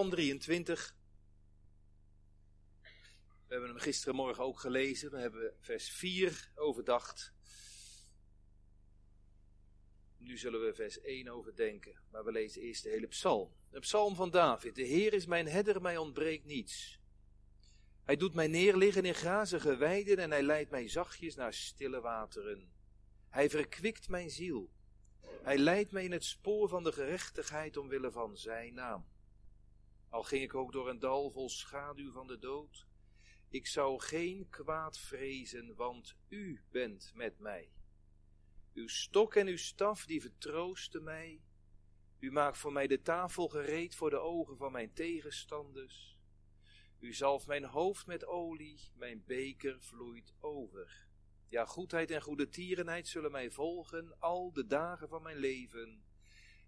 Psalm 0.00 0.14
23. 0.14 0.94
We 3.46 3.54
hebben 3.54 3.68
hem 3.68 3.78
gisterenmorgen 3.78 4.44
ook 4.44 4.60
gelezen. 4.60 5.10
We 5.10 5.18
hebben 5.18 5.54
vers 5.60 5.90
4 5.90 6.50
overdacht. 6.54 7.32
Nu 10.16 10.38
zullen 10.38 10.64
we 10.64 10.74
vers 10.74 11.00
1 11.00 11.28
overdenken, 11.28 12.00
maar 12.10 12.24
we 12.24 12.32
lezen 12.32 12.62
eerst 12.62 12.82
de 12.82 12.88
hele 12.88 13.06
psalm. 13.06 13.52
De 13.70 13.78
psalm 13.78 14.14
van 14.14 14.30
David. 14.30 14.74
De 14.74 14.82
Heer 14.82 15.12
is 15.12 15.26
mijn 15.26 15.48
herder, 15.48 15.80
mij 15.80 15.96
ontbreekt 15.96 16.44
niets. 16.44 16.98
Hij 18.04 18.16
doet 18.16 18.34
mij 18.34 18.48
neerliggen 18.48 19.04
in 19.04 19.14
grazige 19.14 19.76
weiden 19.76 20.18
en 20.18 20.30
hij 20.30 20.42
leidt 20.42 20.70
mij 20.70 20.88
zachtjes 20.88 21.34
naar 21.34 21.54
stille 21.54 22.00
wateren. 22.00 22.72
Hij 23.28 23.50
verkwikt 23.50 24.08
mijn 24.08 24.30
ziel. 24.30 24.70
Hij 25.42 25.58
leidt 25.58 25.92
mij 25.92 26.04
in 26.04 26.12
het 26.12 26.24
spoor 26.24 26.68
van 26.68 26.84
de 26.84 26.92
gerechtigheid 26.92 27.76
omwille 27.76 28.10
van 28.10 28.36
zijn 28.36 28.74
naam. 28.74 29.09
Al 30.10 30.22
ging 30.22 30.42
ik 30.42 30.54
ook 30.54 30.72
door 30.72 30.88
een 30.88 30.98
dal 30.98 31.30
vol 31.30 31.48
schaduw 31.48 32.12
van 32.12 32.26
de 32.26 32.38
dood, 32.38 32.88
ik 33.48 33.66
zou 33.66 34.00
geen 34.00 34.48
kwaad 34.48 34.98
vrezen, 34.98 35.74
want 35.74 36.16
u 36.28 36.62
bent 36.70 37.12
met 37.14 37.38
mij. 37.38 37.72
Uw 38.74 38.88
stok 38.88 39.34
en 39.34 39.46
uw 39.46 39.56
staf, 39.56 40.06
die 40.06 40.20
vertroosten 40.20 41.04
mij. 41.04 41.42
U 42.18 42.32
maakt 42.32 42.58
voor 42.58 42.72
mij 42.72 42.86
de 42.86 43.02
tafel 43.02 43.48
gereed 43.48 43.94
voor 43.94 44.10
de 44.10 44.18
ogen 44.18 44.56
van 44.56 44.72
mijn 44.72 44.92
tegenstanders. 44.92 46.18
U 46.98 47.14
zalft 47.14 47.46
mijn 47.46 47.64
hoofd 47.64 48.06
met 48.06 48.26
olie, 48.26 48.90
mijn 48.94 49.24
beker 49.26 49.80
vloeit 49.80 50.34
over. 50.40 51.06
Ja, 51.48 51.64
goedheid 51.64 52.10
en 52.10 52.22
goede 52.22 52.48
tierenheid 52.48 53.08
zullen 53.08 53.30
mij 53.30 53.50
volgen 53.50 54.16
al 54.18 54.52
de 54.52 54.66
dagen 54.66 55.08
van 55.08 55.22
mijn 55.22 55.36
leven. 55.36 56.04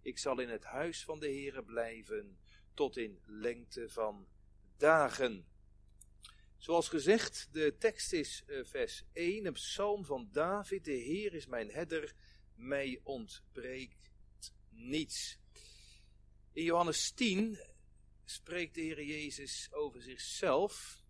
Ik 0.01 0.19
zal 0.19 0.41
in 0.41 0.49
het 0.49 0.65
huis 0.65 1.05
van 1.05 1.21
de 1.21 1.27
Heere 1.27 1.65
blijven 1.65 2.39
tot 2.75 2.97
in 2.97 3.21
lengte 3.27 3.89
van 3.89 4.29
dagen. 4.77 5.47
Zoals 6.57 6.89
gezegd, 6.89 7.49
de 7.53 7.77
tekst 7.79 8.13
is 8.13 8.43
uh, 8.47 8.65
vers 8.65 9.05
1, 9.13 9.47
een 9.47 9.53
psalm 9.53 10.05
van 10.05 10.29
David. 10.33 10.85
De 10.85 10.93
Heer 10.93 11.35
is 11.35 11.47
mijn 11.47 11.71
herder, 11.71 12.15
mij 12.55 13.01
ontbreekt 13.03 14.03
niets. 14.69 15.39
In 16.53 16.65
Johannes 16.65 17.11
10 17.11 17.59
spreekt 18.25 18.75
de 18.75 18.81
Heer 18.81 19.05
Jezus 19.05 19.73
over 19.73 20.03
zichzelf 20.03 21.05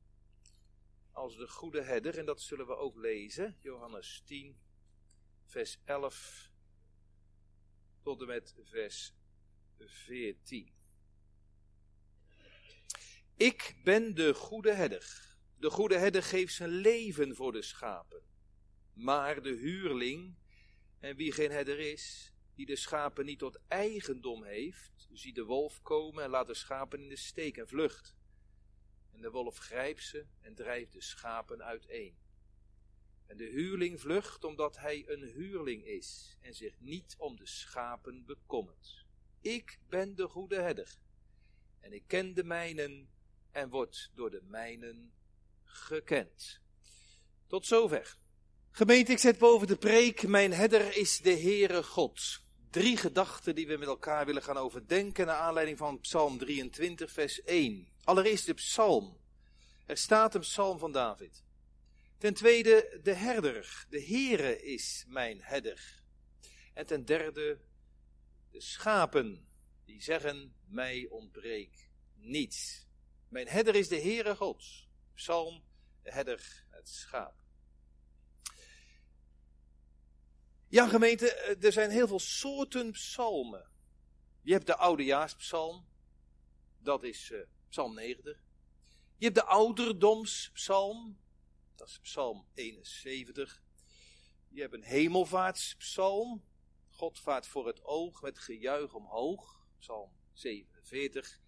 als 1.10 1.36
de 1.36 1.48
goede 1.48 1.83
herder. 1.83 2.18
En 2.18 2.27
dat 2.27 2.40
zullen 2.40 2.66
we 2.66 2.77
ook 2.77 2.96
lezen. 2.96 3.56
Johannes 3.60 4.22
10, 4.24 4.60
vers 5.44 5.78
11 5.84 6.50
tot 8.02 8.20
en 8.20 8.27
met 8.27 8.55
vers 8.62 9.14
14. 9.78 10.81
Ik 13.42 13.74
ben 13.84 14.14
de 14.14 14.34
goede 14.34 14.72
herder. 14.72 15.36
De 15.58 15.70
goede 15.70 15.96
herder 15.98 16.22
geeft 16.22 16.54
zijn 16.54 16.70
leven 16.70 17.36
voor 17.36 17.52
de 17.52 17.62
schapen. 17.62 18.22
Maar 18.92 19.42
de 19.42 19.54
huurling, 19.54 20.34
en 21.00 21.16
wie 21.16 21.32
geen 21.32 21.50
herder 21.50 21.78
is, 21.78 22.32
die 22.54 22.66
de 22.66 22.76
schapen 22.76 23.24
niet 23.24 23.38
tot 23.38 23.58
eigendom 23.68 24.44
heeft, 24.44 25.08
ziet 25.12 25.34
de 25.34 25.44
wolf 25.44 25.82
komen 25.82 26.24
en 26.24 26.30
laat 26.30 26.46
de 26.46 26.54
schapen 26.54 27.00
in 27.00 27.08
de 27.08 27.16
steek 27.16 27.56
en 27.56 27.68
vlucht. 27.68 28.16
En 29.12 29.20
de 29.20 29.30
wolf 29.30 29.56
grijpt 29.56 30.02
ze 30.02 30.27
en 30.40 30.54
drijft 30.54 30.92
de 30.92 31.02
schapen 31.02 31.62
uiteen. 31.64 32.16
En 33.27 33.36
de 33.36 33.46
huurling 33.46 34.00
vlucht 34.00 34.44
omdat 34.44 34.77
hij 34.77 35.04
een 35.06 35.22
huurling 35.22 35.84
is 35.84 36.36
en 36.40 36.54
zich 36.54 36.80
niet 36.80 37.14
om 37.18 37.36
de 37.36 37.46
schapen 37.46 38.24
bekommert. 38.24 39.06
Ik 39.40 39.78
ben 39.88 40.14
de 40.14 40.28
goede 40.28 40.60
herder 40.60 40.96
en 41.80 41.92
ik 41.92 42.02
ken 42.06 42.34
de 42.34 42.44
mijnen 42.44 43.10
en 43.53 43.69
word 43.69 44.11
door 44.14 44.31
de 44.31 44.42
mijnen 44.42 45.12
gekend. 45.64 46.61
Tot 47.47 47.67
zover. 47.67 48.17
Gemeente, 48.70 49.12
ik 49.12 49.19
zet 49.19 49.39
boven 49.39 49.67
de 49.67 49.77
preek, 49.77 50.27
mijn 50.27 50.52
herder 50.52 50.96
is 50.96 51.20
de 51.20 51.39
Heere 51.39 51.83
God. 51.83 52.41
Drie 52.70 52.96
gedachten 52.96 53.55
die 53.55 53.67
we 53.67 53.77
met 53.77 53.89
elkaar 53.89 54.27
willen 54.27 54.42
gaan 54.42 54.57
overdenken 54.57 55.27
naar 55.27 55.36
aanleiding 55.36 55.79
van 55.79 56.01
Psalm 56.01 56.39
23, 56.39 57.12
vers 57.12 57.42
1. 57.42 57.89
Allereerst 58.05 58.46
de 58.46 58.55
psalm. 58.55 59.20
Er 59.86 59.96
staat 59.96 60.35
een 60.35 60.41
psalm 60.41 60.79
van 60.79 60.92
David. 60.92 61.42
Ten 62.18 62.35
tweede 62.35 63.01
de 63.02 63.14
herder. 63.14 63.86
De 63.89 64.02
Heere 64.02 64.62
is 64.62 65.05
mijn 65.08 65.41
herder. 65.42 66.02
En 66.74 66.86
ten 66.86 67.05
derde 67.05 67.58
de 68.51 68.61
schapen 68.61 69.46
die 69.85 70.02
zeggen 70.02 70.55
mij 70.67 71.07
ontbreekt 71.11 71.89
niets. 72.14 72.86
Mijn 73.32 73.48
herder 73.48 73.74
is 73.74 73.88
de 73.88 74.00
Heere 74.00 74.36
God. 74.36 74.64
Psalm, 75.14 75.64
de 76.02 76.12
herder, 76.12 76.64
het 76.70 76.88
schaap. 76.88 77.34
Ja, 80.68 80.88
gemeente, 80.88 81.34
eh, 81.34 81.64
er 81.64 81.72
zijn 81.72 81.90
heel 81.90 82.06
veel 82.08 82.18
soorten 82.18 82.90
psalmen. 82.90 83.70
Je 84.42 84.52
hebt 84.52 84.66
de 84.66 84.76
oudejaarspsalm, 84.76 85.86
dat 86.78 87.02
is 87.02 87.30
uh, 87.30 87.42
psalm 87.68 87.94
90. 87.94 88.44
Je 89.16 89.24
hebt 89.24 89.36
de 89.36 89.44
ouderdomspsalm, 89.44 91.18
dat 91.74 91.88
is 91.88 91.98
psalm 91.98 92.46
71. 92.54 93.62
Je 94.48 94.60
hebt 94.60 94.74
een 94.74 94.84
hemelvaartspsalm, 94.84 96.44
God 96.88 97.18
vaart 97.18 97.46
voor 97.46 97.66
het 97.66 97.84
oog 97.84 98.22
met 98.22 98.38
gejuich 98.38 98.94
omhoog, 98.94 99.66
psalm 99.78 100.12
47. 100.32 101.40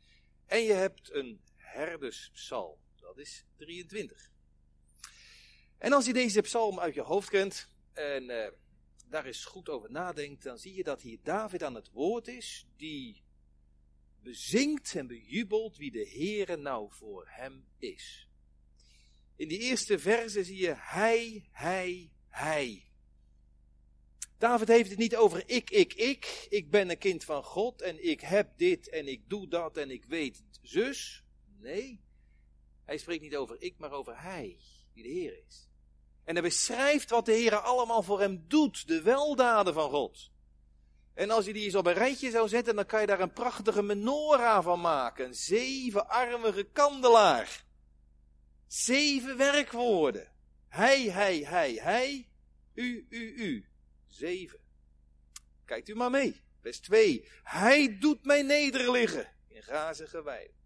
En 0.46 0.60
je 0.60 0.72
hebt 0.72 1.12
een 1.12 1.42
herderspsalm, 1.74 2.78
dat 3.00 3.18
is 3.18 3.44
23. 3.56 4.30
En 5.78 5.92
als 5.92 6.06
je 6.06 6.12
deze 6.12 6.40
psalm 6.40 6.80
uit 6.80 6.94
je 6.94 7.00
hoofd 7.00 7.28
kent 7.28 7.68
en 7.92 8.22
uh, 8.22 8.46
daar 9.08 9.24
eens 9.24 9.44
goed 9.44 9.68
over 9.68 9.90
nadenkt, 9.90 10.42
dan 10.42 10.58
zie 10.58 10.74
je 10.74 10.84
dat 10.84 11.02
hier 11.02 11.18
David 11.22 11.62
aan 11.62 11.74
het 11.74 11.90
woord 11.90 12.28
is, 12.28 12.66
die 12.76 13.22
bezingt 14.22 14.94
en 14.94 15.06
bejubelt 15.06 15.76
wie 15.76 15.90
de 15.90 16.08
Heere 16.08 16.56
nou 16.56 16.88
voor 16.90 17.28
hem 17.28 17.66
is. 17.78 18.28
In 19.36 19.48
die 19.48 19.58
eerste 19.58 19.98
verse 19.98 20.44
zie 20.44 20.56
je 20.56 20.74
hij, 20.76 21.48
hij, 21.50 22.12
hij. 22.28 22.88
David 24.38 24.68
heeft 24.68 24.90
het 24.90 24.98
niet 24.98 25.16
over 25.16 25.42
ik, 25.46 25.70
ik, 25.70 25.94
ik. 25.94 26.46
Ik 26.48 26.70
ben 26.70 26.90
een 26.90 26.98
kind 26.98 27.24
van 27.24 27.42
God 27.42 27.82
en 27.82 28.04
ik 28.08 28.20
heb 28.20 28.58
dit 28.58 28.88
en 28.88 29.08
ik 29.08 29.28
doe 29.28 29.48
dat 29.48 29.76
en 29.76 29.90
ik 29.90 30.04
weet 30.04 30.42
zus. 30.62 31.23
Nee, 31.64 32.00
hij 32.84 32.98
spreekt 32.98 33.22
niet 33.22 33.36
over 33.36 33.56
ik, 33.58 33.78
maar 33.78 33.92
over 33.92 34.22
hij, 34.22 34.58
die 34.92 35.02
de 35.02 35.08
Heer 35.08 35.44
is. 35.46 35.68
En 36.24 36.34
hij 36.34 36.42
beschrijft 36.42 37.10
wat 37.10 37.26
de 37.26 37.32
Heer 37.32 37.56
allemaal 37.56 38.02
voor 38.02 38.20
hem 38.20 38.44
doet, 38.48 38.86
de 38.86 39.02
weldaden 39.02 39.74
van 39.74 39.90
God. 39.90 40.30
En 41.14 41.30
als 41.30 41.44
je 41.44 41.52
die 41.52 41.64
eens 41.64 41.74
op 41.74 41.86
een 41.86 41.92
rijtje 41.92 42.30
zou 42.30 42.48
zetten, 42.48 42.74
dan 42.74 42.86
kan 42.86 43.00
je 43.00 43.06
daar 43.06 43.20
een 43.20 43.32
prachtige 43.32 43.82
menorah 43.82 44.64
van 44.64 44.80
maken. 44.80 45.26
Een 45.26 45.34
zevenarmige 45.34 46.64
kandelaar. 46.64 47.64
Zeven 48.66 49.36
werkwoorden. 49.36 50.32
Hij, 50.68 51.02
hij, 51.02 51.38
hij, 51.38 51.74
hij. 51.74 52.28
U, 52.74 53.06
u, 53.08 53.34
u. 53.36 53.68
Zeven. 54.06 54.58
Kijkt 55.64 55.88
u 55.88 55.94
maar 55.94 56.10
mee. 56.10 56.42
Vers 56.60 56.80
2. 56.80 57.28
Hij 57.42 57.98
doet 57.98 58.24
mij 58.24 58.42
nederliggen 58.42 59.32
in 59.48 59.62
grazige 59.62 60.22
weiden. 60.22 60.63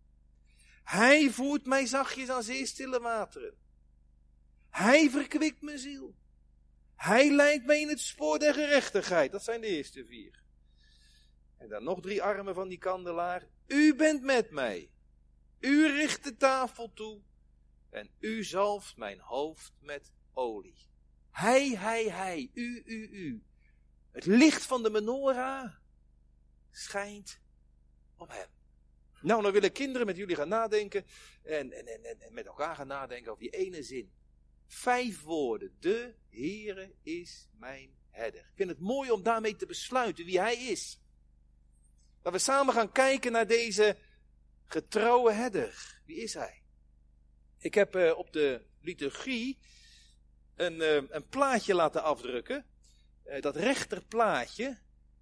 Hij 0.88 1.30
voert 1.30 1.66
mij 1.66 1.86
zachtjes 1.86 2.28
aan 2.28 2.42
zeestille 2.42 3.00
wateren. 3.00 3.56
Hij 4.70 5.10
verkwikt 5.10 5.62
mijn 5.62 5.78
ziel. 5.78 6.14
Hij 6.94 7.30
leidt 7.30 7.66
mij 7.66 7.80
in 7.80 7.88
het 7.88 8.00
spoor 8.00 8.38
der 8.38 8.54
gerechtigheid. 8.54 9.32
Dat 9.32 9.44
zijn 9.44 9.60
de 9.60 9.66
eerste 9.66 10.04
vier. 10.04 10.42
En 11.56 11.68
dan 11.68 11.84
nog 11.84 12.00
drie 12.00 12.22
armen 12.22 12.54
van 12.54 12.68
die 12.68 12.78
kandelaar. 12.78 13.48
U 13.66 13.94
bent 13.94 14.22
met 14.22 14.50
mij. 14.50 14.90
U 15.60 15.86
richt 15.86 16.24
de 16.24 16.36
tafel 16.36 16.92
toe. 16.92 17.22
En 17.90 18.10
u 18.18 18.44
zalft 18.44 18.96
mijn 18.96 19.20
hoofd 19.20 19.72
met 19.80 20.12
olie. 20.32 20.86
Hij, 21.30 21.68
hij, 21.68 22.04
hij. 22.04 22.50
U, 22.54 22.82
u, 22.84 23.08
u. 23.10 23.44
Het 24.10 24.26
licht 24.26 24.64
van 24.64 24.82
de 24.82 24.90
menorah 24.90 25.72
schijnt 26.70 27.40
op 28.16 28.28
hem. 28.28 28.57
Nou, 29.20 29.42
dan 29.42 29.52
willen 29.52 29.72
kinderen 29.72 30.06
met 30.06 30.16
jullie 30.16 30.36
gaan 30.36 30.48
nadenken 30.48 31.04
en, 31.42 31.72
en, 31.72 31.86
en, 31.86 32.20
en 32.20 32.34
met 32.34 32.46
elkaar 32.46 32.76
gaan 32.76 32.86
nadenken 32.86 33.30
over 33.30 33.42
die 33.42 33.56
ene 33.56 33.82
zin. 33.82 34.12
Vijf 34.66 35.22
woorden. 35.22 35.76
De 35.80 36.14
Heere 36.28 36.94
is 37.02 37.48
mijn 37.52 37.90
herder. 38.10 38.40
Ik 38.40 38.56
vind 38.56 38.70
het 38.70 38.80
mooi 38.80 39.10
om 39.10 39.22
daarmee 39.22 39.56
te 39.56 39.66
besluiten 39.66 40.24
wie 40.24 40.40
Hij 40.40 40.56
is. 40.56 41.00
Dat 42.22 42.32
we 42.32 42.38
samen 42.38 42.74
gaan 42.74 42.92
kijken 42.92 43.32
naar 43.32 43.46
deze 43.46 43.96
getrouwe 44.66 45.32
herder. 45.32 46.00
Wie 46.04 46.16
is 46.16 46.34
Hij? 46.34 46.62
Ik 47.58 47.74
heb 47.74 47.96
uh, 47.96 48.18
op 48.18 48.32
de 48.32 48.66
liturgie 48.80 49.58
een, 50.54 50.74
uh, 50.74 51.02
een 51.08 51.28
plaatje 51.28 51.74
laten 51.74 52.02
afdrukken. 52.02 52.66
Uh, 53.26 53.40
dat 53.40 53.56
rechterplaatje, 53.56 54.78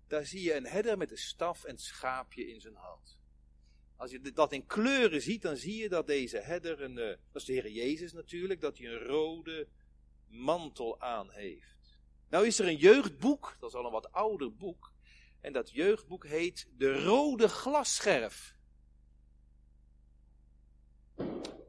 daar 0.06 0.26
zie 0.26 0.42
je 0.42 0.54
een 0.54 0.66
herder 0.66 0.96
met 0.96 1.10
een 1.10 1.18
staf 1.18 1.64
en 1.64 1.78
schaapje 1.78 2.48
in 2.48 2.60
zijn 2.60 2.74
hand. 2.74 3.15
Als 3.96 4.10
je 4.10 4.32
dat 4.32 4.52
in 4.52 4.66
kleuren 4.66 5.22
ziet, 5.22 5.42
dan 5.42 5.56
zie 5.56 5.76
je 5.76 5.88
dat 5.88 6.06
deze 6.06 6.38
herder, 6.38 6.82
een, 6.82 6.96
uh, 6.96 7.06
dat 7.06 7.42
is 7.42 7.44
de 7.44 7.52
Heer 7.52 7.70
Jezus 7.70 8.12
natuurlijk, 8.12 8.60
dat 8.60 8.78
hij 8.78 8.86
een 8.86 8.98
rode 8.98 9.68
mantel 10.26 11.00
aan 11.00 11.30
heeft. 11.30 11.98
Nou 12.28 12.46
is 12.46 12.58
er 12.58 12.66
een 12.66 12.76
jeugdboek, 12.76 13.56
dat 13.60 13.68
is 13.68 13.76
al 13.76 13.84
een 13.84 13.92
wat 13.92 14.12
ouder 14.12 14.56
boek, 14.56 14.92
en 15.40 15.52
dat 15.52 15.70
jeugdboek 15.70 16.26
heet 16.26 16.68
De 16.76 17.02
Rode 17.04 17.48
Glasscherf. 17.48 18.56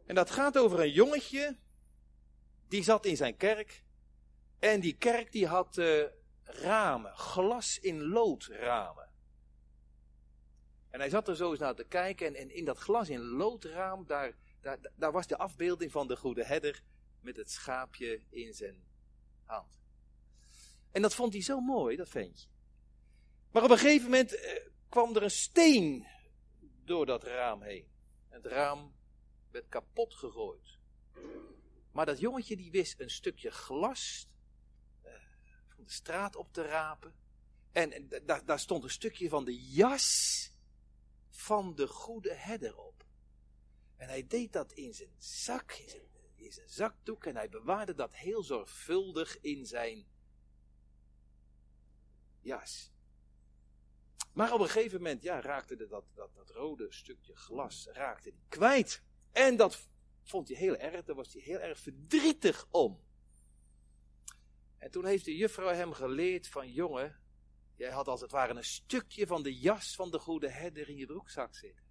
En 0.05 0.15
dat 0.15 0.29
gaat 0.29 0.57
over 0.57 0.79
een 0.79 0.91
jongetje, 0.91 1.57
die 2.67 2.83
zat 2.83 3.05
in 3.05 3.17
zijn 3.17 3.37
kerk, 3.37 3.83
en 4.59 4.79
die 4.79 4.97
kerk 4.97 5.31
die 5.31 5.47
had 5.47 5.77
uh, 5.77 6.03
ramen, 6.43 7.15
glas 7.15 7.79
in 7.79 8.03
lood 8.03 8.43
ramen. 8.43 9.06
En 10.89 10.99
hij 10.99 11.09
zat 11.09 11.27
er 11.27 11.35
zo 11.35 11.49
eens 11.49 11.59
naar 11.59 11.75
te 11.75 11.83
kijken 11.83 12.35
en, 12.35 12.55
in 12.55 12.65
dat 12.65 12.77
glas 12.77 13.09
in 13.09 13.21
loodraam, 13.21 14.05
daar, 14.05 14.35
daar, 14.61 14.77
daar 14.95 15.11
was 15.11 15.27
de 15.27 15.37
afbeelding 15.37 15.91
van 15.91 16.07
de 16.07 16.15
goede 16.15 16.45
herder 16.45 16.81
met 17.21 17.35
het 17.35 17.51
schaapje 17.51 18.21
in 18.29 18.53
zijn 18.53 18.83
hand. 19.43 19.79
En 20.91 21.01
dat 21.01 21.15
vond 21.15 21.33
hij 21.33 21.41
zo 21.41 21.59
mooi, 21.59 21.95
dat 21.95 22.09
ventje. 22.09 22.47
Maar 23.51 23.63
op 23.63 23.69
een 23.69 23.77
gegeven 23.77 24.03
moment 24.03 24.35
eh, 24.35 24.65
kwam 24.89 25.15
er 25.15 25.23
een 25.23 25.31
steen 25.31 26.07
door 26.83 27.05
dat 27.05 27.23
raam 27.23 27.61
heen. 27.61 27.87
Het 28.29 28.45
raam 28.45 28.95
werd 29.51 29.65
kapot 29.69 30.13
gegooid. 30.13 30.77
Maar 31.91 32.05
dat 32.05 32.19
jongetje 32.19 32.55
die 32.55 32.71
wist 32.71 32.99
een 32.99 33.09
stukje 33.09 33.51
glas 33.51 34.27
eh, 35.01 35.11
van 35.75 35.83
de 35.83 35.91
straat 35.91 36.35
op 36.35 36.53
te 36.53 36.61
rapen. 36.61 37.13
En, 37.71 37.91
en 37.91 38.09
daar, 38.25 38.45
daar 38.45 38.59
stond 38.59 38.83
een 38.83 38.89
stukje 38.89 39.29
van 39.29 39.45
de 39.45 39.65
jas 39.69 40.51
van 41.37 41.75
de 41.75 41.87
goede 41.87 42.33
herder 42.33 42.77
op. 42.77 43.05
En 43.95 44.07
hij 44.07 44.27
deed 44.27 44.53
dat 44.53 44.71
in 44.71 44.93
zijn 44.93 45.15
zak, 45.17 45.71
in 46.35 46.51
zijn, 46.51 46.69
zakdoek, 46.69 47.25
en 47.25 47.35
hij 47.35 47.49
bewaarde 47.49 47.93
dat 47.93 48.15
heel 48.15 48.43
zorgvuldig 48.43 49.41
in 49.41 49.65
zijn 49.65 50.07
jas. 52.41 52.91
Maar 54.33 54.53
op 54.53 54.59
een 54.59 54.69
gegeven 54.69 54.97
moment, 54.97 55.21
ja, 55.23 55.41
raakte 55.41 55.75
de, 55.75 55.87
dat, 55.87 56.05
dat, 56.13 56.35
dat 56.35 56.49
rode 56.49 56.91
stukje 56.91 57.35
glas, 57.35 57.87
raakte 57.91 58.29
hij 58.29 58.39
kwijt. 58.47 59.03
En 59.31 59.55
dat 59.55 59.89
vond 60.23 60.47
hij 60.47 60.57
heel 60.57 60.75
erg, 60.75 61.03
daar 61.03 61.15
was 61.15 61.33
hij 61.33 61.41
heel 61.41 61.59
erg 61.59 61.79
verdrietig 61.79 62.67
om. 62.71 63.03
En 64.77 64.91
toen 64.91 65.05
heeft 65.05 65.25
de 65.25 65.35
juffrouw 65.35 65.73
hem 65.73 65.93
geleerd 65.93 66.47
van, 66.47 66.71
jongen, 66.71 67.19
Jij 67.77 67.91
had 67.91 68.07
als 68.07 68.21
het 68.21 68.31
ware 68.31 68.53
een 68.53 68.63
stukje 68.63 69.27
van 69.27 69.43
de 69.43 69.57
jas 69.57 69.95
van 69.95 70.11
de 70.11 70.19
goede 70.19 70.49
herder 70.49 70.89
in 70.89 70.97
je 70.97 71.05
broekzak 71.05 71.55
zitten. 71.55 71.83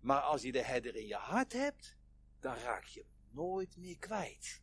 Maar 0.00 0.20
als 0.20 0.42
je 0.42 0.52
de 0.52 0.62
herder 0.62 0.96
in 0.96 1.06
je 1.06 1.14
hart 1.14 1.52
hebt, 1.52 1.96
dan 2.40 2.54
raak 2.54 2.84
je 2.84 3.00
hem 3.00 3.28
nooit 3.30 3.76
meer 3.76 3.98
kwijt. 3.98 4.62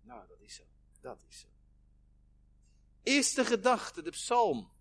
Nou, 0.00 0.28
dat 0.28 0.40
is 0.40 0.54
zo. 0.54 0.62
Dat 1.00 1.24
is 1.28 1.40
zo. 1.40 1.48
Eerste 3.02 3.44
gedachte, 3.44 4.02
de 4.02 4.10
psalm. 4.10 4.72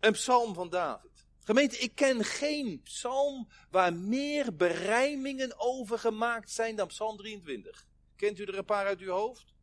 Een 0.00 0.12
psalm 0.12 0.54
van 0.54 0.68
David. 0.68 1.26
Gemeente, 1.38 1.78
ik 1.78 1.94
ken 1.94 2.24
geen 2.24 2.82
psalm 2.82 3.48
waar 3.70 3.94
meer 3.94 4.56
berijmingen 4.56 5.58
over 5.58 5.98
gemaakt 5.98 6.50
zijn 6.50 6.76
dan 6.76 6.86
psalm 6.86 7.16
23. 7.16 7.86
Kent 8.16 8.38
u 8.38 8.44
er 8.44 8.58
een 8.58 8.64
paar 8.64 8.86
uit 8.86 9.00
uw 9.00 9.10
hoofd? 9.10 9.54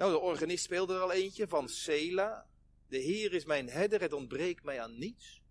Nou, 0.00 0.12
de 0.12 0.18
organist 0.18 0.64
speelde 0.64 0.94
er 0.94 1.00
al 1.00 1.12
eentje 1.12 1.48
van 1.48 1.68
Sela. 1.68 2.46
De 2.88 2.98
Heer 2.98 3.32
is 3.32 3.44
mijn 3.44 3.68
herder, 3.68 4.00
het 4.00 4.12
ontbreekt 4.12 4.64
mij 4.64 4.80
aan 4.80 4.98
niets. 4.98 5.42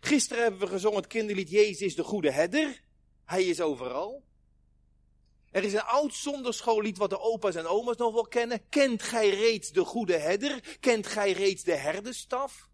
Gisteren 0.00 0.42
hebben 0.42 0.60
we 0.60 0.66
gezongen 0.66 0.98
het 0.98 1.06
kinderlied 1.06 1.50
Jezus 1.50 1.80
is 1.80 1.94
de 1.94 2.02
goede 2.02 2.30
herder. 2.30 2.80
Hij 3.24 3.44
is 3.44 3.60
overal. 3.60 4.24
Er 5.50 5.64
is 5.64 5.72
een 5.72 5.82
oud 5.82 6.14
zonderschoollied 6.14 6.98
wat 6.98 7.10
de 7.10 7.20
opa's 7.20 7.54
en 7.54 7.66
oma's 7.66 7.96
nog 7.96 8.12
wel 8.12 8.26
kennen. 8.26 8.68
Kent 8.68 9.02
gij 9.02 9.28
reeds 9.28 9.72
de 9.72 9.84
goede 9.84 10.18
herder? 10.18 10.76
Kent 10.80 11.06
gij 11.06 11.32
reeds 11.32 11.62
de 11.62 11.74
herderstaf? 11.74 12.68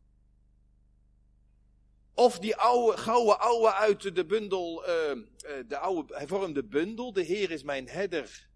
Of 2.15 2.39
die 2.39 2.57
oude, 2.57 2.97
gouden 2.97 3.41
oude 3.41 3.75
uit 3.75 4.15
de 4.15 4.27
bundel, 4.27 4.89
uh, 4.89 5.23
de 5.69 5.79
oude 5.79 6.17
hervormde 6.17 6.65
bundel. 6.65 7.13
De 7.13 7.23
Heer 7.23 7.51
is 7.51 7.63
mijn 7.63 7.89
herder 7.89 8.49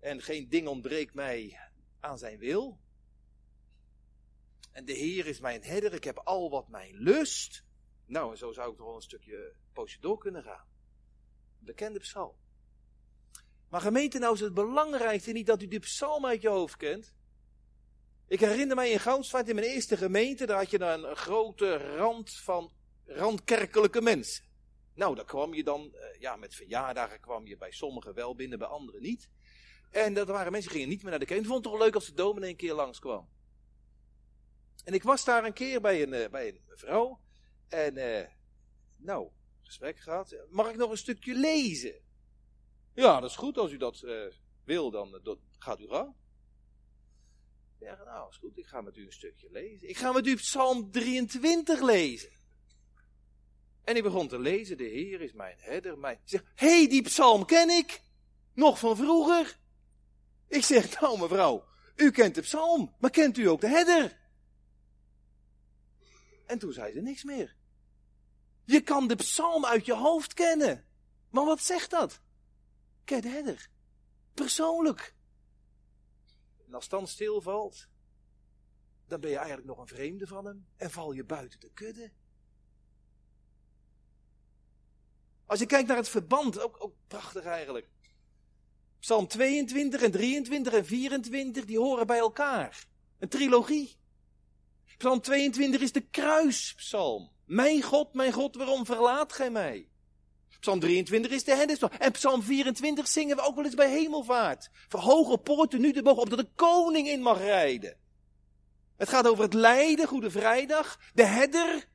en 0.00 0.22
geen 0.22 0.48
ding 0.48 0.68
ontbreekt 0.68 1.14
mij 1.14 1.70
aan 2.02 2.18
zijn 2.18 2.38
wil. 2.38 2.80
En 4.72 4.84
de 4.84 4.92
Heer 4.92 5.26
is 5.26 5.40
mijn 5.40 5.62
herder, 5.62 5.94
ik 5.94 6.04
heb 6.04 6.18
al 6.18 6.50
wat 6.50 6.68
mij 6.68 6.92
lust. 6.92 7.64
Nou, 8.06 8.30
en 8.30 8.38
zo 8.38 8.52
zou 8.52 8.70
ik 8.70 8.76
toch 8.76 8.86
wel 8.86 8.96
een 8.96 9.02
stukje 9.02 9.54
poosje 9.72 10.00
door 10.00 10.18
kunnen 10.18 10.42
gaan. 10.42 10.66
Bekende 11.58 11.98
psalm. 11.98 12.36
Maar 13.68 13.80
gemeente, 13.80 14.18
nou 14.18 14.34
is 14.34 14.40
het 14.40 14.54
belangrijkste 14.54 15.32
niet 15.32 15.46
dat 15.46 15.62
u 15.62 15.68
die 15.68 15.78
psalm 15.78 16.26
uit 16.26 16.42
je 16.42 16.48
hoofd 16.48 16.76
kent. 16.76 17.14
Ik 18.26 18.40
herinner 18.40 18.76
mij 18.76 18.90
in 18.90 19.00
Goudsvaart 19.00 19.48
in 19.48 19.54
mijn 19.54 19.66
eerste 19.66 19.96
gemeente, 19.96 20.46
daar 20.46 20.58
had 20.58 20.70
je 20.70 20.78
dan 20.78 21.04
een 21.04 21.16
grote 21.16 21.96
rand 21.96 22.32
van 22.32 22.72
randkerkelijke 23.04 24.00
mensen. 24.00 24.44
Nou, 24.94 25.14
daar 25.14 25.24
kwam 25.24 25.54
je 25.54 25.64
dan, 25.64 25.94
eh, 25.94 26.20
ja, 26.20 26.36
met 26.36 26.54
verjaardagen 26.54 27.20
kwam 27.20 27.46
je 27.46 27.56
bij 27.56 27.72
sommigen 27.72 28.14
wel 28.14 28.34
binnen, 28.34 28.58
bij 28.58 28.68
anderen 28.68 29.02
niet. 29.02 29.28
En 29.92 30.14
dat 30.14 30.28
waren 30.28 30.52
mensen 30.52 30.70
die 30.70 30.78
gingen 30.78 30.94
niet 30.94 31.02
meer 31.02 31.10
naar 31.10 31.20
de 31.20 31.26
kerk. 31.26 31.40
Ik 31.40 31.46
vond 31.46 31.64
het 31.64 31.72
toch 31.72 31.82
leuk 31.82 31.94
als 31.94 32.06
de 32.06 32.14
dominee 32.14 32.50
een 32.50 32.56
keer 32.56 32.74
langskwam. 32.74 33.28
En 34.84 34.94
ik 34.94 35.02
was 35.02 35.24
daar 35.24 35.44
een 35.44 35.52
keer 35.52 35.80
bij 35.80 36.02
een, 36.02 36.12
uh, 36.12 36.28
bij 36.28 36.48
een 36.48 36.60
vrouw. 36.66 37.20
En, 37.68 37.96
uh, 37.96 38.26
nou, 38.96 39.30
gesprek 39.62 39.98
gehad. 39.98 40.36
Mag 40.50 40.70
ik 40.70 40.76
nog 40.76 40.90
een 40.90 40.96
stukje 40.96 41.34
lezen? 41.34 42.00
Ja, 42.94 43.20
dat 43.20 43.30
is 43.30 43.36
goed. 43.36 43.58
Als 43.58 43.72
u 43.72 43.76
dat 43.76 44.02
uh, 44.04 44.32
wil, 44.64 44.90
dan 44.90 45.40
gaat 45.58 45.80
u 45.80 45.88
gang. 45.88 46.14
Ja, 47.78 48.02
nou, 48.04 48.28
is 48.28 48.36
goed. 48.36 48.58
Ik 48.58 48.66
ga 48.66 48.80
met 48.80 48.96
u 48.96 49.04
een 49.04 49.12
stukje 49.12 49.50
lezen. 49.50 49.88
Ik 49.88 49.96
ga 49.96 50.12
met 50.12 50.26
u 50.26 50.34
Psalm 50.34 50.90
23 50.90 51.80
lezen. 51.80 52.30
En 53.84 53.96
ik 53.96 54.02
begon 54.02 54.28
te 54.28 54.38
lezen. 54.38 54.76
De 54.76 54.84
Heer 54.84 55.20
is 55.20 55.32
mijn 55.32 55.56
herder. 55.58 55.98
Mijn... 55.98 56.20
hé, 56.24 56.40
hey, 56.54 56.88
die 56.88 57.02
psalm 57.02 57.44
ken 57.44 57.70
ik. 57.70 58.02
Nog 58.54 58.78
van 58.78 58.96
vroeger. 58.96 59.60
Ik 60.52 60.64
zeg, 60.64 61.00
nou 61.00 61.18
mevrouw, 61.18 61.64
u 61.96 62.10
kent 62.10 62.34
de 62.34 62.40
psalm, 62.40 62.94
maar 62.98 63.10
kent 63.10 63.38
u 63.38 63.48
ook 63.48 63.60
de 63.60 63.68
herder? 63.68 64.18
En 66.46 66.58
toen 66.58 66.72
zei 66.72 66.92
ze 66.92 67.00
niks 67.00 67.24
meer. 67.24 67.56
Je 68.64 68.80
kan 68.80 69.08
de 69.08 69.16
psalm 69.16 69.64
uit 69.64 69.86
je 69.86 69.94
hoofd 69.94 70.34
kennen. 70.34 70.84
Maar 71.30 71.44
wat 71.44 71.60
zegt 71.60 71.90
dat? 71.90 72.20
Ken 73.04 73.20
de 73.20 73.28
herder. 73.28 73.70
Persoonlijk. 74.34 75.14
En 76.66 76.74
als 76.74 76.88
dan 76.88 77.06
stilvalt, 77.06 77.88
dan 79.06 79.20
ben 79.20 79.30
je 79.30 79.36
eigenlijk 79.36 79.66
nog 79.66 79.78
een 79.78 79.96
vreemde 79.96 80.26
van 80.26 80.44
hem 80.44 80.66
en 80.76 80.90
val 80.90 81.12
je 81.12 81.24
buiten 81.24 81.60
de 81.60 81.70
kudde. 81.70 82.12
Als 85.46 85.58
je 85.58 85.66
kijkt 85.66 85.88
naar 85.88 85.96
het 85.96 86.08
verband, 86.08 86.60
ook, 86.60 86.84
ook 86.84 86.94
prachtig 87.06 87.44
eigenlijk. 87.44 87.91
Psalm 89.02 89.26
22 89.26 90.02
en 90.02 90.10
23 90.10 90.72
en 90.72 90.84
24, 90.86 91.64
die 91.64 91.78
horen 91.78 92.06
bij 92.06 92.18
elkaar. 92.18 92.86
Een 93.18 93.28
trilogie. 93.28 93.96
Psalm 94.98 95.20
22 95.20 95.80
is 95.80 95.92
de 95.92 96.00
kruispsalm. 96.00 97.30
Mijn 97.46 97.82
God, 97.82 98.14
mijn 98.14 98.32
God, 98.32 98.56
waarom 98.56 98.86
verlaat 98.86 99.32
gij 99.32 99.50
mij? 99.50 99.88
Psalm 100.60 100.80
23 100.80 101.30
is 101.30 101.44
de 101.44 101.54
henderspsalm. 101.54 101.92
En 101.98 102.12
Psalm 102.12 102.42
24 102.42 103.08
zingen 103.08 103.36
we 103.36 103.42
ook 103.42 103.54
wel 103.54 103.64
eens 103.64 103.74
bij 103.74 103.90
hemelvaart. 103.90 104.70
Verhoge 104.88 105.38
poorten 105.38 105.80
nu 105.80 105.92
de 105.92 106.02
boog 106.02 106.18
op 106.18 106.30
dat 106.30 106.38
de 106.38 106.50
koning 106.54 107.08
in 107.08 107.20
mag 107.20 107.38
rijden. 107.38 107.96
Het 108.96 109.08
gaat 109.08 109.26
over 109.26 109.44
het 109.44 109.54
lijden, 109.54 110.06
Goede 110.06 110.30
Vrijdag, 110.30 111.00
de 111.14 111.24
herder 111.24 111.88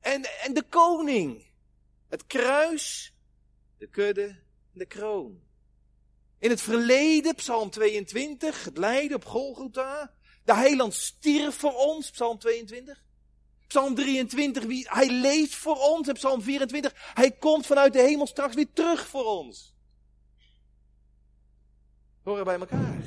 en, 0.00 0.22
en 0.42 0.54
de 0.54 0.62
koning. 0.62 1.46
Het 2.08 2.26
kruis, 2.26 3.14
de 3.78 3.88
kudde, 3.88 4.42
de 4.72 4.86
kroon. 4.86 5.42
In 6.44 6.50
het 6.50 6.60
verleden, 6.60 7.34
Psalm 7.34 7.70
22, 7.70 8.64
het 8.64 8.78
lijden 8.78 9.16
op 9.16 9.24
Golgotha. 9.24 10.14
De 10.44 10.54
heiland 10.54 10.94
stierf 10.94 11.54
voor 11.54 11.74
ons, 11.74 12.10
Psalm 12.10 12.38
22. 12.38 13.04
Psalm 13.66 13.94
23, 13.94 14.64
wie, 14.64 14.86
hij 14.88 15.10
leeft 15.10 15.54
voor 15.54 15.76
ons. 15.76 16.12
Psalm 16.12 16.42
24, 16.42 17.12
hij 17.14 17.30
komt 17.30 17.66
vanuit 17.66 17.92
de 17.92 18.00
hemel 18.00 18.26
straks 18.26 18.54
weer 18.54 18.72
terug 18.72 19.06
voor 19.06 19.24
ons. 19.24 19.74
Horen 22.22 22.44
bij 22.44 22.58
elkaar. 22.58 23.02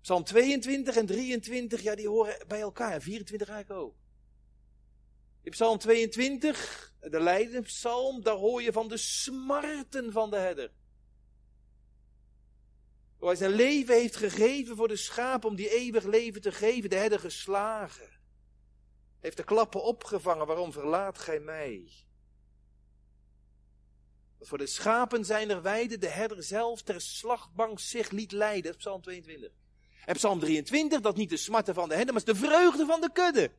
Psalm 0.00 0.24
22 0.24 0.96
en 0.96 1.06
23, 1.06 1.82
ja, 1.82 1.94
die 1.94 2.08
horen 2.08 2.44
bij 2.48 2.60
elkaar. 2.60 2.92
En 2.92 3.02
24 3.02 3.48
eigenlijk 3.48 3.80
ook. 3.80 3.94
In 5.42 5.50
Psalm 5.50 5.78
22, 5.78 6.92
de 7.00 7.20
lijdenpsalm, 7.20 8.22
daar 8.22 8.36
hoor 8.36 8.62
je 8.62 8.72
van 8.72 8.88
de 8.88 8.96
smarten 8.96 10.12
van 10.12 10.30
de 10.30 10.36
herder. 10.36 10.72
Hoe 13.22 13.30
hij 13.30 13.40
zijn 13.40 13.52
leven 13.52 13.94
heeft 13.94 14.16
gegeven 14.16 14.76
voor 14.76 14.88
de 14.88 14.96
schaap 14.96 15.44
om 15.44 15.54
die 15.54 15.70
eeuwig 15.70 16.04
leven 16.04 16.40
te 16.40 16.52
geven. 16.52 16.90
De 16.90 16.96
herder 16.96 17.18
geslagen. 17.18 18.08
Heeft 19.20 19.36
de 19.36 19.44
klappen 19.44 19.82
opgevangen, 19.82 20.46
waarom 20.46 20.72
verlaat 20.72 21.18
gij 21.18 21.40
mij? 21.40 21.92
Voor 24.40 24.58
de 24.58 24.66
schapen 24.66 25.24
zijn 25.24 25.50
er 25.50 25.62
weide, 25.62 25.98
de 25.98 26.08
herder 26.08 26.42
zelf 26.42 26.82
ter 26.82 27.00
slagbank 27.00 27.80
zich 27.80 28.10
liet 28.10 28.32
leiden. 28.32 28.76
Psalm 28.76 29.02
22. 29.02 29.50
En 30.04 30.14
Psalm 30.14 30.38
23, 30.38 31.00
dat 31.00 31.16
niet 31.16 31.30
de 31.30 31.36
smarten 31.36 31.74
van 31.74 31.88
de 31.88 31.94
herder, 31.94 32.14
maar 32.14 32.22
is 32.26 32.34
de 32.34 32.46
vreugde 32.46 32.86
van 32.86 33.00
de 33.00 33.12
kudde. 33.12 33.50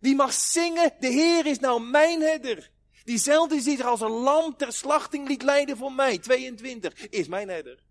Die 0.00 0.14
mag 0.14 0.32
zingen, 0.32 0.94
de 1.00 1.08
Heer 1.08 1.46
is 1.46 1.58
nou 1.58 1.82
mijn 1.82 2.20
herder. 2.20 2.70
Diezelfde 3.04 3.54
die 3.54 3.64
zich 3.64 3.80
als 3.80 4.00
een 4.00 4.10
lam 4.10 4.56
ter 4.56 4.72
slachting 4.72 5.28
liet 5.28 5.42
leiden 5.42 5.76
voor 5.76 5.92
mij, 5.92 6.18
22, 6.18 7.08
is 7.08 7.28
mijn 7.28 7.48
herder. 7.48 7.90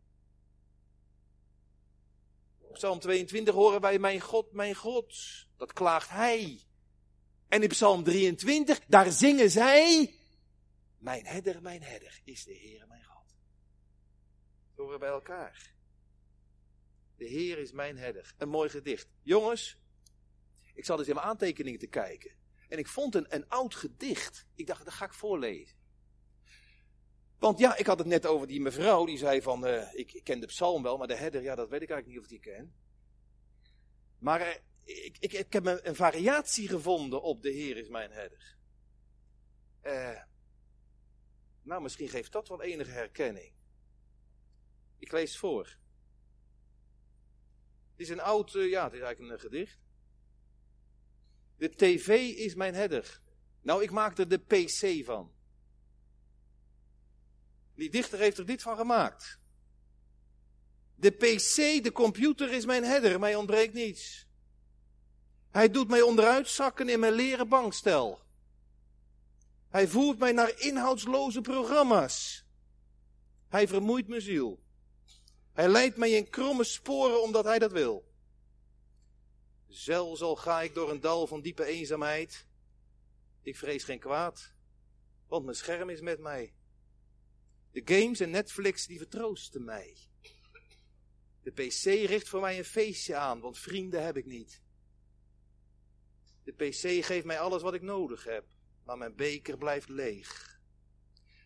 Psalm 2.72 3.00
22 3.00 3.54
horen 3.54 3.82
wij, 3.82 4.00
mijn 4.00 4.20
God, 4.20 4.52
mijn 4.52 4.76
God. 4.76 5.16
Dat 5.58 5.74
klaagt 5.74 6.10
hij. 6.10 6.62
En 7.48 7.62
in 7.62 7.70
Psalm 7.70 8.04
23, 8.04 8.80
daar 8.88 9.12
zingen 9.12 9.50
zij, 9.50 10.14
mijn 10.98 11.26
herder, 11.26 11.62
mijn 11.62 11.82
herder, 11.82 12.22
is 12.24 12.44
de 12.44 12.54
Heer 12.54 12.86
mijn 12.88 13.04
God. 13.04 13.36
We 14.76 14.82
horen 14.82 15.00
bij 15.00 15.10
elkaar. 15.10 15.74
De 17.16 17.26
Heer 17.26 17.58
is 17.58 17.72
mijn 17.72 17.98
herder. 17.98 18.34
Een 18.38 18.50
mooi 18.50 18.70
gedicht. 18.70 19.08
Jongens, 19.22 19.78
ik 20.74 20.86
zat 20.86 21.00
eens 21.00 21.08
in 21.08 21.16
mijn 21.16 21.28
aantekeningen 21.28 21.80
te 21.80 21.88
kijken. 21.88 22.36
En 22.70 22.78
ik 22.78 22.88
vond 22.88 23.16
een, 23.16 23.36
een 23.36 23.50
oud 23.50 23.76
gedicht. 23.76 24.46
Ik 24.56 24.68
dacht, 24.68 24.86
dat 24.86 24.94
ga 24.94 25.06
ik 25.06 25.14
voorlezen. 25.14 25.78
Want 27.42 27.60
ja, 27.60 27.78
ik 27.78 27.86
had 27.86 27.98
het 27.98 28.08
net 28.08 28.26
over 28.26 28.48
die 28.48 28.62
mevrouw 28.62 29.06
die 29.06 29.18
zei 29.18 29.42
van, 29.42 29.68
uh, 29.68 29.94
ik, 29.94 30.22
ken 30.24 30.40
de 30.40 30.46
psalm 30.46 30.84
wel, 30.84 30.98
maar 30.98 31.08
de 31.08 31.16
herder, 31.16 31.42
ja, 31.42 31.56
dat 31.56 31.70
weet 31.70 31.82
ik 31.82 31.90
eigenlijk 31.90 32.08
niet 32.08 32.20
of 32.20 32.28
die 32.28 32.52
ken. 32.52 32.76
Maar 34.18 34.42
uh, 34.42 34.56
ik, 34.84 35.18
ik, 35.20 35.34
ik, 35.34 35.54
heb 35.54 35.66
een, 35.66 35.96
variatie 35.96 36.68
gevonden 36.68 37.22
op 37.22 37.42
de 37.42 37.50
Heer 37.50 37.78
is 37.78 37.90
mijn 37.90 38.12
herder. 38.12 38.58
Uh, 39.84 40.22
nou, 41.62 41.82
misschien 41.82 42.10
geeft 42.10 42.32
dat 42.32 42.48
wel 42.48 42.62
enige 42.62 42.92
herkenning. 42.92 43.54
Ik 44.98 45.12
lees 45.12 45.38
voor. 45.38 45.78
Het 47.92 48.00
is 48.00 48.10
een 48.10 48.22
oud, 48.22 48.52
ja, 48.52 48.84
het 48.84 48.94
is 48.94 49.02
eigenlijk 49.02 49.34
een 49.34 49.50
gedicht. 49.50 49.80
De 51.58 51.70
tv 51.70 52.08
is 52.36 52.56
mijn 52.56 52.74
herder. 52.74 53.22
Nou, 53.62 53.84
ik 53.84 53.92
maak 53.92 54.18
er 54.18 54.28
de 54.28 54.40
PC 54.40 55.06
van. 55.06 55.40
Die 57.82 57.90
dichter 57.90 58.20
heeft 58.20 58.38
er 58.38 58.46
dit 58.46 58.62
van 58.62 58.78
gemaakt. 58.78 59.40
De 60.96 61.12
PC, 61.12 61.84
de 61.84 61.92
computer 61.94 62.52
is 62.54 62.66
mijn 62.66 62.84
herder, 62.84 63.20
mij 63.20 63.36
ontbreekt 63.36 63.74
niets. 63.74 64.28
Hij 65.50 65.70
doet 65.72 65.88
mij 65.88 66.02
onderuit 66.02 66.50
zakken 66.50 66.90
in 66.90 67.00
mijn 67.00 67.14
leren 67.14 67.48
bankstel. 67.48 68.22
Hij 69.70 69.88
voert 69.88 70.20
mij 70.20 70.32
naar 70.32 70.60
inhoudsloze 70.60 71.42
programma's. 71.42 72.46
Hij 73.48 73.68
vermoeit 73.68 74.08
mijn 74.08 74.22
ziel. 74.22 74.64
Hij 75.54 75.68
leidt 75.68 75.98
mij 75.98 76.12
in 76.12 76.30
kromme 76.30 76.64
sporen 76.64 77.22
omdat 77.22 77.46
hij 77.46 77.60
dat 77.60 77.72
wil. 77.72 78.12
Zelfs 79.68 80.22
al 80.22 80.36
ga 80.36 80.62
ik 80.62 80.74
door 80.74 80.90
een 80.90 81.02
dal 81.02 81.28
van 81.28 81.42
diepe 81.42 81.66
eenzaamheid, 81.66 82.46
ik 83.42 83.58
vrees 83.58 83.84
geen 83.84 84.00
kwaad, 84.00 84.54
want 85.28 85.44
mijn 85.44 85.58
scherm 85.58 85.90
is 85.90 86.02
met 86.02 86.20
mij. 86.20 86.54
De 87.72 87.82
games 87.86 88.20
en 88.20 88.30
Netflix 88.30 88.86
die 88.86 88.98
vertroosten 88.98 89.64
mij. 89.64 89.98
De 91.44 91.52
PC 91.52 91.84
richt 91.84 92.30
voor 92.30 92.42
mij 92.42 92.58
een 92.58 92.66
feestje 92.66 93.16
aan, 93.16 93.40
want 93.40 93.58
vrienden 93.58 94.04
heb 94.04 94.18
ik 94.18 94.26
niet. 94.26 94.62
De 96.44 96.52
PC 96.52 97.06
geeft 97.06 97.26
mij 97.26 97.40
alles 97.40 97.62
wat 97.62 97.74
ik 97.74 97.82
nodig 97.82 98.24
heb, 98.24 98.46
maar 98.84 98.98
mijn 98.98 99.16
beker 99.16 99.58
blijft 99.58 99.90
leeg. 99.90 100.60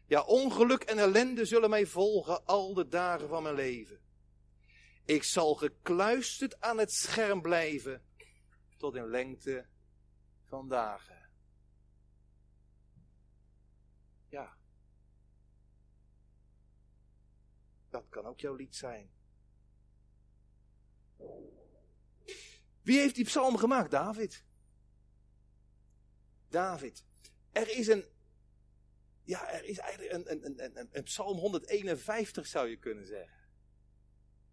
Ja, 0.08 0.22
ongeluk 0.22 0.84
en 0.84 0.98
ellende 0.98 1.46
zullen 1.46 1.70
mij 1.70 1.86
volgen 1.86 2.46
al 2.46 2.74
de 2.74 2.88
dagen 2.88 3.28
van 3.28 3.44
mijn 3.44 3.56
leven. 3.56 4.00
Ik 5.06 5.24
zal 5.24 5.56
gekluisterd 5.56 6.62
aan 6.62 6.78
het 6.78 6.92
scherm 6.92 7.42
blijven 7.42 8.04
tot 8.78 8.96
in 8.96 9.08
lengte 9.08 9.66
van 10.44 10.68
dagen. 10.68 11.30
Ja. 14.30 14.58
Dat 17.96 18.10
kan 18.10 18.26
ook 18.26 18.40
jouw 18.40 18.56
lied 18.56 18.76
zijn. 18.76 19.10
Wie 22.82 23.00
heeft 23.00 23.16
die 23.16 23.26
psalm 23.26 23.58
gemaakt? 23.58 23.92
David. 23.92 24.44
David. 26.48 27.06
Er 27.52 27.70
is 27.70 27.88
een, 27.88 28.06
ja, 29.24 29.52
er 29.52 29.64
is 29.64 29.78
eigenlijk 29.78 30.14
een, 30.14 30.46
een, 30.46 30.78
een, 30.78 30.90
een, 30.92 31.04
psalm 31.04 31.38
151 31.38 32.48
zou 32.48 32.68
je 32.68 32.78
kunnen 32.78 33.06
zeggen. 33.06 33.50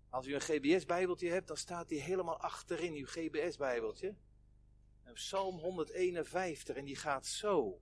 Als 0.09 0.27
u 0.27 0.35
een 0.35 0.41
GBS-bijbeltje 0.41 1.31
hebt, 1.31 1.47
dan 1.47 1.57
staat 1.57 1.89
die 1.89 2.01
helemaal 2.01 2.41
achterin, 2.41 2.95
uw 2.95 3.07
GBS-bijbeltje. 3.07 4.17
Een 5.03 5.13
Psalm 5.13 5.59
151, 5.59 6.77
en 6.77 6.85
die 6.85 6.97
gaat 6.97 7.27
zo. 7.27 7.81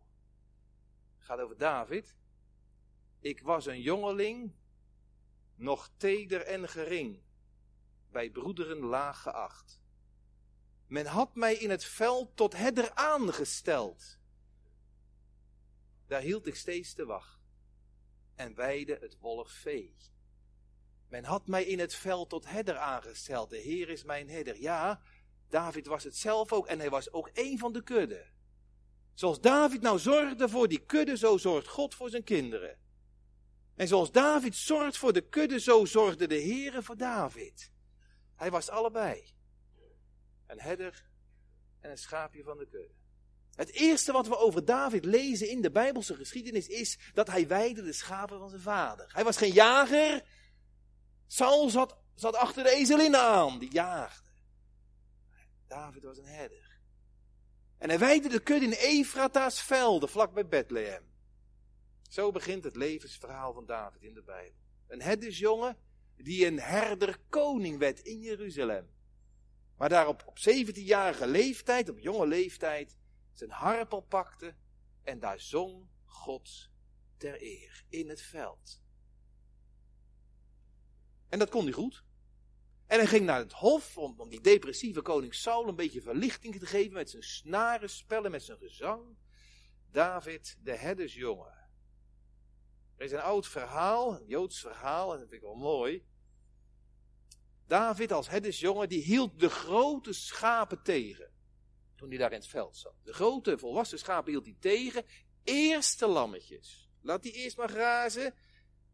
Het 1.16 1.24
gaat 1.24 1.40
over 1.40 1.56
David. 1.56 2.16
Ik 3.18 3.40
was 3.40 3.66
een 3.66 3.80
jongeling, 3.80 4.54
nog 5.60 5.90
teder 5.96 6.40
en 6.40 6.68
gering, 6.68 7.22
bij 8.10 8.30
broederen 8.30 8.78
laag 8.78 9.22
geacht. 9.22 9.80
Men 10.86 11.06
had 11.06 11.34
mij 11.34 11.54
in 11.54 11.70
het 11.70 11.84
veld 11.84 12.36
tot 12.36 12.56
herder 12.56 12.94
aangesteld. 12.94 14.18
Daar 16.06 16.20
hield 16.20 16.46
ik 16.46 16.54
steeds 16.54 16.94
de 16.94 17.04
wacht 17.04 17.40
en 18.34 18.54
weide 18.54 18.98
het 19.00 19.18
wollig 19.18 19.52
vee. 19.52 19.96
Men 21.08 21.24
had 21.24 21.46
mij 21.46 21.64
in 21.64 21.78
het 21.78 21.94
veld 21.94 22.28
tot 22.28 22.46
herder 22.46 22.76
aangesteld. 22.76 23.50
De 23.50 23.56
Heer 23.56 23.88
is 23.88 24.04
mijn 24.04 24.30
herder. 24.30 24.60
Ja, 24.60 25.02
David 25.48 25.86
was 25.86 26.04
het 26.04 26.16
zelf 26.16 26.52
ook 26.52 26.66
en 26.66 26.78
hij 26.78 26.90
was 26.90 27.12
ook 27.12 27.30
een 27.34 27.58
van 27.58 27.72
de 27.72 27.82
kudde. 27.82 28.26
Zoals 29.14 29.40
David 29.40 29.80
nou 29.80 29.98
zorgde 29.98 30.48
voor 30.48 30.68
die 30.68 30.84
kudde, 30.84 31.16
zo 31.16 31.36
zorgt 31.36 31.68
God 31.68 31.94
voor 31.94 32.10
zijn 32.10 32.24
kinderen. 32.24 32.78
En 33.80 33.88
zoals 33.88 34.12
David 34.12 34.56
zorgt 34.56 34.96
voor 34.96 35.12
de 35.12 35.28
kudde, 35.28 35.60
zo 35.60 35.84
zorgde 35.84 36.26
de 36.26 36.34
Heer 36.34 36.82
voor 36.82 36.96
David. 36.96 37.70
Hij 38.36 38.50
was 38.50 38.68
allebei. 38.68 39.24
Een 40.46 40.60
herder 40.60 41.04
en 41.80 41.90
een 41.90 41.98
schaapje 41.98 42.42
van 42.42 42.58
de 42.58 42.68
kudde. 42.68 42.94
Het 43.54 43.70
eerste 43.70 44.12
wat 44.12 44.28
we 44.28 44.36
over 44.36 44.64
David 44.64 45.04
lezen 45.04 45.48
in 45.48 45.60
de 45.60 45.70
Bijbelse 45.70 46.14
geschiedenis 46.14 46.66
is 46.66 46.98
dat 47.14 47.26
hij 47.26 47.46
weide 47.46 47.82
de 47.82 47.92
schapen 47.92 48.38
van 48.38 48.48
zijn 48.48 48.60
vader. 48.60 49.10
Hij 49.12 49.24
was 49.24 49.36
geen 49.36 49.52
jager, 49.52 50.24
Saul 51.26 51.68
zat, 51.70 51.96
zat 52.14 52.36
achter 52.36 52.64
de 52.64 52.70
ezelinnen 52.70 53.20
aan, 53.20 53.58
die 53.58 53.72
jaagde. 53.72 54.30
David 55.66 56.02
was 56.02 56.18
een 56.18 56.24
herder. 56.24 56.78
En 57.78 57.88
hij 57.88 57.98
weide 57.98 58.28
de 58.28 58.40
kudde 58.40 58.66
in 58.66 58.72
Efrata's 58.72 59.62
velden, 59.62 60.08
vlak 60.08 60.34
bij 60.34 60.46
Bethlehem. 60.46 61.09
Zo 62.10 62.30
begint 62.30 62.64
het 62.64 62.76
levensverhaal 62.76 63.52
van 63.52 63.66
David 63.66 64.02
in 64.02 64.14
de 64.14 64.22
Bijbel. 64.22 64.58
Een 64.86 65.02
herdersjongen 65.02 65.76
die 66.16 66.46
een 66.46 66.60
herder 66.60 67.18
koning 67.28 67.78
werd 67.78 68.00
in 68.00 68.20
Jeruzalem. 68.20 68.90
Maar 69.76 69.88
daarop 69.88 70.22
op 70.26 70.38
17-jarige 70.38 71.26
leeftijd, 71.26 71.88
op 71.88 71.98
jonge 71.98 72.26
leeftijd, 72.26 72.96
zijn 73.32 73.50
harp 73.50 74.04
pakte 74.08 74.54
en 75.02 75.18
daar 75.18 75.40
zong 75.40 75.88
God 76.04 76.70
ter 77.16 77.42
eer 77.42 77.84
in 77.88 78.08
het 78.08 78.20
veld. 78.20 78.82
En 81.28 81.38
dat 81.38 81.50
kon 81.50 81.64
hij 81.64 81.72
goed. 81.72 82.04
En 82.86 82.98
hij 82.98 83.06
ging 83.06 83.24
naar 83.24 83.38
het 83.38 83.52
hof 83.52 83.98
om, 83.98 84.20
om 84.20 84.28
die 84.28 84.40
depressieve 84.40 85.02
koning 85.02 85.34
Saul 85.34 85.68
een 85.68 85.76
beetje 85.76 86.02
verlichting 86.02 86.58
te 86.58 86.66
geven 86.66 86.92
met 86.92 87.10
zijn 87.10 87.22
snarenspellen, 87.22 88.30
met 88.30 88.42
zijn 88.42 88.58
gezang. 88.58 89.16
David, 89.90 90.58
de 90.62 90.76
herdersjongen. 90.76 91.59
Er 93.00 93.06
is 93.06 93.12
een 93.12 93.20
oud 93.20 93.46
verhaal, 93.46 94.14
een 94.14 94.26
Joods 94.26 94.60
verhaal, 94.60 95.12
en 95.12 95.18
dat 95.18 95.28
vind 95.28 95.42
ik 95.42 95.48
wel 95.48 95.56
mooi. 95.56 96.04
David 97.66 98.12
als 98.12 98.28
herdersjongen, 98.28 98.88
die 98.88 99.02
hield 99.02 99.40
de 99.40 99.50
grote 99.50 100.12
schapen 100.12 100.82
tegen. 100.82 101.30
Toen 101.96 102.08
hij 102.08 102.18
daar 102.18 102.32
in 102.32 102.38
het 102.38 102.48
veld 102.48 102.76
zat. 102.76 102.94
De 103.02 103.12
grote 103.12 103.58
volwassen 103.58 103.98
schapen 103.98 104.30
hield 104.30 104.44
hij 104.44 104.56
tegen. 104.60 105.04
Eerste 105.44 106.06
lammetjes. 106.06 106.90
Laat 107.02 107.22
die 107.22 107.32
eerst 107.32 107.56
maar 107.56 107.68
grazen. 107.68 108.34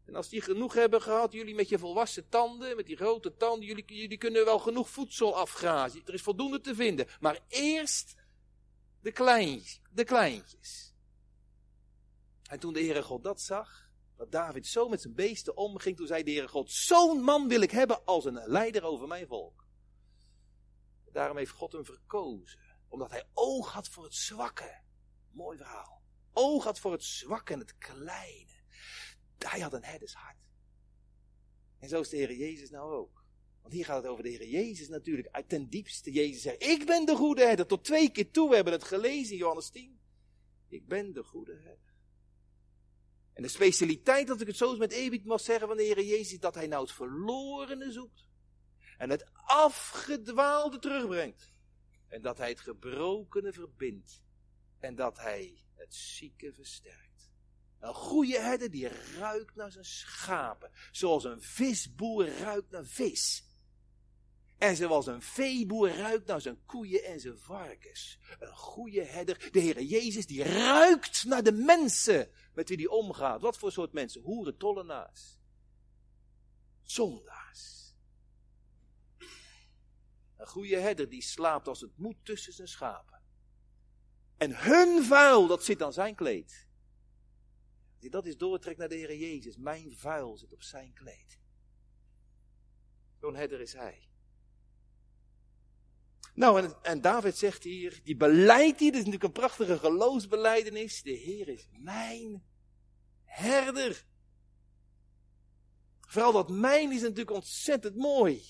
En 0.05 0.15
als 0.15 0.29
die 0.29 0.41
genoeg 0.41 0.73
hebben 0.73 1.01
gehad, 1.01 1.31
jullie 1.31 1.55
met 1.55 1.69
je 1.69 1.79
volwassen 1.79 2.29
tanden, 2.29 2.75
met 2.75 2.85
die 2.85 2.97
grote 2.97 3.35
tanden, 3.35 3.67
jullie, 3.67 3.85
jullie 3.85 4.17
kunnen 4.17 4.45
wel 4.45 4.59
genoeg 4.59 4.89
voedsel 4.89 5.35
afgrazen. 5.35 6.01
Er 6.05 6.13
is 6.13 6.21
voldoende 6.21 6.61
te 6.61 6.75
vinden. 6.75 7.07
Maar 7.19 7.39
eerst 7.47 8.15
de. 9.01 9.11
De 9.91 10.03
kleintjes. 10.03 10.93
En 12.43 12.59
toen 12.59 12.73
de 12.73 12.79
Heere 12.79 13.03
God 13.03 13.23
dat 13.23 13.41
zag, 13.41 13.86
dat 14.17 14.31
David 14.31 14.67
zo 14.67 14.89
met 14.89 15.01
zijn 15.01 15.13
beesten 15.13 15.57
omging, 15.57 15.97
toen 15.97 16.07
zei 16.07 16.23
de 16.23 16.31
Heere 16.31 16.47
God, 16.47 16.71
zo'n 16.71 17.21
man 17.21 17.47
wil 17.47 17.61
ik 17.61 17.71
hebben 17.71 18.05
als 18.05 18.25
een 18.25 18.41
leider 18.45 18.83
over 18.83 19.07
mijn 19.07 19.27
volk. 19.27 19.65
Daarom 21.11 21.37
heeft 21.37 21.51
God 21.51 21.71
hem 21.71 21.85
verkozen. 21.85 22.59
Omdat 22.87 23.11
hij 23.11 23.23
oog 23.33 23.73
had 23.73 23.87
voor 23.87 24.03
het 24.03 24.13
zwakke. 24.13 24.81
Mooi 25.31 25.57
verhaal. 25.57 26.01
Oog 26.33 26.63
had 26.63 26.79
voor 26.79 26.91
het 26.91 27.03
zwakke 27.03 27.53
en 27.53 27.59
het 27.59 27.77
kleine. 27.77 28.51
Hij 29.37 29.59
had 29.59 29.73
een 29.73 29.83
herdershart. 29.83 30.37
En 31.79 31.89
zo 31.89 31.99
is 31.99 32.09
de 32.09 32.17
Heer 32.17 32.35
Jezus 32.35 32.69
nou 32.69 32.93
ook. 32.93 33.25
Want 33.61 33.73
hier 33.73 33.85
gaat 33.85 34.03
het 34.03 34.11
over 34.11 34.23
de 34.23 34.29
Heer 34.29 34.47
Jezus 34.47 34.87
natuurlijk. 34.87 35.27
Uit 35.31 35.49
ten 35.49 35.69
diepste 35.69 36.11
Jezus 36.11 36.41
zegt, 36.41 36.63
ik 36.63 36.85
ben 36.85 37.05
de 37.05 37.15
goede 37.15 37.45
herder. 37.45 37.67
Tot 37.67 37.83
twee 37.83 38.11
keer 38.11 38.31
toe, 38.31 38.49
we 38.49 38.55
hebben 38.55 38.73
het 38.73 38.83
gelezen 38.83 39.31
in 39.31 39.37
Johannes 39.37 39.69
10. 39.69 39.99
Ik 40.67 40.87
ben 40.87 41.13
de 41.13 41.23
goede 41.23 41.53
herder. 41.53 41.86
En 43.37 43.43
de 43.43 43.49
specialiteit, 43.49 44.27
dat 44.27 44.41
ik 44.41 44.47
het 44.47 44.57
zo 44.57 44.69
eens 44.69 44.79
met 44.79 44.91
eerbied 44.91 45.25
mag 45.25 45.41
zeggen 45.41 45.67
van 45.67 45.77
de 45.77 45.83
Heer 45.83 46.03
Jezus, 46.03 46.39
dat 46.39 46.55
hij 46.55 46.67
nou 46.67 46.81
het 46.81 46.91
verlorene 46.91 47.91
zoekt. 47.91 48.27
En 48.97 49.09
het 49.09 49.25
afgedwaalde 49.45 50.79
terugbrengt. 50.79 51.53
En 52.07 52.21
dat 52.21 52.37
hij 52.37 52.49
het 52.49 52.59
gebrokene 52.59 53.53
verbindt. 53.53 54.21
En 54.79 54.95
dat 54.95 55.17
hij 55.17 55.57
het 55.75 55.95
zieke 55.95 56.53
versterkt. 56.53 57.31
Een 57.79 57.93
goede 57.93 58.39
herder 58.39 58.71
die 58.71 58.87
ruikt 59.17 59.55
naar 59.55 59.71
zijn 59.71 59.85
schapen. 59.85 60.71
Zoals 60.91 61.23
een 61.23 61.41
visboer 61.41 62.27
ruikt 62.27 62.71
naar 62.71 62.85
vis. 62.85 63.46
En 64.57 64.75
zoals 64.75 65.07
een 65.07 65.21
veeboer 65.21 65.89
ruikt 65.89 66.27
naar 66.27 66.41
zijn 66.41 66.65
koeien 66.65 67.03
en 67.03 67.19
zijn 67.19 67.37
varkens. 67.37 68.19
Een 68.39 68.55
goede 68.55 69.03
herder, 69.03 69.49
de 69.51 69.59
Heer 69.59 69.81
Jezus, 69.81 70.27
die 70.27 70.43
ruikt 70.43 71.23
naar 71.23 71.43
de 71.43 71.51
mensen 71.51 72.31
met 72.53 72.69
wie 72.69 72.77
hij 72.77 72.87
omgaat. 72.87 73.41
Wat 73.41 73.57
voor 73.57 73.71
soort 73.71 73.93
mensen? 73.93 74.21
Hoeren, 74.21 74.57
tollenaars. 74.57 75.37
Zondaars. 76.81 77.95
Een 80.37 80.47
goede 80.47 80.77
herder 80.77 81.09
die 81.09 81.21
slaapt 81.21 81.67
als 81.67 81.81
het 81.81 81.97
moet 81.97 82.25
tussen 82.25 82.53
zijn 82.53 82.67
schapen. 82.67 83.21
En 84.37 84.63
hun 84.63 85.03
vuil, 85.03 85.47
dat 85.47 85.63
zit 85.63 85.81
aan 85.81 85.93
zijn 85.93 86.15
kleed. 86.15 86.67
Dat 87.99 88.25
is 88.25 88.37
doortrek 88.37 88.77
naar 88.77 88.89
de 88.89 88.95
Heer 88.95 89.15
Jezus. 89.15 89.57
Mijn 89.57 89.97
vuil 89.97 90.37
zit 90.37 90.53
op 90.53 90.63
zijn 90.63 90.93
kleed. 90.93 91.39
Zo'n 93.19 93.35
herder 93.35 93.61
is 93.61 93.73
hij. 93.73 94.07
Nou, 96.37 96.61
en, 96.61 96.73
en, 96.81 97.01
David 97.01 97.37
zegt 97.37 97.63
hier, 97.63 97.99
die 98.03 98.15
beleidt 98.15 98.79
hier, 98.79 98.91
is 98.91 98.97
natuurlijk 98.97 99.23
een 99.23 99.31
prachtige 99.31 99.77
geloofsbeleidenis. 99.77 101.01
De 101.01 101.11
Heer 101.11 101.47
is 101.47 101.67
mijn 101.71 102.43
herder. 103.23 104.05
Vooral 106.01 106.31
dat 106.31 106.49
mijn 106.49 106.91
is 106.91 107.01
natuurlijk 107.01 107.31
ontzettend 107.31 107.95
mooi. 107.95 108.43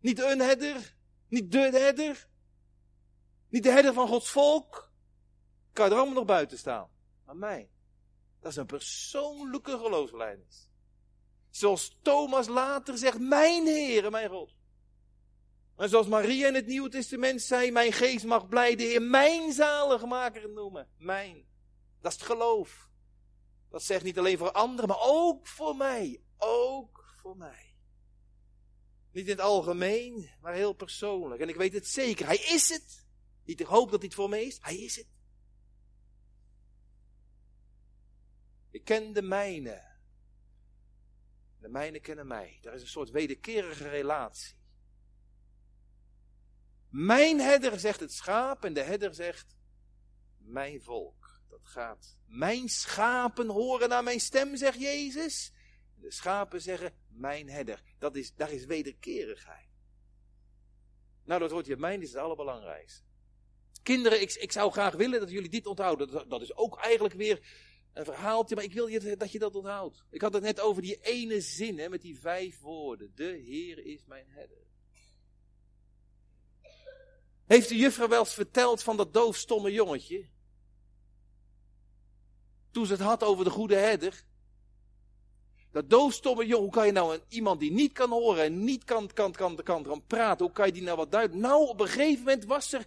Niet 0.00 0.18
een 0.18 0.40
herder, 0.40 0.96
niet 1.28 1.52
de 1.52 1.58
herder, 1.58 2.28
niet 3.48 3.62
de 3.62 3.70
herder 3.70 3.92
van 3.92 4.08
Gods 4.08 4.30
volk. 4.30 4.92
Kan 5.72 5.86
er 5.86 5.96
allemaal 5.96 6.14
nog 6.14 6.24
buiten 6.24 6.58
staan. 6.58 6.88
Maar 7.24 7.36
mij. 7.36 7.70
Dat 8.40 8.50
is 8.50 8.56
een 8.56 8.66
persoonlijke 8.66 9.78
geloofsbelijdenis. 9.78 10.70
Zoals 11.50 11.98
Thomas 12.02 12.46
later 12.46 12.98
zegt, 12.98 13.18
mijn 13.18 13.66
Heer 13.66 14.10
mijn 14.10 14.30
God. 14.30 14.57
En 15.78 15.88
zoals 15.88 16.06
Maria 16.06 16.48
in 16.48 16.54
het 16.54 16.66
Nieuwe 16.66 16.88
Testament 16.88 17.42
zei, 17.42 17.70
mijn 17.70 17.92
geest 17.92 18.24
mag 18.24 18.48
blij 18.48 18.76
de 18.76 18.82
Heer 18.82 19.02
mijn 19.02 19.52
zaligmaker 19.52 20.48
noemen. 20.48 20.88
Mijn. 20.96 21.44
Dat 22.00 22.12
is 22.12 22.18
het 22.18 22.26
geloof. 22.26 22.88
Dat 23.70 23.82
zegt 23.82 24.04
niet 24.04 24.18
alleen 24.18 24.38
voor 24.38 24.52
anderen, 24.52 24.88
maar 24.88 25.00
ook 25.00 25.46
voor 25.46 25.76
mij. 25.76 26.22
Ook 26.36 27.14
voor 27.20 27.36
mij. 27.36 27.74
Niet 29.12 29.24
in 29.24 29.30
het 29.30 29.40
algemeen, 29.40 30.30
maar 30.40 30.54
heel 30.54 30.72
persoonlijk. 30.72 31.40
En 31.40 31.48
ik 31.48 31.56
weet 31.56 31.72
het 31.72 31.86
zeker. 31.86 32.26
Hij 32.26 32.36
is 32.38 32.68
het. 32.68 33.06
Niet 33.44 33.60
ik 33.60 33.66
hoop 33.66 33.90
dat 33.90 33.98
hij 33.98 34.08
het 34.08 34.16
voor 34.16 34.28
mij 34.28 34.44
is. 34.44 34.58
Hij 34.60 34.76
is 34.76 34.96
het. 34.96 35.08
Ik 38.70 38.84
ken 38.84 39.12
de 39.12 39.22
mijne. 39.22 39.96
De 41.58 41.68
mijne 41.68 42.00
kennen 42.00 42.26
mij. 42.26 42.58
Daar 42.60 42.74
is 42.74 42.80
een 42.80 42.88
soort 42.88 43.10
wederkerige 43.10 43.88
relatie. 43.88 44.57
Mijn 46.90 47.40
herder 47.40 47.78
zegt 47.78 48.00
het 48.00 48.12
schaap 48.12 48.64
en 48.64 48.72
de 48.72 48.82
herder 48.82 49.14
zegt 49.14 49.56
mijn 50.38 50.82
volk. 50.82 51.40
Dat 51.48 51.60
gaat. 51.62 52.16
Mijn 52.26 52.68
schapen 52.68 53.48
horen 53.48 53.88
naar 53.88 54.02
mijn 54.02 54.20
stem, 54.20 54.56
zegt 54.56 54.80
Jezus. 54.80 55.52
De 55.94 56.12
schapen 56.12 56.62
zeggen 56.62 56.92
mijn 57.08 57.48
herder. 57.48 57.82
Dat 57.98 58.16
is, 58.16 58.34
daar 58.34 58.52
is 58.52 58.64
wederkerigheid. 58.64 59.68
Nou, 61.24 61.40
dat 61.40 61.50
woordje 61.50 61.76
mijn 61.76 62.02
is 62.02 62.12
het 62.12 62.22
allerbelangrijkste. 62.22 63.02
Kinderen, 63.82 64.20
ik, 64.20 64.32
ik 64.32 64.52
zou 64.52 64.72
graag 64.72 64.94
willen 64.94 65.20
dat 65.20 65.30
jullie 65.30 65.48
dit 65.48 65.66
onthouden. 65.66 66.10
Dat, 66.10 66.30
dat 66.30 66.42
is 66.42 66.56
ook 66.56 66.78
eigenlijk 66.78 67.14
weer 67.14 67.40
een 67.92 68.04
verhaaltje, 68.04 68.54
maar 68.54 68.64
ik 68.64 68.72
wil 68.72 68.86
je, 68.86 69.16
dat 69.16 69.32
je 69.32 69.38
dat 69.38 69.54
onthoudt. 69.54 70.04
Ik 70.10 70.20
had 70.20 70.32
het 70.32 70.42
net 70.42 70.60
over 70.60 70.82
die 70.82 71.00
ene 71.00 71.40
zin 71.40 71.78
hè, 71.78 71.88
met 71.88 72.02
die 72.02 72.18
vijf 72.18 72.60
woorden. 72.60 73.12
De 73.14 73.42
Heer 73.44 73.78
is 73.84 74.04
mijn 74.04 74.26
herder. 74.28 74.67
Heeft 77.48 77.68
de 77.68 77.76
juffrouw 77.76 78.08
wel 78.08 78.18
eens 78.18 78.34
verteld 78.34 78.82
van 78.82 78.96
dat 78.96 79.12
doofstomme 79.12 79.72
jongetje? 79.72 80.28
Toen 82.70 82.86
ze 82.86 82.92
het 82.92 83.00
had 83.00 83.22
over 83.22 83.44
de 83.44 83.50
goede 83.50 83.76
herder. 83.76 84.24
Dat 85.70 85.90
doofstomme 85.90 86.46
jongen, 86.46 86.64
hoe 86.64 86.72
kan 86.72 86.86
je 86.86 86.92
nou 86.92 87.14
een, 87.14 87.22
iemand 87.28 87.60
die 87.60 87.70
niet 87.70 87.92
kan 87.92 88.10
horen 88.10 88.44
en 88.44 88.64
niet 88.64 88.84
kan, 88.84 89.12
kan, 89.12 89.32
kan, 89.32 89.56
kan, 89.56 89.82
kan 89.82 90.06
praten, 90.06 90.44
hoe 90.44 90.54
kan 90.54 90.66
je 90.66 90.72
die 90.72 90.82
nou 90.82 90.96
wat 90.96 91.10
duiden? 91.10 91.40
Nou, 91.40 91.68
op 91.68 91.80
een 91.80 91.88
gegeven 91.88 92.24
moment 92.24 92.44
was 92.44 92.72
er, 92.72 92.86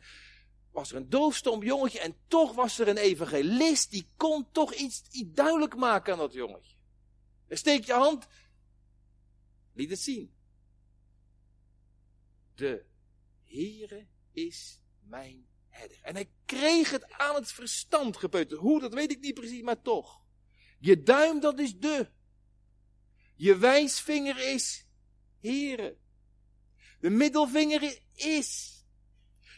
was 0.72 0.92
er 0.92 0.98
een 0.98 1.10
doofstom 1.10 1.64
jongetje 1.64 2.00
en 2.00 2.16
toch 2.28 2.54
was 2.54 2.80
er 2.80 2.88
een 2.88 2.98
evangelist 2.98 3.92
die 3.92 4.08
kon 4.18 4.48
toch 4.52 4.74
iets, 4.74 5.02
iets 5.12 5.34
duidelijk 5.34 5.76
maken 5.76 6.14
aan 6.14 6.20
dat 6.20 6.34
jongetje. 6.34 6.76
En 7.48 7.58
steek 7.58 7.86
je 7.86 7.94
hand, 7.94 8.28
liet 9.74 9.90
het 9.90 10.00
zien. 10.00 10.34
De 12.56 12.86
Heere 13.44 14.08
is 14.34 14.82
mijn 15.00 15.48
herder. 15.68 16.00
En 16.02 16.16
hij 16.16 16.30
kreeg 16.46 16.92
het 16.92 17.12
aan 17.12 17.36
het 17.36 17.52
verstand 17.52 18.18
gepeuterd. 18.18 18.60
Hoe, 18.60 18.80
dat 18.80 18.94
weet 18.94 19.12
ik 19.12 19.20
niet 19.20 19.34
precies, 19.34 19.62
maar 19.62 19.82
toch. 19.82 20.22
Je 20.80 21.04
duim, 21.04 21.40
dat 21.40 21.60
is 21.60 21.80
de. 21.80 22.10
Je 23.36 23.58
wijsvinger 23.58 24.54
is 24.54 24.86
Here. 25.42 25.98
De 27.00 27.10
middelvinger 27.10 28.00
is. 28.14 28.84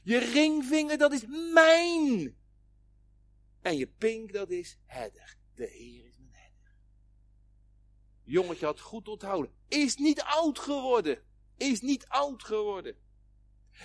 Je 0.04 0.18
ringvinger, 0.18 0.98
dat 0.98 1.14
is 1.14 1.26
mijn. 1.54 2.38
En 3.62 3.78
je 3.78 3.88
pink, 3.88 4.34
dat 4.34 4.50
is 4.50 4.78
herder. 4.86 5.38
De 5.56 5.68
Heer 5.68 6.06
is 6.06 6.18
mijn 6.18 6.32
herder. 6.32 6.76
Jongetje 8.24 8.66
had 8.66 8.80
goed 8.80 9.08
onthouden. 9.08 9.52
Is 9.68 9.96
niet 9.96 10.22
oud 10.22 10.60
geworden. 10.60 11.24
Is 11.58 11.82
niet 11.82 12.08
oud 12.08 12.44
geworden. 12.44 12.96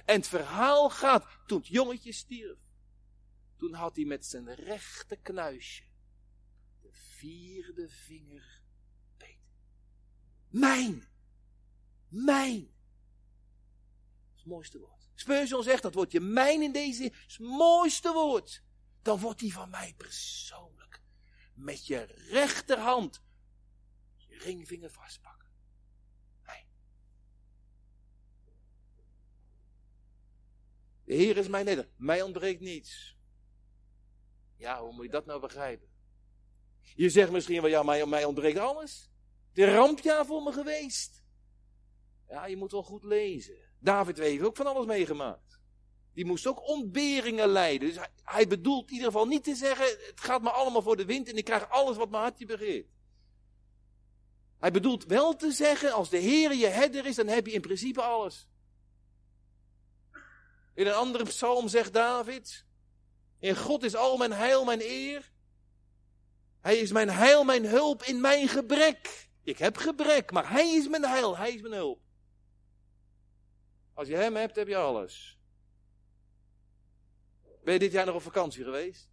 En 0.04 0.16
het 0.16 0.28
verhaal 0.28 0.90
gaat, 0.90 1.26
toen 1.46 1.58
het 1.58 1.66
jongetje 1.66 2.12
stierf, 2.12 2.58
toen 3.56 3.74
had 3.74 3.96
hij 3.96 4.04
met 4.04 4.26
zijn 4.26 4.54
rechte 4.54 5.16
knuisje 5.16 5.82
de 6.80 6.88
vierde 6.92 7.88
vinger 7.88 8.62
beet. 9.16 9.38
Mijn! 10.48 11.08
Mijn! 12.08 12.60
Dat 12.60 14.34
is 14.34 14.40
het 14.40 14.46
mooiste 14.46 14.78
woord. 14.78 15.10
Spurgeon 15.14 15.62
zegt 15.62 15.82
dat 15.82 15.94
woordje 15.94 16.20
mijn 16.20 16.62
in 16.62 16.72
deze 16.72 17.04
is 17.04 17.36
het 17.36 17.38
mooiste 17.38 18.12
woord. 18.12 18.62
Dan 19.02 19.18
wordt 19.18 19.38
die 19.38 19.52
van 19.52 19.70
mij 19.70 19.94
persoonlijk. 19.96 21.02
Met 21.54 21.86
je 21.86 22.04
rechterhand 22.30 23.22
je 24.16 24.38
ringvinger 24.38 24.90
vastpakken. 24.90 25.37
De 31.08 31.14
Heer 31.14 31.36
is 31.36 31.48
mijn 31.48 31.64
neder. 31.64 31.88
Mij 31.96 32.22
ontbreekt 32.22 32.60
niets. 32.60 33.16
Ja, 34.56 34.80
hoe 34.80 34.92
moet 34.92 35.04
je 35.04 35.10
dat 35.10 35.26
nou 35.26 35.40
begrijpen? 35.40 35.88
Je 36.94 37.10
zegt 37.10 37.30
misschien 37.30 37.60
wel, 37.60 37.70
ja, 37.70 37.82
maar 37.82 38.08
mij 38.08 38.24
ontbreekt 38.24 38.58
alles. 38.58 39.10
De 39.52 39.74
rampjaar 39.74 40.26
voor 40.26 40.42
me 40.42 40.52
geweest. 40.52 41.24
Ja, 42.28 42.46
je 42.46 42.56
moet 42.56 42.72
wel 42.72 42.82
goed 42.82 43.04
lezen. 43.04 43.56
David 43.78 44.18
heeft 44.18 44.42
ook 44.42 44.56
van 44.56 44.66
alles 44.66 44.86
meegemaakt. 44.86 45.60
Die 46.14 46.24
moest 46.24 46.46
ook 46.46 46.68
ontberingen 46.68 47.48
lijden. 47.48 47.88
Dus 47.88 47.96
hij, 47.96 48.10
hij, 48.22 48.46
bedoelt 48.46 48.88
in 48.88 48.92
ieder 48.92 49.06
geval 49.06 49.26
niet 49.26 49.44
te 49.44 49.54
zeggen, 49.54 49.86
het 49.86 50.20
gaat 50.20 50.42
me 50.42 50.50
allemaal 50.50 50.82
voor 50.82 50.96
de 50.96 51.04
wind 51.04 51.28
en 51.28 51.36
ik 51.36 51.44
krijg 51.44 51.70
alles 51.70 51.96
wat 51.96 52.10
mijn 52.10 52.22
hartje 52.22 52.46
begeert. 52.46 52.88
Hij 54.58 54.70
bedoelt 54.70 55.04
wel 55.04 55.36
te 55.36 55.50
zeggen, 55.50 55.92
als 55.92 56.08
de 56.08 56.18
Heer 56.18 56.54
je 56.54 56.66
herder 56.66 57.06
is, 57.06 57.16
dan 57.16 57.26
heb 57.26 57.46
je 57.46 57.52
in 57.52 57.60
principe 57.60 58.02
alles. 58.02 58.48
In 60.78 60.86
een 60.86 60.94
andere 60.94 61.24
psalm 61.24 61.68
zegt 61.68 61.92
David: 61.92 62.64
In 63.38 63.56
God 63.56 63.82
is 63.82 63.94
al 63.94 64.16
mijn 64.16 64.32
heil, 64.32 64.64
mijn 64.64 64.80
eer. 64.80 65.32
Hij 66.60 66.76
is 66.76 66.92
mijn 66.92 67.10
heil, 67.10 67.44
mijn 67.44 67.66
hulp 67.66 68.02
in 68.02 68.20
mijn 68.20 68.48
gebrek. 68.48 69.28
Ik 69.42 69.58
heb 69.58 69.76
gebrek, 69.76 70.30
maar 70.30 70.50
Hij 70.50 70.74
is 70.74 70.88
mijn 70.88 71.04
heil, 71.04 71.36
Hij 71.36 71.54
is 71.54 71.60
mijn 71.60 71.74
hulp. 71.74 72.00
Als 73.94 74.08
je 74.08 74.16
Hem 74.16 74.36
hebt, 74.36 74.56
heb 74.56 74.68
je 74.68 74.76
alles. 74.76 75.38
Ben 77.64 77.72
je 77.72 77.78
dit 77.78 77.92
jaar 77.92 78.06
nog 78.06 78.14
op 78.14 78.22
vakantie 78.22 78.64
geweest? 78.64 79.10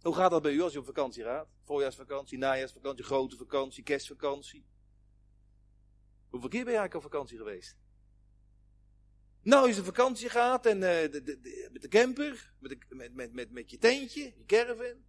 Hoe 0.00 0.14
gaat 0.14 0.30
dat 0.30 0.42
bij 0.42 0.52
u 0.52 0.60
als 0.60 0.72
je 0.72 0.78
op 0.78 0.84
vakantie 0.84 1.24
gaat? 1.24 1.48
Voorjaarsvakantie, 1.64 2.38
najaarsvakantie, 2.38 3.04
grote 3.04 3.36
vakantie, 3.36 3.82
kerstvakantie. 3.82 4.66
Hoeveel 6.28 6.48
keer 6.48 6.64
ben 6.64 6.72
je 6.72 6.78
eigenlijk 6.78 7.04
op 7.04 7.12
vakantie 7.12 7.38
geweest? 7.38 7.76
Nou, 9.46 9.66
als 9.66 9.74
je 9.74 9.80
op 9.80 9.86
vakantie 9.86 10.28
gaat 10.28 10.66
en 10.66 10.76
uh, 10.76 10.82
de, 10.82 11.22
de, 11.22 11.68
met 11.72 11.82
de 11.82 11.88
camper, 11.88 12.52
met, 12.58 12.70
de, 12.70 12.94
met, 12.94 13.14
met, 13.14 13.32
met, 13.32 13.50
met 13.50 13.70
je 13.70 13.78
tentje, 13.78 14.22
je 14.36 14.44
caravan. 14.46 15.04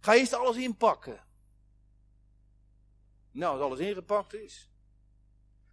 Ga 0.00 0.14
eerst 0.14 0.32
alles 0.32 0.56
inpakken. 0.56 1.26
Nou, 3.30 3.52
als 3.52 3.62
alles 3.62 3.78
ingepakt 3.78 4.34
is. 4.34 4.70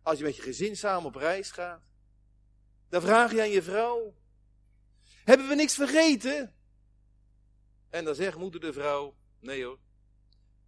Als 0.01 0.17
je 0.17 0.23
met 0.23 0.35
je 0.35 0.41
gezin 0.41 0.75
samen 0.75 1.05
op 1.05 1.15
reis 1.15 1.51
gaat. 1.51 1.83
Dan 2.89 3.01
vraag 3.01 3.31
je 3.31 3.41
aan 3.41 3.49
je 3.49 3.63
vrouw. 3.63 4.15
Hebben 5.23 5.47
we 5.47 5.55
niks 5.55 5.75
vergeten? 5.75 6.55
En 7.89 8.05
dan 8.05 8.15
zegt 8.15 8.37
moeder 8.37 8.61
de 8.61 8.73
vrouw. 8.73 9.15
Nee 9.39 9.63
hoor. 9.63 9.79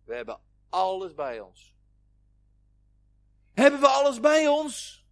We 0.04 0.16
hebben 0.16 0.42
alles 0.70 1.13
bij 1.13 1.39
ons. 1.39 1.76
Hebben 3.54 3.80
we 3.80 3.88
alles 3.88 4.20
bij 4.20 4.48
ons? 4.48 5.03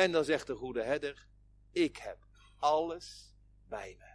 En 0.00 0.12
dan 0.12 0.24
zegt 0.24 0.46
de 0.46 0.54
goede 0.54 0.82
herder. 0.82 1.26
Ik 1.70 1.96
heb 1.96 2.26
alles 2.58 3.34
bij 3.68 3.96
me. 3.98 4.14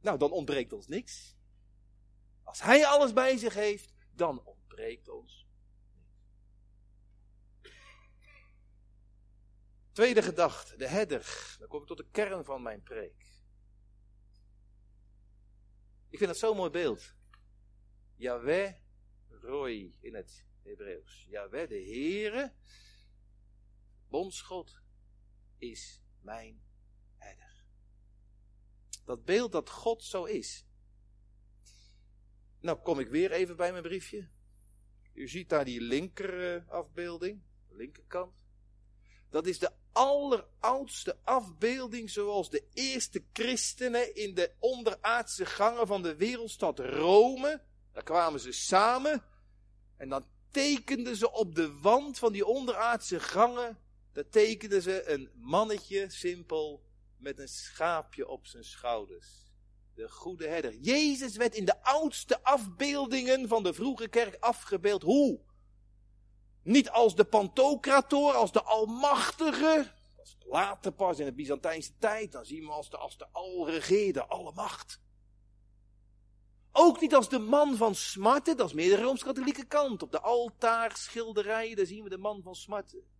Nou, 0.00 0.18
dan 0.18 0.30
ontbreekt 0.30 0.72
ons 0.72 0.86
niks. 0.86 1.36
Als 2.42 2.62
hij 2.62 2.86
alles 2.86 3.12
bij 3.12 3.36
zich 3.36 3.54
heeft, 3.54 3.92
dan 4.12 4.44
ontbreekt 4.44 5.08
ons 5.08 5.46
Tweede 9.92 10.22
gedachte, 10.22 10.76
de 10.76 10.88
herder. 10.88 11.56
Dan 11.58 11.68
kom 11.68 11.80
ik 11.80 11.86
tot 11.86 11.96
de 11.96 12.08
kern 12.10 12.44
van 12.44 12.62
mijn 12.62 12.82
preek. 12.82 13.24
Ik 16.08 16.18
vind 16.18 16.30
dat 16.30 16.38
zo'n 16.38 16.56
mooi 16.56 16.70
beeld. 16.70 17.14
Yahweh 18.16 18.74
Roy 19.28 19.96
in 20.00 20.14
het 20.14 20.44
Hebreeuws. 20.62 21.26
Yahweh, 21.28 21.68
de 21.68 21.74
Heere, 21.74 22.52
bondsgod, 24.08 24.84
is 25.58 26.00
mijn 26.20 26.62
herder. 27.16 27.64
Dat 29.04 29.24
beeld 29.24 29.52
dat 29.52 29.70
God 29.70 30.04
zo 30.04 30.24
is. 30.24 30.64
Nou 32.60 32.78
kom 32.78 32.98
ik 32.98 33.08
weer 33.08 33.32
even 33.32 33.56
bij 33.56 33.70
mijn 33.70 33.82
briefje. 33.82 34.28
U 35.12 35.28
ziet 35.28 35.48
daar 35.48 35.64
die 35.64 35.80
linker 35.80 36.54
eh, 36.54 36.68
afbeelding, 36.68 37.42
linkerkant. 37.68 38.32
Dat 39.30 39.46
is 39.46 39.58
de 39.58 39.72
alleroudste 39.92 41.18
afbeelding 41.24 42.10
zoals 42.10 42.50
de 42.50 42.64
eerste 42.72 43.24
christenen 43.32 44.14
in 44.14 44.34
de 44.34 44.52
onderaardse 44.58 45.46
gangen 45.46 45.86
van 45.86 46.02
de 46.02 46.16
wereldstad 46.16 46.78
Rome. 46.78 47.62
Daar 47.92 48.02
kwamen 48.02 48.40
ze 48.40 48.52
samen 48.52 49.24
en 49.96 50.08
dan 50.08 50.26
tekenden 50.50 51.16
ze 51.16 51.32
op 51.32 51.54
de 51.54 51.78
wand 51.78 52.18
van 52.18 52.32
die 52.32 52.46
onderaardse 52.46 53.20
gangen, 53.20 53.78
daar 54.16 54.28
tekenden 54.28 54.82
ze 54.82 55.10
een 55.10 55.30
mannetje 55.34 56.10
simpel 56.10 56.82
met 57.16 57.38
een 57.38 57.48
schaapje 57.48 58.28
op 58.28 58.46
zijn 58.46 58.64
schouders. 58.64 59.28
De 59.94 60.08
goede 60.08 60.48
herder. 60.48 60.74
Jezus 60.74 61.36
werd 61.36 61.54
in 61.54 61.64
de 61.64 61.82
oudste 61.82 62.42
afbeeldingen 62.42 63.48
van 63.48 63.62
de 63.62 63.74
vroege 63.74 64.08
kerk 64.08 64.36
afgebeeld. 64.40 65.02
Hoe? 65.02 65.40
Niet 66.62 66.90
als 66.90 67.14
de 67.14 67.24
Pantocrator, 67.24 68.32
als 68.32 68.52
de 68.52 68.62
Almachtige. 68.62 69.92
Dat 70.16 70.36
later 70.46 70.92
pas 70.92 71.18
in 71.18 71.24
de 71.24 71.32
Byzantijnse 71.32 71.92
tijd. 71.98 72.32
Dan 72.32 72.44
zien 72.44 72.64
we 72.64 72.72
als 72.72 72.90
de, 72.90 72.96
als 72.96 73.16
de 73.16 73.26
alle 74.26 74.52
macht. 74.52 75.00
Ook 76.72 77.00
niet 77.00 77.14
als 77.14 77.28
de 77.28 77.38
man 77.38 77.76
van 77.76 77.94
smarten, 77.94 78.56
dat 78.56 78.66
is 78.66 78.74
meer 78.74 78.96
de 78.96 79.02
Rooms-Katholieke 79.02 79.64
kant. 79.64 80.02
Op 80.02 80.12
de 80.12 80.20
altaarschilderijen, 80.20 81.76
daar 81.76 81.86
zien 81.86 82.02
we 82.02 82.08
de 82.08 82.18
man 82.18 82.42
van 82.42 82.54
smarten. 82.54 83.14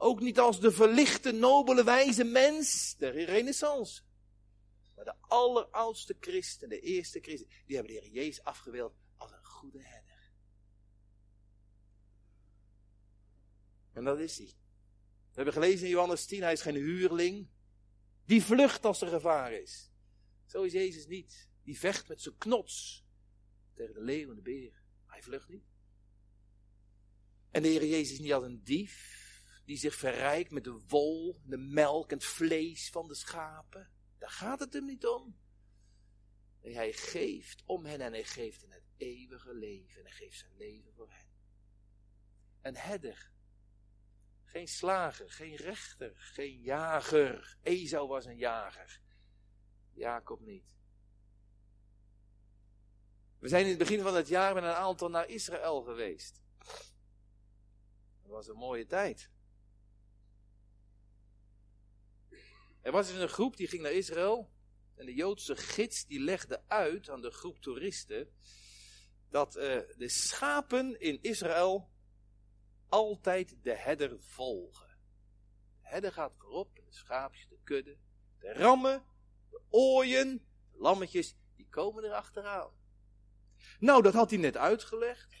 Ook 0.00 0.20
niet 0.20 0.38
als 0.38 0.60
de 0.60 0.72
verlichte, 0.72 1.32
nobele, 1.32 1.84
wijze 1.84 2.24
mens, 2.24 2.94
de 2.98 3.08
renaissance. 3.08 4.02
Maar 4.94 5.04
de 5.04 5.14
alleroudste 5.20 6.16
christen, 6.20 6.68
de 6.68 6.80
eerste 6.80 7.20
christen, 7.20 7.48
die 7.66 7.76
hebben 7.76 7.94
de 7.94 8.00
Heer 8.00 8.10
Jezus 8.10 8.44
afgebeeld 8.44 8.94
als 9.16 9.32
een 9.32 9.44
goede 9.44 9.82
herder. 9.82 10.32
En 13.92 14.04
dat 14.04 14.18
is 14.18 14.38
hij. 14.38 14.46
We 15.28 15.34
hebben 15.34 15.52
gelezen 15.52 15.84
in 15.84 15.92
Johannes 15.92 16.26
10, 16.26 16.42
hij 16.42 16.52
is 16.52 16.62
geen 16.62 16.74
huurling. 16.74 17.48
Die 18.24 18.42
vlucht 18.42 18.84
als 18.84 19.00
er 19.00 19.08
gevaar 19.08 19.52
is. 19.52 19.90
Zo 20.46 20.62
is 20.62 20.72
Jezus 20.72 21.06
niet. 21.06 21.48
Die 21.62 21.78
vecht 21.78 22.08
met 22.08 22.22
zijn 22.22 22.36
knots 22.38 23.04
tegen 23.74 23.94
de 23.94 24.02
leeuw 24.02 24.28
en 24.28 24.34
de 24.34 24.42
beer. 24.42 24.82
Hij 25.06 25.22
vlucht 25.22 25.48
niet. 25.48 25.66
En 27.50 27.62
de 27.62 27.68
Heer 27.68 27.86
Jezus 27.86 28.12
is 28.12 28.18
niet 28.18 28.32
als 28.32 28.44
een 28.44 28.64
dief 28.64 29.26
die 29.68 29.76
zich 29.76 29.94
verrijkt 29.94 30.50
met 30.50 30.64
de 30.64 30.80
wol, 30.86 31.40
de 31.44 31.56
melk 31.56 32.10
en 32.10 32.16
het 32.16 32.26
vlees 32.26 32.90
van 32.90 33.08
de 33.08 33.14
schapen. 33.14 33.90
Daar 34.18 34.30
gaat 34.30 34.60
het 34.60 34.72
hem 34.72 34.84
niet 34.84 35.06
om. 35.06 35.38
Hij 36.60 36.92
geeft 36.92 37.62
om 37.66 37.84
hen 37.84 38.00
en 38.00 38.12
hij 38.12 38.24
geeft 38.24 38.60
hen 38.60 38.70
het 38.70 38.88
eeuwige 38.96 39.54
leven. 39.54 39.98
En 39.98 40.02
hij 40.02 40.12
geeft 40.12 40.38
zijn 40.38 40.56
leven 40.56 40.92
voor 40.94 41.10
hen. 41.10 41.26
Een 42.62 42.76
herder 42.76 43.32
geen 44.44 44.68
slager, 44.68 45.30
geen 45.30 45.56
rechter, 45.56 46.12
geen 46.16 46.60
jager. 46.60 47.56
Esau 47.62 48.08
was 48.08 48.24
een 48.24 48.36
jager. 48.36 49.00
Jacob 49.92 50.40
niet. 50.40 50.76
We 53.38 53.48
zijn 53.48 53.62
in 53.62 53.68
het 53.68 53.78
begin 53.78 54.00
van 54.00 54.14
het 54.14 54.28
jaar 54.28 54.54
met 54.54 54.62
een 54.62 54.70
aantal 54.70 55.08
naar 55.08 55.28
Israël 55.28 55.82
geweest. 55.82 56.42
Dat 58.22 58.30
was 58.30 58.48
een 58.48 58.56
mooie 58.56 58.86
tijd. 58.86 59.30
Er 62.80 62.92
was 62.92 63.08
dus 63.08 63.20
een 63.20 63.28
groep 63.28 63.56
die 63.56 63.68
ging 63.68 63.82
naar 63.82 63.92
Israël. 63.92 64.50
En 64.94 65.06
de 65.06 65.14
Joodse 65.14 65.56
gids 65.56 66.06
die 66.06 66.20
legde 66.20 66.62
uit 66.66 67.10
aan 67.10 67.20
de 67.20 67.30
groep 67.30 67.58
toeristen 67.58 68.28
dat 69.30 69.56
uh, 69.56 69.62
de 69.96 70.08
schapen 70.08 71.00
in 71.00 71.18
Israël 71.22 71.90
altijd 72.88 73.56
de 73.62 73.74
herder 73.74 74.16
volgen. 74.20 74.88
De 75.82 75.88
herder 75.88 76.12
gaat 76.12 76.32
voorop, 76.36 76.74
de 76.74 76.82
schaapjes, 76.88 77.48
de 77.48 77.58
kudde, 77.64 77.96
de 78.38 78.52
rammen, 78.52 79.04
de 79.50 79.60
ooien, 79.68 80.46
de 80.72 80.78
lammetjes, 80.78 81.36
die 81.56 81.68
komen 81.70 82.04
er 82.04 82.12
achteraan. 82.12 82.70
Nou, 83.78 84.02
dat 84.02 84.14
had 84.14 84.30
hij 84.30 84.38
net 84.38 84.56
uitgelegd. 84.56 85.36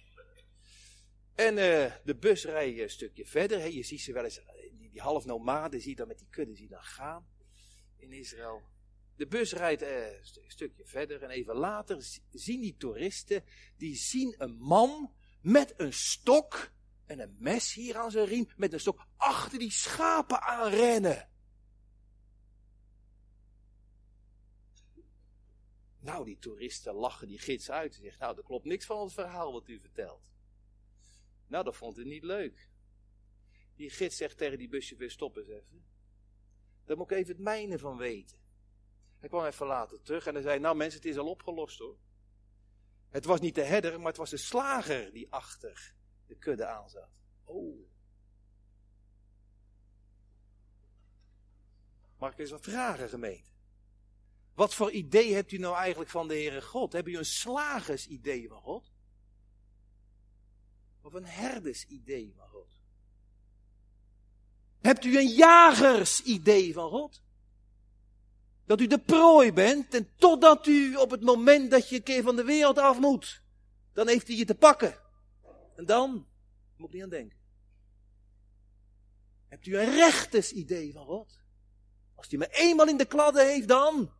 En 1.34 1.56
uh, 1.56 1.92
de 2.04 2.16
bus 2.16 2.44
rijdt 2.44 2.78
een 2.78 2.90
stukje 2.90 3.26
verder. 3.26 3.68
Je 3.68 3.82
ziet 3.82 4.00
ze 4.00 4.12
wel 4.12 4.24
eens, 4.24 4.44
eh, 4.44 4.57
die, 4.98 5.04
die 5.04 5.12
half 5.12 5.24
nomaden, 5.24 5.80
zie 5.80 5.90
je 5.90 5.96
dan 5.96 6.08
met 6.08 6.18
die 6.18 6.28
kudde 6.30 6.54
zie 6.54 6.68
dan 6.68 6.82
gaan 6.82 7.26
in 7.96 8.12
Israël. 8.12 8.62
De 9.16 9.26
bus 9.26 9.52
rijdt 9.52 9.82
uh, 9.82 10.12
een 10.12 10.50
stukje 10.50 10.84
verder 10.86 11.22
en 11.22 11.30
even 11.30 11.54
later 11.54 12.20
zien 12.30 12.60
die 12.60 12.76
toeristen, 12.76 13.44
die 13.76 13.96
zien 13.96 14.34
een 14.38 14.56
man 14.56 15.14
met 15.42 15.74
een 15.76 15.92
stok 15.92 16.72
en 17.06 17.20
een 17.20 17.36
mes 17.38 17.74
hier 17.74 17.96
aan 17.96 18.10
zijn 18.10 18.26
riem 18.26 18.48
met 18.56 18.72
een 18.72 18.80
stok 18.80 19.06
achter 19.16 19.58
die 19.58 19.70
schapen 19.70 20.42
aanrennen. 20.42 21.28
Nou, 26.00 26.24
die 26.24 26.38
toeristen 26.38 26.94
lachen 26.94 27.28
die 27.28 27.38
gids 27.38 27.70
uit 27.70 27.94
en 27.94 28.02
zeggen, 28.02 28.20
nou, 28.20 28.36
er 28.36 28.42
klopt 28.42 28.64
niks 28.64 28.86
van 28.86 29.02
het 29.02 29.12
verhaal 29.12 29.52
wat 29.52 29.68
u 29.68 29.80
vertelt. 29.80 30.32
Nou, 31.46 31.64
dat 31.64 31.76
vond 31.76 31.96
hij 31.96 32.04
niet 32.04 32.22
leuk. 32.22 32.67
Die 33.78 33.90
gids 33.90 34.16
zegt 34.16 34.38
tegen 34.38 34.58
die 34.58 34.68
buschauffeur, 34.68 35.10
stop 35.10 35.36
eens 35.36 35.48
even. 35.48 35.84
Daar 36.84 36.96
moet 36.96 37.10
ik 37.10 37.16
even 37.16 37.32
het 37.32 37.42
mijne 37.42 37.78
van 37.78 37.96
weten. 37.96 38.38
Hij 39.18 39.28
kwam 39.28 39.44
even 39.44 39.66
later 39.66 40.02
terug 40.02 40.26
en 40.26 40.34
hij 40.34 40.42
zei, 40.42 40.58
nou 40.58 40.76
mensen, 40.76 41.00
het 41.00 41.08
is 41.08 41.18
al 41.18 41.28
opgelost 41.28 41.78
hoor. 41.78 41.96
Het 43.08 43.24
was 43.24 43.40
niet 43.40 43.54
de 43.54 43.64
herder, 43.64 43.98
maar 43.98 44.06
het 44.06 44.16
was 44.16 44.30
de 44.30 44.36
slager 44.36 45.12
die 45.12 45.32
achter 45.32 45.94
de 46.26 46.36
kudde 46.36 46.66
aanzat. 46.66 47.10
Oh. 47.44 47.88
Mag 52.18 52.32
ik 52.32 52.38
eens 52.38 52.50
wat 52.50 52.64
vragen, 52.64 53.08
gemeente? 53.08 53.50
Wat 54.54 54.74
voor 54.74 54.90
idee 54.90 55.34
hebt 55.34 55.52
u 55.52 55.58
nou 55.58 55.76
eigenlijk 55.76 56.10
van 56.10 56.28
de 56.28 56.34
Heere 56.34 56.62
God? 56.62 56.92
Heb 56.92 57.08
u 57.08 57.16
een 57.16 57.24
slagersidee 57.24 58.48
van 58.48 58.60
God? 58.60 58.92
Of 61.00 61.12
een 61.12 61.26
herdersidee 61.26 62.32
van 62.36 62.48
God? 62.48 62.77
Hebt 64.80 65.04
u 65.04 65.18
een 65.18 65.28
jagersidee 65.28 66.72
van 66.72 66.90
God? 66.90 67.22
Dat 68.64 68.80
u 68.80 68.86
de 68.86 68.98
prooi 68.98 69.52
bent 69.52 69.94
en 69.94 70.08
totdat 70.16 70.66
u 70.66 70.94
op 70.94 71.10
het 71.10 71.22
moment 71.22 71.70
dat 71.70 71.88
je 71.88 71.96
een 71.96 72.02
keer 72.02 72.22
van 72.22 72.36
de 72.36 72.44
wereld 72.44 72.78
af 72.78 72.98
moet, 72.98 73.42
dan 73.92 74.08
heeft 74.08 74.26
hij 74.26 74.36
je 74.36 74.44
te 74.44 74.54
pakken. 74.54 74.98
En 75.76 75.86
dan 75.86 76.26
moet 76.76 76.88
ik 76.88 76.94
niet 76.94 77.02
aan 77.02 77.08
denken. 77.08 77.38
Hebt 79.48 79.66
u 79.66 79.78
een 79.78 79.94
rechters 79.94 80.52
idee 80.52 80.92
van 80.92 81.04
God? 81.04 81.40
Als 82.14 82.28
hij 82.28 82.38
me 82.38 82.48
eenmaal 82.50 82.88
in 82.88 82.96
de 82.96 83.04
kladden 83.04 83.46
heeft, 83.46 83.68
dan. 83.68 84.12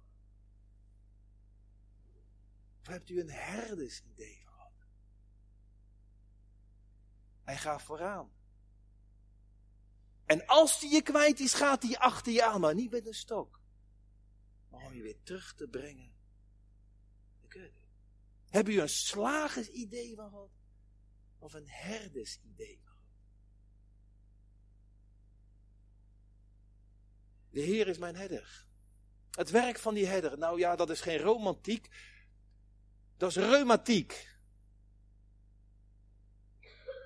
Of 2.80 2.86
hebt 2.86 3.10
u 3.10 3.20
een 3.20 3.30
herdersidee 3.30 4.40
gehad? 4.44 4.72
Hij 7.42 7.56
gaat 7.56 7.82
vooraan. 7.82 8.30
En 10.28 10.46
als 10.46 10.80
hij 10.80 10.90
je 10.90 11.02
kwijt 11.02 11.40
is, 11.40 11.54
gaat 11.54 11.82
hij 11.82 11.98
achter 11.98 12.32
je 12.32 12.44
aan, 12.44 12.60
maar 12.60 12.74
niet 12.74 12.90
met 12.90 13.06
een 13.06 13.14
stok. 13.14 13.60
Maar 14.70 14.84
om 14.84 14.94
je 14.94 15.02
weer 15.02 15.22
terug 15.22 15.54
te 15.54 15.68
brengen. 15.68 16.12
De 17.40 17.46
kudde. 17.46 17.80
Heb 18.48 18.68
u 18.68 18.80
een 18.80 18.88
slagersidee 18.88 20.14
van 20.14 20.30
gehad? 20.30 20.50
Of 21.38 21.52
een 21.52 21.68
herdersidee 21.68 22.80
van 22.84 22.92
God? 22.92 23.12
De 27.50 27.60
Heer 27.60 27.88
is 27.88 27.98
mijn 27.98 28.16
herder. 28.16 28.66
Het 29.30 29.50
werk 29.50 29.78
van 29.78 29.94
die 29.94 30.06
herder, 30.06 30.38
nou 30.38 30.58
ja, 30.58 30.76
dat 30.76 30.90
is 30.90 31.00
geen 31.00 31.18
romantiek. 31.18 31.88
Dat 33.16 33.30
is 33.30 33.36
reumatiek. 33.36 34.37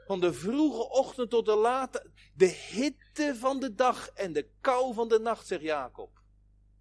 Van 0.07 0.21
de 0.21 0.33
vroege 0.33 0.89
ochtend 0.89 1.31
tot 1.31 1.47
de 1.47 1.55
late, 1.55 2.11
de 2.35 2.47
hitte 2.47 3.37
van 3.37 3.61
de 3.61 3.75
dag 3.75 4.09
en 4.09 4.33
de 4.33 4.49
kou 4.61 4.95
van 4.95 5.09
de 5.09 5.19
nacht, 5.19 5.47
zegt 5.47 5.63
Jacob. 5.63 6.21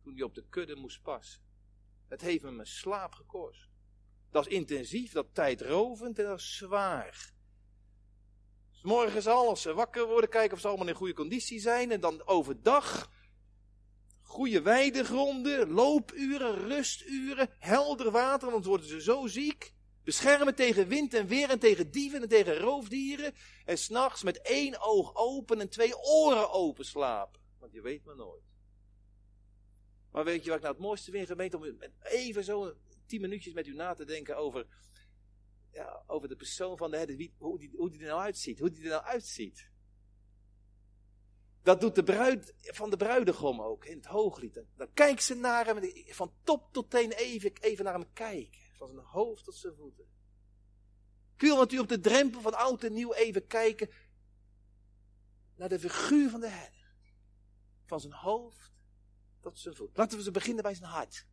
Toen 0.03 0.13
hij 0.13 0.23
op 0.23 0.35
de 0.35 0.45
kudde 0.49 0.75
moest 0.75 1.01
passen. 1.01 1.41
Het 2.07 2.21
heeft 2.21 2.43
me 2.43 2.51
mijn 2.51 2.67
slaap 2.67 3.13
gekost. 3.13 3.69
Dat 4.31 4.47
is 4.47 4.53
intensief, 4.53 5.11
dat 5.11 5.27
tijdrovend 5.33 6.19
en 6.19 6.25
dat 6.25 6.39
is 6.39 6.57
zwaar. 6.57 7.33
Dus 8.71 8.81
morgens 8.81 9.27
al, 9.27 9.47
als 9.47 9.61
ze 9.61 9.73
wakker 9.73 10.07
worden, 10.07 10.29
kijken 10.29 10.53
of 10.53 10.59
ze 10.59 10.67
allemaal 10.67 10.87
in 10.87 10.93
goede 10.93 11.13
conditie 11.13 11.59
zijn. 11.59 11.91
En 11.91 11.99
dan 11.99 12.27
overdag, 12.27 13.11
goede 14.21 14.61
weidegronden, 14.61 15.69
loopuren, 15.69 16.55
rusturen, 16.55 17.49
helder 17.59 18.11
water, 18.11 18.51
want 18.51 18.65
worden 18.65 18.87
ze 18.87 19.01
zo 19.01 19.27
ziek. 19.27 19.73
Beschermen 20.03 20.55
tegen 20.55 20.87
wind 20.87 21.13
en 21.13 21.27
weer 21.27 21.49
en 21.49 21.59
tegen 21.59 21.91
dieven 21.91 22.21
en 22.21 22.29
tegen 22.29 22.57
roofdieren. 22.57 23.33
En 23.65 23.77
s'nachts 23.77 24.23
met 24.23 24.41
één 24.41 24.81
oog 24.81 25.15
open 25.15 25.59
en 25.59 25.69
twee 25.69 25.97
oren 25.97 26.51
open 26.51 26.85
slapen. 26.85 27.41
Want 27.59 27.73
je 27.73 27.81
weet 27.81 28.05
maar 28.05 28.15
nooit. 28.15 28.43
Maar 30.11 30.23
weet 30.23 30.43
je 30.43 30.47
wat 30.47 30.57
ik 30.57 30.63
nou 30.63 30.75
het 30.75 30.83
mooiste 30.83 31.11
vind, 31.11 31.27
gemeente, 31.27 31.57
om 31.57 31.65
even 32.01 32.43
zo 32.43 32.73
tien 33.05 33.21
minuutjes 33.21 33.53
met 33.53 33.67
u 33.67 33.73
na 33.73 33.93
te 33.93 34.05
denken 34.05 34.37
over, 34.37 34.67
ja, 35.71 36.03
over 36.07 36.27
de 36.27 36.35
persoon 36.35 36.77
van 36.77 36.91
de 36.91 36.97
herder, 36.97 37.15
wie, 37.15 37.33
hoe, 37.37 37.59
die, 37.59 37.71
hoe 37.75 37.89
die 37.89 37.99
er 37.99 38.07
nou 38.07 38.21
uitziet. 38.21 38.59
Hoe 38.59 38.71
die 38.71 38.83
er 38.83 38.89
nou 38.89 39.03
uitziet. 39.03 39.69
Dat 41.63 41.81
doet 41.81 41.95
de 41.95 42.03
bruid 42.03 42.53
van 42.57 42.89
de 42.89 42.97
bruidegom 42.97 43.61
ook 43.61 43.85
in 43.85 43.97
het 43.97 44.05
hooglied. 44.05 44.63
Dan, 44.75 44.93
kijkt 44.93 45.23
ze 45.23 45.35
naar 45.35 45.65
hem, 45.65 45.91
van 46.07 46.33
top 46.43 46.73
tot 46.73 46.89
teen 46.89 47.11
even, 47.11 47.51
even 47.61 47.85
naar 47.85 47.93
hem 47.93 48.13
kijken. 48.13 48.60
Van 48.81 48.89
zijn 48.89 49.05
hoofd 49.05 49.43
tot 49.43 49.55
zijn 49.55 49.75
voeten. 49.75 50.05
Ik 51.35 51.41
wil 51.41 51.71
u 51.73 51.79
op 51.79 51.87
de 51.87 51.99
drempel 51.99 52.41
van 52.41 52.53
oud 52.53 52.83
en 52.83 52.93
nieuw 52.93 53.13
even 53.13 53.47
kijken 53.47 53.89
naar 55.55 55.69
de 55.69 55.79
figuur 55.79 56.29
van 56.29 56.39
de 56.39 56.47
herder. 56.47 56.93
Van 57.85 57.99
zijn 57.99 58.13
hoofd 58.13 58.71
tot 59.39 59.59
zijn 59.59 59.75
voet. 59.75 59.97
Laten 59.97 60.17
we 60.17 60.23
ze 60.23 60.31
beginnen 60.31 60.63
bij 60.63 60.73
zijn 60.73 60.89
hart. 60.89 61.25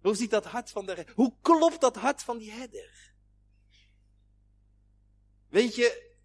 Hoe 0.00 0.14
ziet 0.14 0.30
dat 0.30 0.44
hart 0.44 0.70
van 0.70 0.86
de 0.86 1.06
Hoe 1.14 1.36
klopt 1.40 1.80
dat 1.80 1.96
hart 1.96 2.22
van 2.22 2.38
die 2.38 2.50
herder? 2.50 3.14
Weet 5.48 5.74
je, 5.74 6.16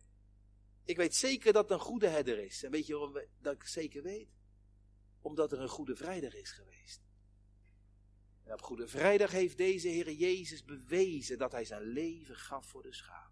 ik 0.83 0.97
weet 0.97 1.15
zeker 1.15 1.53
dat 1.53 1.69
het 1.69 1.79
een 1.79 1.85
goede 1.85 2.07
herder 2.07 2.39
is. 2.39 2.63
En 2.63 2.71
weet 2.71 2.85
je 2.85 2.93
waarom 2.93 3.21
dat 3.37 3.53
ik 3.53 3.63
zeker 3.63 4.03
weet? 4.03 4.29
Omdat 5.21 5.51
er 5.51 5.59
een 5.59 5.69
goede 5.69 5.95
vrijdag 5.95 6.33
is 6.33 6.51
geweest. 6.51 7.12
En 8.45 8.53
op 8.53 8.61
Goede 8.61 8.87
Vrijdag 8.87 9.31
heeft 9.31 9.57
deze 9.57 9.87
Heer 9.87 10.11
Jezus 10.11 10.63
bewezen 10.63 11.37
dat 11.37 11.51
hij 11.51 11.65
zijn 11.65 11.81
leven 11.81 12.35
gaf 12.35 12.65
voor 12.65 12.83
de 12.83 12.93
schaap. 12.93 13.31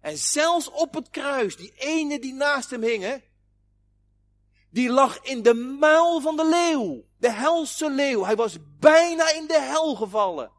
En 0.00 0.18
zelfs 0.18 0.70
op 0.70 0.94
het 0.94 1.10
kruis, 1.10 1.56
die 1.56 1.72
ene 1.76 2.18
die 2.18 2.34
naast 2.34 2.70
hem 2.70 2.82
hing, 2.82 3.22
die 4.70 4.90
lag 4.90 5.22
in 5.22 5.42
de 5.42 5.54
muil 5.54 6.20
van 6.20 6.36
de 6.36 6.48
leeuw. 6.48 7.04
De 7.18 7.30
helse 7.30 7.90
leeuw. 7.90 8.24
Hij 8.24 8.36
was 8.36 8.56
bijna 8.78 9.32
in 9.32 9.46
de 9.46 9.60
hel 9.60 9.94
gevallen. 9.94 10.52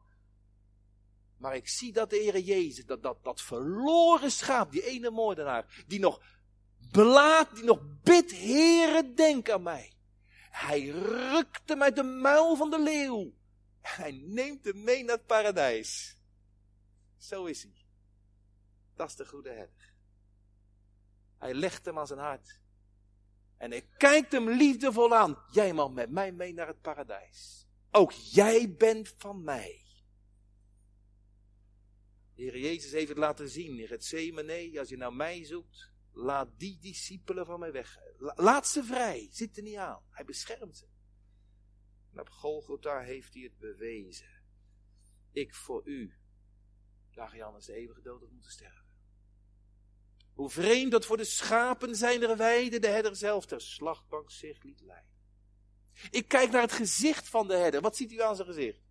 Maar 1.37 1.55
ik 1.55 1.67
zie 1.67 1.91
dat 1.93 2.09
de 2.09 2.15
Heer 2.15 2.39
Jezus, 2.39 2.85
dat, 2.85 3.03
dat, 3.03 3.23
dat 3.23 3.41
verloren 3.41 4.31
schaap, 4.31 4.71
die 4.71 4.85
ene 4.85 5.09
moordenaar, 5.09 5.83
die 5.87 5.99
nog 5.99 6.21
blaat, 6.91 7.55
die 7.55 7.63
nog 7.63 7.79
bidt, 8.03 8.31
Heere, 8.31 9.13
denk 9.13 9.49
aan 9.49 9.63
mij. 9.63 9.93
Hij 10.53 10.85
rukt 10.87 11.69
hem 11.69 11.81
uit 11.81 11.95
de 11.95 12.03
muil 12.03 12.55
van 12.55 12.69
de 12.69 12.81
leeuw. 12.81 13.33
Hij 13.81 14.11
neemt 14.11 14.65
hem 14.65 14.83
mee 14.83 15.03
naar 15.03 15.15
het 15.15 15.25
paradijs. 15.25 16.17
Zo 17.17 17.45
is 17.45 17.63
hij. 17.63 17.85
Dat 18.95 19.09
is 19.09 19.15
de 19.15 19.25
goede 19.25 19.49
herder. 19.49 19.93
Hij 21.37 21.53
legt 21.53 21.85
hem 21.85 21.99
aan 21.99 22.07
zijn 22.07 22.19
hart. 22.19 22.59
En 23.57 23.71
hij 23.71 23.87
kijkt 23.97 24.31
hem 24.31 24.49
liefdevol 24.49 25.15
aan. 25.15 25.43
Jij 25.51 25.73
mag 25.73 25.91
met 25.91 26.09
mij 26.09 26.31
mee 26.31 26.53
naar 26.53 26.67
het 26.67 26.81
paradijs. 26.81 27.67
Ook 27.91 28.11
jij 28.11 28.75
bent 28.75 29.13
van 29.17 29.43
mij. 29.43 29.81
De 32.35 32.41
Heer 32.41 32.57
Jezus 32.59 32.91
heeft 32.91 33.09
het 33.09 33.17
laten 33.17 33.49
zien 33.49 33.79
in 33.79 33.79
het 33.79 33.89
Gethsemane. 33.89 34.79
Als 34.79 34.89
je 34.89 34.97
naar 34.97 35.13
mij 35.13 35.45
zoekt, 35.45 35.92
laat 36.13 36.49
die 36.57 36.77
discipelen 36.79 37.45
van 37.45 37.59
mij 37.59 37.71
weg. 37.71 37.97
Laat 38.17 38.67
ze 38.67 38.83
vrij. 38.83 39.27
Zit 39.31 39.57
er 39.57 39.63
niet 39.63 39.77
aan. 39.77 40.03
Hij 40.09 40.25
beschermt 40.25 40.77
ze. 40.77 40.87
En 42.11 42.19
op 42.19 42.29
Golgotha 42.29 42.99
heeft 42.99 43.33
hij 43.33 43.43
het 43.43 43.57
bewezen. 43.57 44.41
Ik 45.31 45.53
voor 45.53 45.81
u. 45.85 46.13
Daar 47.11 47.35
je 47.35 47.43
anders 47.43 47.65
de 47.65 47.73
eeuwige 47.73 48.01
dood 48.01 48.21
had 48.21 48.31
moeten 48.31 48.51
sterven. 48.51 48.85
Hoe 50.33 50.49
vreemd 50.49 50.91
dat 50.91 51.05
voor 51.05 51.17
de 51.17 51.23
schapen 51.23 51.95
zijn 51.95 52.21
er 52.21 52.37
weide 52.37 52.79
de 52.79 52.87
herder 52.87 53.15
zelf 53.15 53.45
ter 53.45 53.61
slachtbank 53.61 54.31
zich 54.31 54.63
liet 54.63 54.81
leiden. 54.81 55.11
Ik 56.11 56.27
kijk 56.27 56.51
naar 56.51 56.61
het 56.61 56.71
gezicht 56.71 57.29
van 57.29 57.47
de 57.47 57.55
herder. 57.55 57.81
Wat 57.81 57.95
ziet 57.95 58.11
u 58.11 58.21
aan 58.21 58.35
zijn 58.35 58.47
gezicht? 58.47 58.81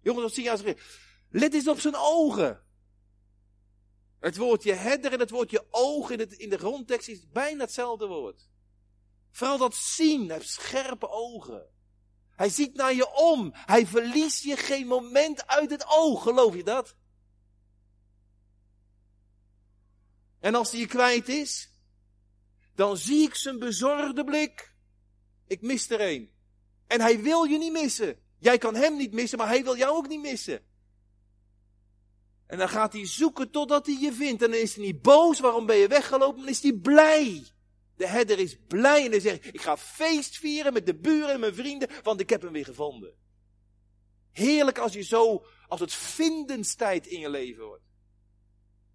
Jongens, 0.00 0.24
wat 0.24 0.34
zie 0.34 0.44
je 0.44 0.50
aan 0.50 0.58
zijn 0.58 0.74
gezicht? 0.76 1.02
Let 1.28 1.54
eens 1.54 1.68
op 1.68 1.80
zijn 1.80 1.94
ogen. 1.96 2.64
Het 4.24 4.36
woordje 4.36 4.72
herder 4.72 5.12
en 5.12 5.20
het 5.20 5.30
woordje 5.30 5.66
oog 5.70 6.10
in, 6.10 6.18
het, 6.18 6.32
in 6.32 6.48
de 6.48 6.58
grondtekst 6.58 7.08
is 7.08 7.28
bijna 7.28 7.64
hetzelfde 7.64 8.06
woord. 8.06 8.48
Vooral 9.30 9.58
dat 9.58 9.74
zien, 9.74 10.26
hij 10.26 10.36
heeft 10.36 10.50
scherpe 10.50 11.08
ogen. 11.08 11.66
Hij 12.30 12.48
ziet 12.48 12.74
naar 12.74 12.94
je 12.94 13.14
om. 13.14 13.50
Hij 13.54 13.86
verliest 13.86 14.42
je 14.42 14.56
geen 14.56 14.86
moment 14.86 15.46
uit 15.46 15.70
het 15.70 15.84
oog, 15.88 16.22
geloof 16.22 16.54
je 16.54 16.64
dat? 16.64 16.96
En 20.40 20.54
als 20.54 20.70
hij 20.70 20.80
je 20.80 20.86
kwijt 20.86 21.28
is, 21.28 21.74
dan 22.74 22.96
zie 22.96 23.22
ik 23.22 23.34
zijn 23.34 23.58
bezorgde 23.58 24.24
blik. 24.24 24.74
Ik 25.46 25.62
mis 25.62 25.90
er 25.90 26.00
een. 26.00 26.30
En 26.86 27.00
hij 27.00 27.22
wil 27.22 27.44
je 27.44 27.58
niet 27.58 27.72
missen. 27.72 28.18
Jij 28.38 28.58
kan 28.58 28.74
hem 28.74 28.96
niet 28.96 29.12
missen, 29.12 29.38
maar 29.38 29.48
hij 29.48 29.64
wil 29.64 29.76
jou 29.76 29.96
ook 29.96 30.08
niet 30.08 30.20
missen. 30.20 30.64
En 32.54 32.60
dan 32.60 32.68
gaat 32.68 32.92
hij 32.92 33.06
zoeken 33.06 33.50
totdat 33.50 33.86
hij 33.86 33.98
je 34.00 34.12
vindt. 34.12 34.42
En 34.42 34.50
dan 34.50 34.60
is 34.60 34.74
hij 34.74 34.84
niet 34.84 35.02
boos, 35.02 35.40
waarom 35.40 35.66
ben 35.66 35.76
je 35.76 35.88
weggelopen? 35.88 36.40
Dan 36.40 36.48
is 36.48 36.62
hij 36.62 36.72
blij. 36.72 37.44
De 37.96 38.06
herder 38.06 38.38
is 38.38 38.56
blij 38.68 39.04
en 39.04 39.10
hij 39.10 39.20
zegt, 39.20 39.46
ik 39.46 39.60
ga 39.60 39.76
feest 39.76 40.38
vieren 40.38 40.72
met 40.72 40.86
de 40.86 40.94
buren 40.94 41.28
en 41.28 41.40
mijn 41.40 41.54
vrienden, 41.54 41.88
want 42.02 42.20
ik 42.20 42.30
heb 42.30 42.42
hem 42.42 42.52
weer 42.52 42.64
gevonden. 42.64 43.14
Heerlijk 44.32 44.78
als 44.78 44.92
je 44.92 45.02
zo, 45.02 45.44
als 45.68 45.80
het 45.80 45.92
vindenstijd 45.92 47.06
in 47.06 47.20
je 47.20 47.30
leven 47.30 47.64
wordt. 47.64 47.84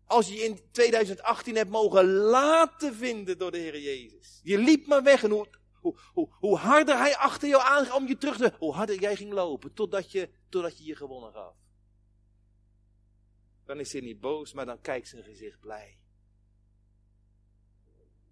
Als 0.05 0.27
je 0.27 0.35
in 0.35 0.59
2018 0.71 1.55
hebt 1.55 1.69
mogen 1.69 2.13
laten 2.13 2.95
vinden 2.95 3.37
door 3.37 3.51
de 3.51 3.57
Heer 3.57 3.79
Jezus. 3.79 4.39
Je 4.43 4.57
liep 4.57 4.87
maar 4.87 5.03
weg 5.03 5.23
en 5.23 5.31
hoe, 5.31 5.47
hoe, 5.73 5.99
hoe, 6.13 6.29
hoe 6.31 6.57
harder 6.57 6.97
hij 6.97 7.17
achter 7.17 7.49
jou 7.49 7.63
aan 7.63 7.93
om 7.93 8.07
je 8.07 8.17
terug 8.17 8.37
te, 8.37 8.53
hoe 8.57 8.73
harder 8.73 8.99
jij 8.99 9.15
ging 9.15 9.33
lopen, 9.33 9.73
totdat 9.73 10.11
je, 10.11 10.29
totdat 10.49 10.77
je 10.77 10.83
je 10.83 10.95
gewonnen 10.95 11.31
gaf. 11.33 11.53
Dan 13.69 13.79
is 13.79 13.91
hij 13.91 14.01
niet 14.01 14.19
boos, 14.19 14.53
maar 14.53 14.65
dan 14.65 14.81
kijkt 14.81 15.07
zijn 15.07 15.23
gezicht 15.23 15.59
blij. 15.59 15.99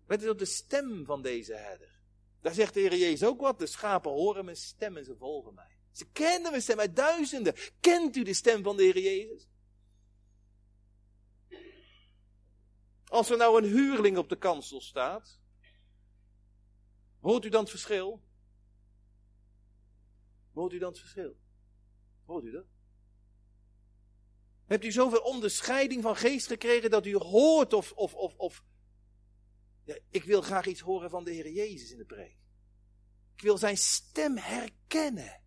Let 0.08 0.22
eens 0.22 0.32
op 0.32 0.40
de 0.40 0.46
stem 0.46 1.06
van 1.06 1.22
deze 1.22 1.56
herder. 1.56 2.02
Daar 2.42 2.54
zegt 2.54 2.74
de 2.74 2.80
Heer 2.80 2.96
Jezus 2.96 3.28
ook 3.28 3.42
wat. 3.42 3.60
De 3.60 3.66
schapen 3.66 4.12
horen 4.12 4.46
mijn 4.46 4.58
stem 4.58 4.98
en 4.98 5.06
ze 5.06 5.16
volgen 5.16 5.54
mij. 5.54 5.78
Ze 5.92 6.06
kennen 6.12 6.52
mijn 6.52 6.62
stem 6.62 6.80
uit 6.80 6.96
duizenden. 6.96 7.54
Kent 7.80 8.16
u 8.16 8.24
de 8.24 8.34
stem 8.34 8.64
van 8.64 8.78
de 8.78 8.84
Heer 8.84 9.00
Jezus? 9.00 9.50
Als 13.06 13.30
er 13.30 13.38
nou 13.38 13.64
een 13.64 13.70
huurling 13.70 14.18
op 14.18 14.30
de 14.30 14.38
kansel 14.38 14.82
staat, 14.82 15.40
hoort 17.20 17.46
u 17.46 17.50
dan 17.50 17.62
het 17.62 17.70
verschil? 17.70 18.22
Hoort 20.54 20.74
u 20.74 20.78
dan 20.78 20.90
het 20.90 21.00
verschil? 21.00 21.38
Hoort 22.26 22.44
u 22.44 22.52
dat? 22.52 22.77
Hebt 24.68 24.84
u 24.84 24.92
zoveel 24.92 25.22
onderscheiding 25.22 26.02
van 26.02 26.16
geest 26.16 26.48
gekregen 26.48 26.90
dat 26.90 27.06
u 27.06 27.16
hoort 27.16 27.74
of, 27.74 27.92
of, 27.92 28.14
of, 28.14 28.36
of 28.36 28.64
Ja, 29.84 29.98
ik 30.10 30.24
wil 30.24 30.42
graag 30.42 30.66
iets 30.66 30.80
horen 30.80 31.10
van 31.10 31.24
de 31.24 31.32
Heer 31.32 31.52
Jezus 31.52 31.92
in 31.92 31.98
de 31.98 32.06
preek. 32.06 32.38
Ik 33.36 33.42
wil 33.42 33.58
zijn 33.58 33.78
stem 33.78 34.38
herkennen. 34.38 35.42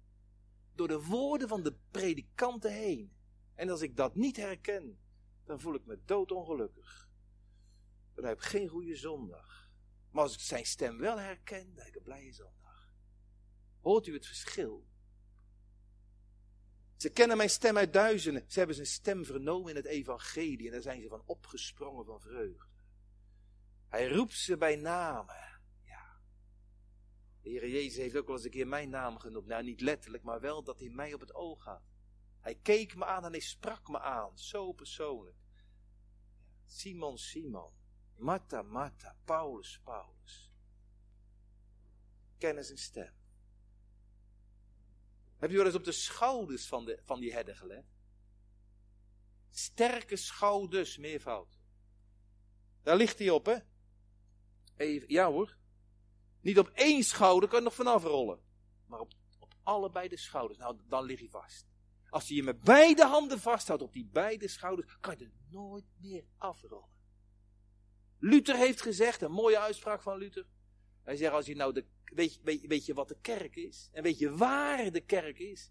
Door 0.75 0.89
de 0.89 1.03
woorden 1.03 1.49
van 1.49 1.63
de 1.63 1.77
predikanten 1.91 2.73
heen. 2.73 3.13
En 3.55 3.71
als 3.71 3.81
ik 3.81 3.97
dat 3.97 4.15
niet 4.15 4.37
herken, 4.37 4.99
dan 5.45 5.61
voel 5.61 5.75
ik 5.75 5.85
me 5.85 6.01
doodongelukkig. 6.05 7.09
Dan 8.15 8.25
heb 8.25 8.37
ik 8.37 8.43
geen 8.43 8.69
goede 8.69 8.97
zondag. 8.97 9.71
Maar 10.11 10.23
als 10.23 10.35
ik 10.35 10.41
zijn 10.41 10.67
stem 10.67 10.99
wel 10.99 11.19
herken, 11.19 11.75
dan 11.75 11.85
heb 11.85 11.87
ik 11.87 11.97
een 11.97 12.03
blije 12.03 12.33
zondag. 12.33 12.93
Hoort 13.81 14.07
u 14.07 14.13
het 14.13 14.27
verschil? 14.27 14.87
Ze 17.01 17.11
kennen 17.11 17.37
mijn 17.37 17.51
stem 17.51 17.77
uit 17.77 17.93
duizenden. 17.93 18.45
Ze 18.47 18.59
hebben 18.59 18.77
zijn 18.77 18.89
stem 18.89 19.25
vernomen 19.25 19.71
in 19.71 19.77
het 19.77 19.85
evangelie 19.85 20.67
en 20.67 20.73
daar 20.73 20.83
zijn 20.83 21.03
ze 21.03 21.09
van 21.09 21.23
opgesprongen 21.27 22.05
van 22.05 22.21
vreugde. 22.21 22.67
Hij 23.89 24.09
roept 24.09 24.37
ze 24.37 24.57
bij 24.57 24.77
namen. 24.77 25.61
Ja. 25.85 26.21
De 27.43 27.49
Heer 27.51 27.69
Jezus 27.69 27.97
heeft 27.97 28.17
ook 28.17 28.27
wel 28.27 28.37
eens 28.37 28.45
een 28.45 28.51
keer 28.51 28.69
mijn 28.69 28.91
naam 28.91 29.19
genoemd. 29.19 29.47
Nou, 29.47 29.63
niet 29.63 29.81
letterlijk, 29.81 30.23
maar 30.23 30.41
wel 30.41 30.63
dat 30.63 30.79
hij 30.79 30.89
mij 30.89 31.15
op 31.15 31.21
het 31.21 31.35
oog 31.35 31.65
had. 31.65 31.83
Hij 32.41 32.55
keek 32.55 32.97
me 32.97 33.05
aan 33.05 33.25
en 33.25 33.31
hij 33.31 33.41
sprak 33.41 33.89
me 33.89 34.01
aan. 34.01 34.39
Zo 34.39 34.73
persoonlijk. 34.73 35.37
Simon, 36.65 37.19
Simon. 37.19 37.73
Martha, 38.17 38.63
Martha. 38.63 39.17
Paulus, 39.25 39.81
Paulus. 39.85 40.53
Kennen 42.39 42.65
zijn 42.65 42.79
stem. 42.79 43.20
Heb 45.41 45.51
je 45.51 45.57
wel 45.57 45.67
eens 45.67 45.75
op 45.75 45.85
de 45.85 45.93
schouders 45.93 46.67
van, 46.67 46.85
de, 46.85 47.01
van 47.05 47.21
die 47.21 47.33
herder 47.33 47.57
gelet? 47.57 47.85
Sterke 49.51 50.17
schouders, 50.17 50.99
meervoud. 50.99 51.61
Daar 52.83 52.97
ligt 52.97 53.19
hij 53.19 53.31
op, 53.31 53.47
hè? 53.47 53.57
Even, 54.77 55.13
ja 55.13 55.31
hoor. 55.31 55.57
Niet 56.41 56.59
op 56.59 56.69
één 56.69 57.03
schouder 57.03 57.49
kan 57.49 57.59
je 57.59 57.65
nog 57.65 57.75
vanaf 57.75 58.03
rollen. 58.03 58.41
Maar 58.87 59.01
op, 59.01 59.13
op 59.39 59.55
allebei 59.63 60.09
de 60.09 60.17
schouders. 60.17 60.59
Nou, 60.59 60.79
dan 60.89 61.05
lig 61.05 61.21
je 61.21 61.31
vast. 61.31 61.67
Als 62.09 62.29
je 62.29 62.35
je 62.35 62.43
met 62.43 62.61
beide 62.61 63.05
handen 63.05 63.41
vasthoudt 63.41 63.83
op 63.83 63.93
die 63.93 64.09
beide 64.13 64.49
schouders, 64.49 64.99
kan 65.01 65.19
je 65.19 65.25
er 65.25 65.33
nooit 65.49 65.85
meer 66.01 66.25
afrollen. 66.37 66.89
Luther 68.19 68.57
heeft 68.57 68.83
gezegd, 68.83 69.23
een 69.23 69.33
mooie 69.33 69.59
uitspraak 69.59 70.03
van 70.03 70.19
Luther. 70.19 70.47
Hij 71.03 71.17
zegt, 71.17 71.33
als 71.33 71.47
je 71.47 71.55
nou 71.55 71.73
de, 71.73 71.87
weet, 72.15 72.41
weet, 72.67 72.87
je 72.87 72.95
wat 72.95 73.09
de 73.09 73.17
kerk 73.21 73.57
is? 73.57 73.89
En 73.93 74.03
weet 74.03 74.19
je 74.19 74.37
waar 74.37 74.93
de 74.93 75.01
kerk 75.01 75.39
is? 75.39 75.71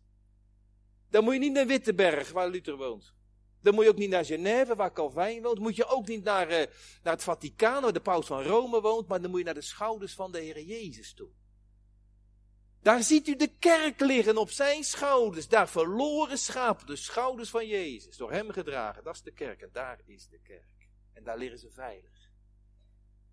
Dan 1.10 1.24
moet 1.24 1.34
je 1.34 1.40
niet 1.40 1.54
naar 1.54 1.68
Wittenberg, 1.68 2.32
waar 2.32 2.50
Luther 2.50 2.76
woont. 2.76 3.14
Dan 3.62 3.74
moet 3.74 3.84
je 3.84 3.90
ook 3.90 3.98
niet 3.98 4.10
naar 4.10 4.26
Genève, 4.26 4.76
waar 4.76 4.94
Calvijn 4.94 5.42
woont. 5.42 5.60
Moet 5.60 5.76
je 5.76 5.86
ook 5.86 6.08
niet 6.08 6.24
naar, 6.24 6.52
uh, 6.52 6.66
naar 7.04 7.14
het 7.14 7.24
Vaticaan, 7.24 7.82
waar 7.82 7.94
de 7.94 8.02
paus 8.02 8.26
van 8.26 8.44
Rome 8.44 8.82
woont. 8.82 9.08
Maar 9.08 9.22
dan 9.22 9.30
moet 9.30 9.40
je 9.40 9.46
naar 9.46 9.54
de 9.54 9.62
schouders 9.62 10.14
van 10.14 10.32
de 10.32 10.40
Heer 10.40 10.62
Jezus 10.62 11.14
toe. 11.14 11.30
Daar 12.82 13.04
ziet 13.04 13.28
u 13.28 13.36
de 13.36 13.52
kerk 13.60 14.00
liggen 14.00 14.38
op 14.38 14.50
zijn 14.50 14.84
schouders. 14.84 15.48
Daar 15.48 15.70
verloren 15.70 16.38
schapen, 16.38 16.88
de 16.88 16.96
schouders 16.96 17.50
van 17.50 17.68
Jezus. 17.68 18.18
Door 18.18 18.32
hem 18.32 18.50
gedragen. 18.50 19.04
Dat 19.04 19.16
is 19.16 19.22
de 19.22 19.32
kerk. 19.32 19.62
En 19.62 19.70
daar 19.72 20.00
is 20.06 20.28
de 20.28 20.40
kerk. 20.40 20.90
En 21.14 21.24
daar 21.24 21.38
liggen 21.38 21.60
ze 21.60 21.72
veilig. 21.72 22.32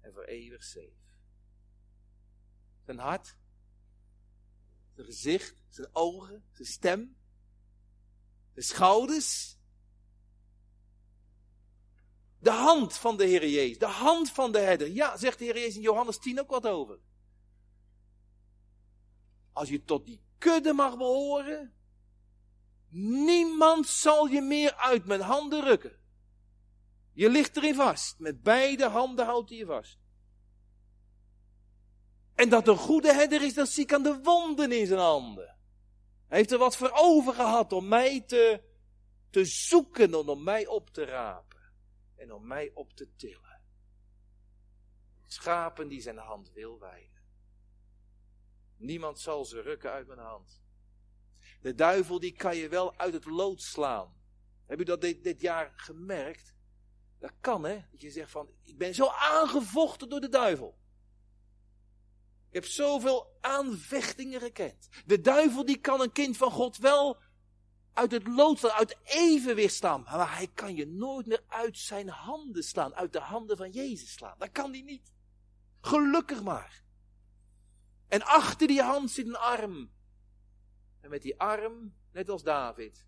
En 0.01 0.13
voor 0.13 0.25
eeuwig 0.25 0.65
safe. 0.65 1.05
Zijn 2.87 2.99
hart. 2.99 3.37
Zijn 4.95 5.07
gezicht. 5.07 5.63
Zijn 5.69 5.89
ogen. 5.93 6.45
Zijn 6.53 6.69
stem. 6.69 7.17
De 8.55 8.63
schouders. 8.63 9.59
De 12.39 12.51
hand 12.51 12.97
van 12.97 13.17
de 13.17 13.25
Heer 13.25 13.49
Jezus. 13.49 13.79
De 13.79 13.87
hand 13.87 14.31
van 14.31 14.53
de 14.53 14.59
herder. 14.59 14.89
Ja, 14.89 15.17
zegt 15.17 15.39
de 15.39 15.45
Heer 15.45 15.55
Jezus 15.55 15.75
in 15.75 15.81
Johannes 15.81 16.19
10 16.19 16.41
ook 16.41 16.51
wat 16.51 16.67
over. 16.67 16.99
Als 19.53 19.69
je 19.69 19.85
tot 19.85 20.07
die 20.07 20.21
kudde 20.39 20.73
mag 20.73 20.97
behoren, 20.97 21.75
niemand 23.25 23.87
zal 23.87 24.27
je 24.27 24.41
meer 24.41 24.75
uit 24.75 25.05
mijn 25.05 25.21
handen 25.21 25.65
rukken. 25.65 25.99
Je 27.13 27.31
ligt 27.31 27.57
erin 27.57 27.75
vast. 27.75 28.19
Met 28.19 28.43
beide 28.43 28.89
handen 28.89 29.25
houdt 29.25 29.49
hij 29.49 29.59
je 29.59 29.67
vast. 29.67 29.99
En 32.37 32.49
dat 32.49 32.69
een 32.69 32.77
goede 32.77 33.13
herder 33.13 33.43
is, 33.43 33.55
dat 33.55 33.69
zie 33.69 33.83
ik 33.83 33.93
aan 33.93 34.03
de 34.03 34.21
wonden 34.23 34.73
in 34.73 34.87
zijn 34.87 35.01
handen. 35.01 35.57
Hij 36.27 36.39
heeft 36.39 36.53
er 36.53 36.59
wat 36.59 36.77
voor 36.77 36.91
over 36.93 37.35
gehad 37.35 37.73
om 37.73 37.89
mij 37.89 38.21
te, 38.21 38.63
te 39.31 39.45
zoeken 39.45 40.05
en 40.05 40.29
om 40.29 40.43
mij 40.43 40.67
op 40.67 40.91
te 40.91 41.05
rapen. 41.05 41.61
En 42.17 42.33
om 42.33 42.47
mij 42.47 42.71
op 42.75 42.93
te 42.93 43.09
tillen. 43.17 43.61
Schapen 45.27 45.89
die 45.89 46.01
zijn 46.01 46.19
hand 46.19 46.53
wil 46.53 46.79
wijden. 46.79 47.23
Niemand 48.77 49.21
zal 49.21 49.45
ze 49.45 49.61
rukken 49.61 49.91
uit 49.91 50.07
mijn 50.07 50.19
hand. 50.19 50.63
De 51.61 51.75
duivel 51.75 52.21
die 52.21 52.33
kan 52.33 52.57
je 52.57 52.69
wel 52.69 52.99
uit 52.99 53.13
het 53.13 53.25
lood 53.25 53.63
slaan. 53.63 54.15
Heb 54.67 54.81
u 54.81 54.85
dat 54.85 55.01
dit, 55.01 55.25
dit 55.25 55.41
jaar 55.41 55.73
gemerkt? 55.77 56.55
Dat 57.19 57.33
kan 57.41 57.65
hè, 57.65 57.85
dat 57.91 58.01
je 58.01 58.11
zegt 58.11 58.31
van, 58.31 58.49
ik 58.63 58.79
ben 58.79 58.95
zo 58.95 59.07
aangevochten 59.09 60.09
door 60.09 60.21
de 60.21 60.29
duivel. 60.29 60.79
Heb 62.57 62.65
zoveel 62.65 63.37
aanvechtingen 63.41 64.41
gekend. 64.41 64.89
De 65.07 65.21
duivel 65.21 65.65
die 65.65 65.81
kan 65.81 66.01
een 66.01 66.13
kind 66.13 66.37
van 66.37 66.51
God 66.51 66.77
wel 66.77 67.21
uit 67.93 68.11
het 68.11 68.27
lood 68.27 68.71
uit 68.71 68.97
evenwicht 69.05 69.75
staan. 69.75 70.03
Maar 70.03 70.37
hij 70.37 70.47
kan 70.47 70.75
je 70.75 70.87
nooit 70.87 71.27
meer 71.27 71.45
uit 71.49 71.79
zijn 71.79 72.09
handen 72.09 72.63
slaan, 72.63 72.95
uit 72.95 73.13
de 73.13 73.21
handen 73.21 73.57
van 73.57 73.71
Jezus 73.71 74.13
slaan. 74.13 74.39
Dat 74.39 74.53
kan 74.53 74.71
hij 74.71 74.83
niet. 74.83 75.13
Gelukkig 75.81 76.43
maar. 76.43 76.83
En 78.09 78.23
achter 78.23 78.67
die 78.67 78.83
hand 78.83 79.11
zit 79.11 79.27
een 79.27 79.37
arm. 79.37 79.91
En 81.01 81.11
met 81.11 81.23
die 81.23 81.41
arm, 81.41 81.95
net 82.13 82.29
als 82.29 82.43
David, 82.43 83.07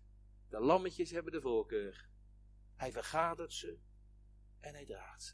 de 0.49 0.59
lammetjes 0.59 1.11
hebben 1.11 1.31
de 1.31 1.41
voorkeur. 1.41 2.09
Hij 2.75 2.91
vergadert 2.91 3.53
ze 3.53 3.77
en 4.59 4.73
hij 4.73 4.85
draagt 4.85 5.23
ze. 5.23 5.33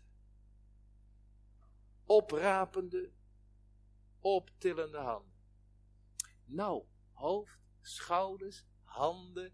Oprapende, 2.06 3.12
optillende 4.26 4.98
handen. 4.98 5.34
Nou, 6.46 6.86
hoofd, 7.12 7.60
schouders, 7.82 8.64
handen. 8.84 9.54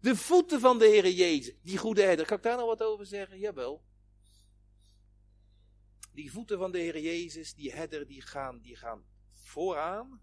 De 0.00 0.16
voeten 0.16 0.60
van 0.60 0.78
de 0.78 0.84
Heer 0.84 1.10
Jezus, 1.10 1.54
die 1.62 1.78
goede 1.78 2.02
herder. 2.02 2.26
Kan 2.26 2.36
ik 2.36 2.42
daar 2.42 2.56
nog 2.56 2.66
wat 2.66 2.82
over 2.82 3.06
zeggen? 3.06 3.38
Jawel. 3.38 3.84
Die 6.12 6.32
voeten 6.32 6.58
van 6.58 6.72
de 6.72 6.78
Heer 6.78 7.00
Jezus, 7.00 7.54
die 7.54 7.72
herder, 7.72 8.06
die 8.06 8.22
gaan, 8.22 8.60
die 8.60 8.76
gaan 8.76 9.06
vooraan. 9.32 10.22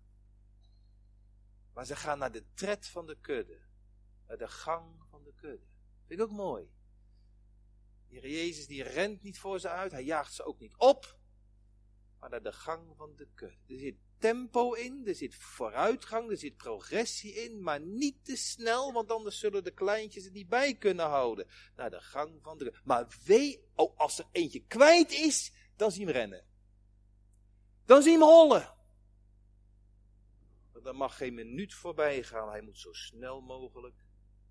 Maar 1.73 1.85
ze 1.85 1.95
gaan 1.95 2.17
naar 2.17 2.31
de 2.31 2.53
tred 2.53 2.87
van 2.87 3.05
de 3.05 3.17
kudde. 3.19 3.61
Naar 4.27 4.37
de 4.37 4.47
gang 4.47 5.03
van 5.09 5.23
de 5.23 5.33
kudde. 5.33 5.65
Vind 6.07 6.19
ik 6.19 6.25
ook 6.25 6.31
mooi. 6.31 6.69
De 8.07 8.19
Heer 8.19 8.29
Jezus 8.29 8.67
die 8.67 8.83
rent 8.83 9.21
niet 9.21 9.39
voor 9.39 9.59
ze 9.59 9.69
uit. 9.69 9.91
Hij 9.91 10.03
jaagt 10.03 10.33
ze 10.33 10.43
ook 10.43 10.59
niet 10.59 10.75
op. 10.77 11.14
Maar 12.19 12.29
naar 12.29 12.43
de 12.43 12.53
gang 12.53 12.95
van 12.97 13.15
de 13.15 13.27
kudde. 13.35 13.73
Er 13.73 13.79
zit 13.79 13.95
tempo 14.17 14.73
in, 14.73 15.07
er 15.07 15.15
zit 15.15 15.35
vooruitgang, 15.35 16.29
er 16.29 16.37
zit 16.37 16.57
progressie 16.57 17.33
in, 17.33 17.61
maar 17.61 17.81
niet 17.81 18.25
te 18.25 18.35
snel, 18.35 18.93
want 18.93 19.11
anders 19.11 19.39
zullen 19.39 19.63
de 19.63 19.71
kleintjes 19.71 20.23
het 20.23 20.33
niet 20.33 20.49
bij 20.49 20.75
kunnen 20.75 21.05
houden. 21.05 21.47
Naar 21.75 21.89
de 21.89 22.01
gang 22.01 22.39
van 22.41 22.57
de. 22.57 22.73
Maar 22.83 23.07
wee, 23.25 23.63
oh, 23.75 23.99
als 23.99 24.19
er 24.19 24.25
eentje 24.31 24.65
kwijt 24.65 25.11
is, 25.11 25.51
dan 25.75 25.91
zie 25.91 25.99
je 25.99 26.05
hem 26.05 26.15
rennen. 26.15 26.45
Dan 27.85 28.01
zie 28.01 28.11
je 28.11 28.17
hem 28.17 28.27
rollen. 28.27 28.75
Maar 30.73 30.81
dan 30.81 30.95
mag 30.95 31.17
geen 31.17 31.33
minuut 31.33 31.73
voorbij 31.73 32.23
gaan, 32.23 32.49
hij 32.49 32.61
moet 32.61 32.79
zo 32.79 32.93
snel 32.93 33.41
mogelijk 33.41 34.05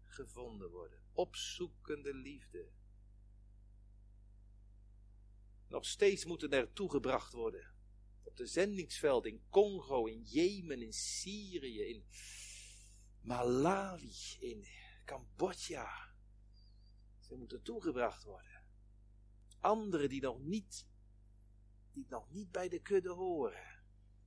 gevonden 0.05 0.71
worden. 0.71 0.99
Opzoekende 1.13 2.15
liefde. 2.15 2.69
Nog 5.69 5.87
steeds 5.87 6.25
moeten 6.25 6.51
er 6.51 6.73
toegebracht 6.73 7.33
worden 7.33 7.75
op 8.35 8.37
de 8.37 8.47
zendingsveld 8.47 9.27
in 9.27 9.43
Congo, 9.49 10.07
in 10.07 10.23
Jemen, 10.23 10.83
in 10.83 10.93
Syrië, 10.93 11.81
in 11.81 12.05
Malawi, 13.21 14.13
in 14.41 14.67
Cambodja. 15.05 16.15
Ze 17.21 17.35
moeten 17.35 17.63
toegebracht 17.63 18.25
worden. 18.25 18.63
Anderen 19.61 20.09
die 20.09 20.21
nog 20.21 20.41
niet, 20.41 20.87
die 21.93 22.07
nog 22.09 22.31
niet 22.31 22.51
bij 22.51 22.69
de 22.69 22.81
kudde 22.81 23.11
horen. 23.11 23.83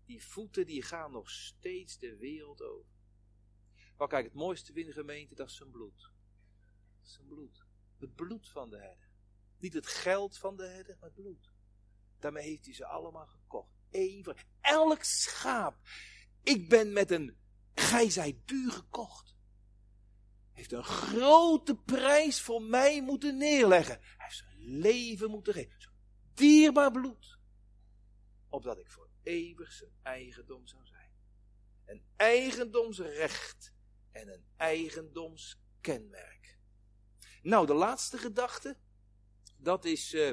Die 0.05 0.23
voeten 0.23 0.65
die 0.65 0.81
gaan 0.81 1.11
nog 1.11 1.29
steeds 1.29 1.97
de 1.97 2.17
wereld 2.17 2.61
over. 2.61 2.95
Maar 3.97 4.07
kijk, 4.07 4.25
het 4.25 4.33
mooiste 4.33 4.73
in 4.73 4.93
gemeente, 4.93 5.35
dat 5.35 5.49
is 5.49 5.55
zijn 5.55 5.71
bloed. 5.71 6.11
Dat 6.97 7.05
is 7.05 7.13
zijn 7.13 7.27
bloed. 7.27 7.65
Het 7.97 8.15
bloed 8.15 8.49
van 8.49 8.69
de 8.69 8.77
herder. 8.77 9.06
Niet 9.59 9.73
het 9.73 9.87
geld 9.87 10.37
van 10.37 10.55
de 10.55 10.67
herder, 10.67 10.97
maar 10.99 11.09
het 11.09 11.21
bloed. 11.21 11.51
Daarmee 12.19 12.43
heeft 12.43 12.65
hij 12.65 12.73
ze 12.73 12.85
allemaal 12.85 13.27
gekocht 13.27 13.77
even. 13.89 14.35
Elk 14.61 15.03
schaap. 15.03 15.77
Ik 16.43 16.69
ben 16.69 16.93
met 16.93 17.11
een, 17.11 17.37
gij 17.73 18.09
zijt 18.09 18.47
duur 18.47 18.71
gekocht. 18.71 19.35
Heeft 20.51 20.71
een 20.71 20.83
grote 20.83 21.75
prijs 21.75 22.41
voor 22.41 22.61
mij 22.61 23.01
moeten 23.01 23.37
neerleggen. 23.37 23.99
Hij 24.01 24.15
heeft 24.17 24.37
zijn 24.37 24.57
leven 24.57 25.29
moeten 25.29 25.53
geven. 25.53 25.91
Dierbaar 26.33 26.91
bloed. 26.91 27.39
Opdat 28.49 28.77
ik 28.77 28.91
voor 28.91 29.09
eeuwig 29.23 29.71
zijn 29.71 29.91
eigendom 30.01 30.67
zou 30.67 30.85
zijn. 30.85 31.11
Een 31.85 32.03
eigendomsrecht 32.15 33.73
en 34.11 34.27
een 34.27 34.45
eigendomskenmerk. 34.55 36.59
Nou, 37.41 37.65
de 37.65 37.73
laatste 37.73 38.17
gedachte, 38.17 38.77
dat 39.57 39.85
is 39.85 40.13
uh, 40.13 40.31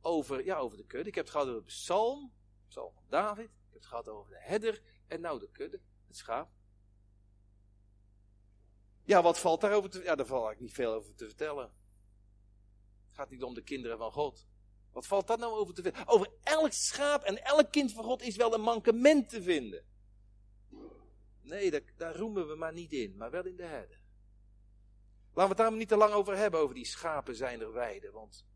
over, 0.00 0.44
ja, 0.44 0.56
over 0.56 0.76
de 0.76 0.84
kudde. 0.84 1.08
Ik 1.08 1.14
heb 1.14 1.24
het 1.24 1.32
gehad 1.32 1.48
over 1.48 1.60
de 1.60 1.66
psalm, 1.66 2.32
psalm 2.68 2.92
van 2.94 3.04
David. 3.08 3.44
Ik 3.44 3.72
heb 3.72 3.74
het 3.74 3.86
gehad 3.86 4.08
over 4.08 4.30
de 4.30 4.40
herder 4.40 4.82
en 5.06 5.20
nou 5.20 5.38
de 5.38 5.50
kudde, 5.50 5.80
het 6.06 6.16
schaap. 6.16 6.50
Ja, 9.04 9.22
wat 9.22 9.38
valt 9.38 9.60
daarover 9.60 9.90
te 9.90 10.02
Ja, 10.02 10.14
daar 10.14 10.26
valt 10.26 10.44
eigenlijk 10.44 10.60
niet 10.60 10.72
veel 10.72 10.92
over 10.92 11.14
te 11.14 11.24
vertellen. 11.24 11.72
Het 13.06 13.14
gaat 13.14 13.30
niet 13.30 13.42
om 13.42 13.54
de 13.54 13.62
kinderen 13.62 13.98
van 13.98 14.12
God. 14.12 14.48
Wat 14.92 15.06
valt 15.06 15.26
dat 15.26 15.38
nou 15.38 15.52
over 15.52 15.74
te 15.74 15.82
vinden? 15.82 16.06
Over 16.06 16.32
elk 16.42 16.72
schaap 16.72 17.22
en 17.22 17.44
elk 17.44 17.72
kind 17.72 17.92
van 17.92 18.04
God 18.04 18.22
is 18.22 18.36
wel 18.36 18.54
een 18.54 18.60
mankement 18.60 19.28
te 19.28 19.42
vinden. 19.42 19.84
Nee, 21.40 21.70
daar, 21.70 21.82
daar 21.96 22.16
roemen 22.16 22.48
we 22.48 22.54
maar 22.54 22.72
niet 22.72 22.92
in, 22.92 23.16
maar 23.16 23.30
wel 23.30 23.44
in 23.44 23.56
de 23.56 23.62
herder. 23.62 24.00
Laten 25.34 25.56
we 25.56 25.62
het 25.62 25.70
daar 25.70 25.78
niet 25.78 25.88
te 25.88 25.96
lang 25.96 26.12
over 26.12 26.36
hebben, 26.36 26.60
over 26.60 26.74
die 26.74 26.86
schapen 26.86 27.36
zijn 27.36 27.60
er 27.60 27.72
weiden. 27.72 28.12
Want 28.12 28.46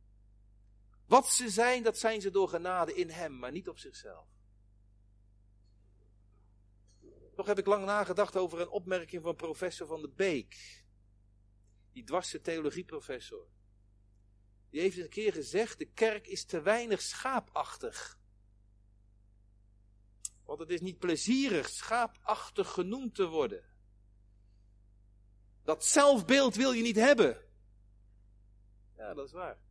wat 1.07 1.29
ze 1.29 1.51
zijn, 1.51 1.83
dat 1.83 1.99
zijn 1.99 2.21
ze 2.21 2.31
door 2.31 2.49
genade 2.49 2.95
in 2.95 3.11
hem, 3.11 3.39
maar 3.39 3.53
niet 3.53 3.69
op 3.69 3.79
zichzelf. 3.79 4.27
Toch 7.35 7.47
heb 7.47 7.59
ik 7.59 7.67
lang 7.67 7.85
nagedacht 7.85 8.37
over 8.37 8.61
een 8.61 8.69
opmerking 8.69 9.23
van 9.23 9.37
professor 9.37 9.87
Van 9.87 10.01
de 10.01 10.09
Beek. 10.09 10.83
Die 11.93 12.05
dwarse 12.05 12.41
theologieprofessor. 12.41 13.47
Die 14.71 14.81
heeft 14.81 14.99
een 14.99 15.09
keer 15.09 15.33
gezegd, 15.33 15.79
de 15.79 15.91
kerk 15.91 16.27
is 16.27 16.45
te 16.45 16.61
weinig 16.61 17.03
schaapachtig. 17.03 18.19
Want 20.45 20.59
het 20.59 20.71
is 20.71 20.81
niet 20.81 20.99
plezierig 20.99 21.69
schaapachtig 21.69 22.71
genoemd 22.71 23.15
te 23.15 23.27
worden. 23.27 23.65
Dat 25.63 25.85
zelfbeeld 25.85 26.55
wil 26.55 26.73
je 26.73 26.83
niet 26.83 26.97
hebben. 26.97 27.45
Ja, 28.97 29.15
dat 29.15 29.27
is 29.27 29.33
waar. 29.33 29.64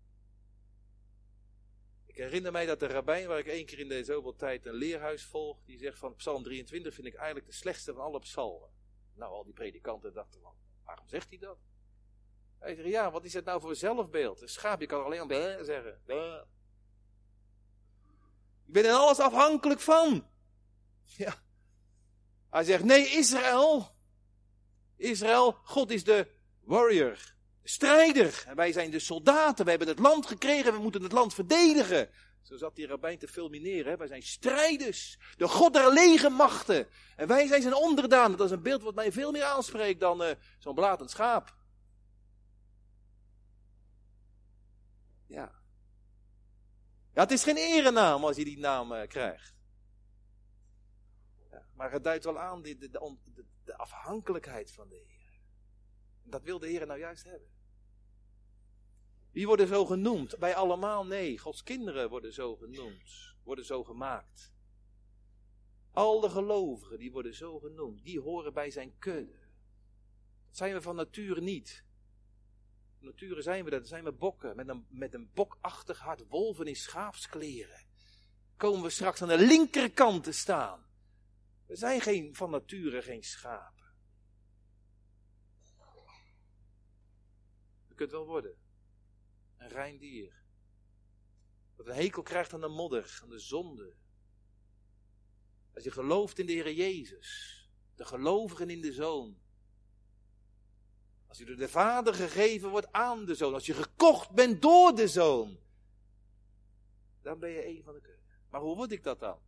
Ik 2.14 2.20
herinner 2.20 2.51
mij 2.51 2.66
dat 2.66 2.80
de 2.80 2.88
rabbijn, 2.88 3.28
waar 3.28 3.39
ik 3.39 3.47
één 3.47 3.66
keer 3.66 3.80
in 3.80 3.88
de 3.88 4.03
zoveel 4.03 4.36
tijd 4.36 4.66
een 4.66 4.74
leerhuis 4.74 5.24
volg, 5.24 5.64
die 5.66 5.78
zegt 5.78 5.99
van 5.99 6.16
Psalm 6.16 6.43
23 6.43 6.93
vind 6.93 7.07
ik 7.07 7.14
eigenlijk 7.14 7.45
de 7.45 7.53
slechtste 7.53 7.93
van 7.93 8.03
alle 8.03 8.20
psalmen. 8.20 8.70
Nou, 9.14 9.32
al 9.32 9.43
die 9.43 9.53
predikanten 9.53 10.14
dachten 10.14 10.41
waarom 10.84 11.07
zegt 11.07 11.30
hij 11.30 11.38
dat? 11.38 11.57
Hij 12.59 12.76
zegt, 12.76 12.88
ja, 12.88 13.11
wat 13.11 13.24
is 13.24 13.34
het 13.34 13.45
nou 13.45 13.61
voor 13.61 13.76
zelfbeeld? 13.76 14.41
Een 14.41 14.49
schaap, 14.49 14.80
je 14.80 14.86
kan 14.86 15.03
alleen 15.03 15.28
maar 15.28 15.64
zeggen. 15.64 16.01
Ik 18.66 18.74
ben 18.74 18.84
in 18.84 18.91
alles 18.91 19.20
afhankelijk 19.20 19.80
van. 19.80 20.28
Ja. 21.18 21.43
Hij 22.49 22.64
zegt, 22.64 22.84
nee, 22.84 23.05
Israël. 23.05 23.95
Israël, 24.95 25.51
God 25.51 25.91
is 25.91 26.03
de 26.03 26.28
warrior 26.59 27.32
strijder. 27.64 28.45
Wij 28.55 28.72
zijn 28.72 28.91
de 28.91 28.99
soldaten. 28.99 29.64
We 29.64 29.70
hebben 29.70 29.88
het 29.88 29.99
land 29.99 30.26
gekregen. 30.26 30.74
We 30.74 30.80
moeten 30.80 31.03
het 31.03 31.11
land 31.11 31.34
verdedigen. 31.34 32.09
Zo 32.41 32.57
zat 32.57 32.76
die 32.76 32.88
rabbijn 32.88 33.18
te 33.18 33.28
fulmineren. 33.28 33.97
Wij 33.97 34.07
zijn 34.07 34.22
strijders. 34.22 35.18
De 35.38 35.47
God 35.47 35.74
der 35.74 35.93
legermachten. 35.93 36.88
En 37.16 37.28
wij 37.28 37.47
zijn 37.47 37.61
zijn 37.61 37.74
onderdanen. 37.74 38.38
Dat 38.38 38.45
is 38.45 38.51
een 38.51 38.61
beeld 38.61 38.84
wat 38.84 38.95
mij 38.95 39.11
veel 39.11 39.32
meer 39.32 39.43
aanspreekt 39.43 39.99
dan 39.99 40.24
uh, 40.24 40.32
zo'n 40.59 40.76
blatend 40.76 41.11
schaap. 41.11 41.55
Ja. 45.28 45.61
Ja, 47.14 47.22
het 47.22 47.32
is 47.32 47.43
geen 47.43 47.57
erenaam 47.57 48.26
als 48.26 48.36
je 48.36 48.43
die 48.43 48.59
naam 48.59 48.91
uh, 48.91 49.07
krijgt. 49.07 49.53
Maar 51.76 51.91
het 51.91 52.03
duidt 52.03 52.24
wel 52.24 52.39
aan 52.39 52.61
de, 52.61 52.78
de, 52.78 52.89
de, 52.89 53.45
de 53.64 53.78
afhankelijkheid 53.78 54.72
van 54.72 54.89
de 54.89 54.95
Heer. 54.95 55.41
Dat 56.24 56.43
wil 56.43 56.59
de 56.59 56.68
Heer 56.68 56.86
nou 56.88 56.99
juist 56.99 57.24
hebben. 57.24 57.53
Wie 59.34 59.47
worden 59.47 59.67
zo 59.67 59.86
genoemd? 59.86 60.36
Wij 60.39 60.55
allemaal? 60.55 61.05
Nee, 61.05 61.38
Gods 61.38 61.63
kinderen 61.63 62.09
worden 62.09 62.34
zo 62.34 62.55
genoemd, 62.55 63.36
worden 63.43 63.65
zo 63.65 63.84
gemaakt. 63.84 64.53
Al 65.91 66.19
de 66.19 66.29
gelovigen, 66.29 66.99
die 66.99 67.11
worden 67.11 67.36
zo 67.36 67.59
genoemd, 67.59 68.03
die 68.03 68.19
horen 68.19 68.53
bij 68.53 68.71
zijn 68.71 68.97
kudde. 68.99 69.39
Dat 70.47 70.57
zijn 70.57 70.73
we 70.73 70.81
van 70.81 70.95
nature 70.95 71.41
niet. 71.41 71.84
Van 73.01 73.41
zijn 73.41 73.63
we 73.63 73.69
dat, 73.69 73.88
zijn 73.88 74.03
we 74.03 74.11
bokken, 74.11 74.55
met 74.55 74.67
een, 74.67 74.86
met 74.89 75.13
een 75.13 75.29
bokachtig 75.34 75.99
hart, 75.99 76.27
wolven 76.27 76.65
in 76.65 76.75
schaapskleren. 76.75 77.86
Komen 78.57 78.84
we 78.84 78.89
straks 78.89 79.21
aan 79.21 79.27
de 79.27 79.38
linkerkant 79.38 80.23
te 80.23 80.31
staan. 80.31 80.86
We 81.65 81.75
zijn 81.75 82.01
geen, 82.01 82.36
van 82.36 82.49
nature 82.49 83.01
geen 83.01 83.23
schapen. 83.23 83.93
Je 87.88 87.95
kunt 87.95 88.11
wel 88.11 88.25
worden. 88.25 88.62
Een 89.64 89.70
rein 89.70 89.97
dier. 89.97 90.34
Dat 91.76 91.88
een 91.88 91.95
hekel 91.95 92.24
krijgt 92.24 92.53
aan 92.53 92.61
de 92.61 92.68
modder, 92.68 93.20
aan 93.24 93.30
de 93.30 93.39
zonde. 93.39 93.93
Als 95.74 95.84
je 95.84 95.91
gelooft 95.91 96.39
in 96.39 96.45
de 96.45 96.53
Heer 96.53 96.74
Jezus, 96.74 97.59
de 97.95 98.05
gelovigen 98.05 98.70
in 98.70 98.82
de 98.82 98.93
Zoon. 98.93 99.41
Als 101.28 101.38
je 101.38 101.45
door 101.45 101.55
de 101.55 101.70
Vader 101.70 102.14
gegeven 102.14 102.70
wordt 102.70 102.91
aan 102.91 103.26
de 103.26 103.36
Zoon. 103.36 103.53
Als 103.53 103.66
je 103.66 103.74
gekocht 103.74 104.32
bent 104.32 104.61
door 104.61 104.95
de 104.95 105.07
Zoon. 105.07 105.59
Dan 107.22 107.39
ben 107.39 107.49
je 107.49 107.68
een 107.68 107.84
van 107.84 107.93
de 107.93 108.01
keuken. 108.01 108.24
Maar 108.49 108.61
hoe 108.61 108.76
word 108.76 108.91
ik 108.91 109.03
dat 109.03 109.20
dan? 109.20 109.39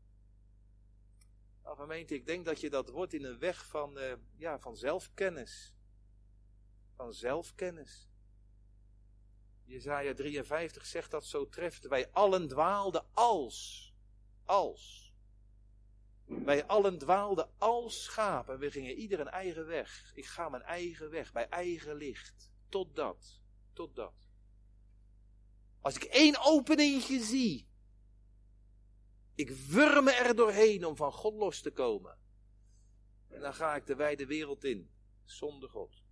Nou, 1.64 1.78
gemeente, 1.78 2.16
ik 2.16 2.26
denk 2.26 2.46
dat 2.46 2.62
je 2.62 2.70
dat 2.70 2.90
wordt 2.90 3.14
in 3.14 3.24
een 3.24 3.40
weg 3.40 3.66
van, 3.66 3.98
uh, 3.98 4.14
ja, 4.36 4.60
van 4.60 4.78
zelfkennis. 4.78 5.76
Van 6.96 7.14
zelfkennis. 7.14 8.10
Jezaja 9.66 10.14
53 10.14 10.86
zegt 10.86 11.12
dat 11.12 11.26
zo 11.26 11.50
treft. 11.50 11.88
Wij 11.88 12.10
allen 12.12 12.48
dwaalden 12.48 13.06
als. 13.14 13.94
Als. 14.46 15.14
Wij 16.26 16.66
allen 16.66 16.98
dwaalden 16.98 17.50
als 17.58 18.04
schapen. 18.04 18.60
We 18.60 18.72
gingen 18.72 18.96
ieder 18.96 19.20
een 19.20 19.28
eigen 19.28 19.66
weg. 19.66 20.12
Ik 20.16 20.26
ga 20.26 20.50
mijn 20.50 20.64
eigen 20.64 21.10
weg, 21.10 21.32
bij 21.32 21.50
eigen 21.50 21.96
licht. 21.96 22.52
Totdat. 22.70 23.42
Totdat. 23.74 24.28
Als 25.82 25.96
ik 25.96 26.04
één 26.04 26.44
openingje 26.44 27.20
zie. 27.20 27.68
Ik 29.36 29.50
wurm 29.50 30.08
er 30.08 30.36
doorheen 30.36 30.86
om 30.86 30.96
van 30.96 31.12
God 31.12 31.34
los 31.34 31.62
te 31.62 31.72
komen. 31.72 32.18
En 33.28 33.42
dan 33.42 33.54
ga 33.54 33.76
ik 33.76 33.86
de 33.86 33.96
wijde 33.96 34.26
wereld 34.26 34.64
in. 34.64 34.90
Zonder 35.24 35.70
God 35.70 36.05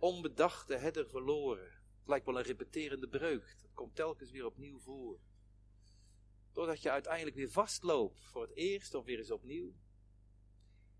onbedachte 0.00 0.76
herder 0.76 1.08
verloren. 1.08 1.64
Het 1.98 2.08
lijkt 2.08 2.26
wel 2.26 2.38
een 2.38 2.44
repeterende 2.44 3.08
breuk. 3.08 3.56
Dat 3.62 3.70
komt 3.74 3.94
telkens 3.94 4.30
weer 4.30 4.46
opnieuw 4.46 4.78
voor. 4.78 5.20
Totdat 6.52 6.82
je 6.82 6.90
uiteindelijk 6.90 7.36
weer 7.36 7.50
vastloopt. 7.50 8.24
Voor 8.24 8.42
het 8.42 8.56
eerst 8.56 8.94
of 8.94 9.04
weer 9.04 9.18
eens 9.18 9.30
opnieuw. 9.30 9.74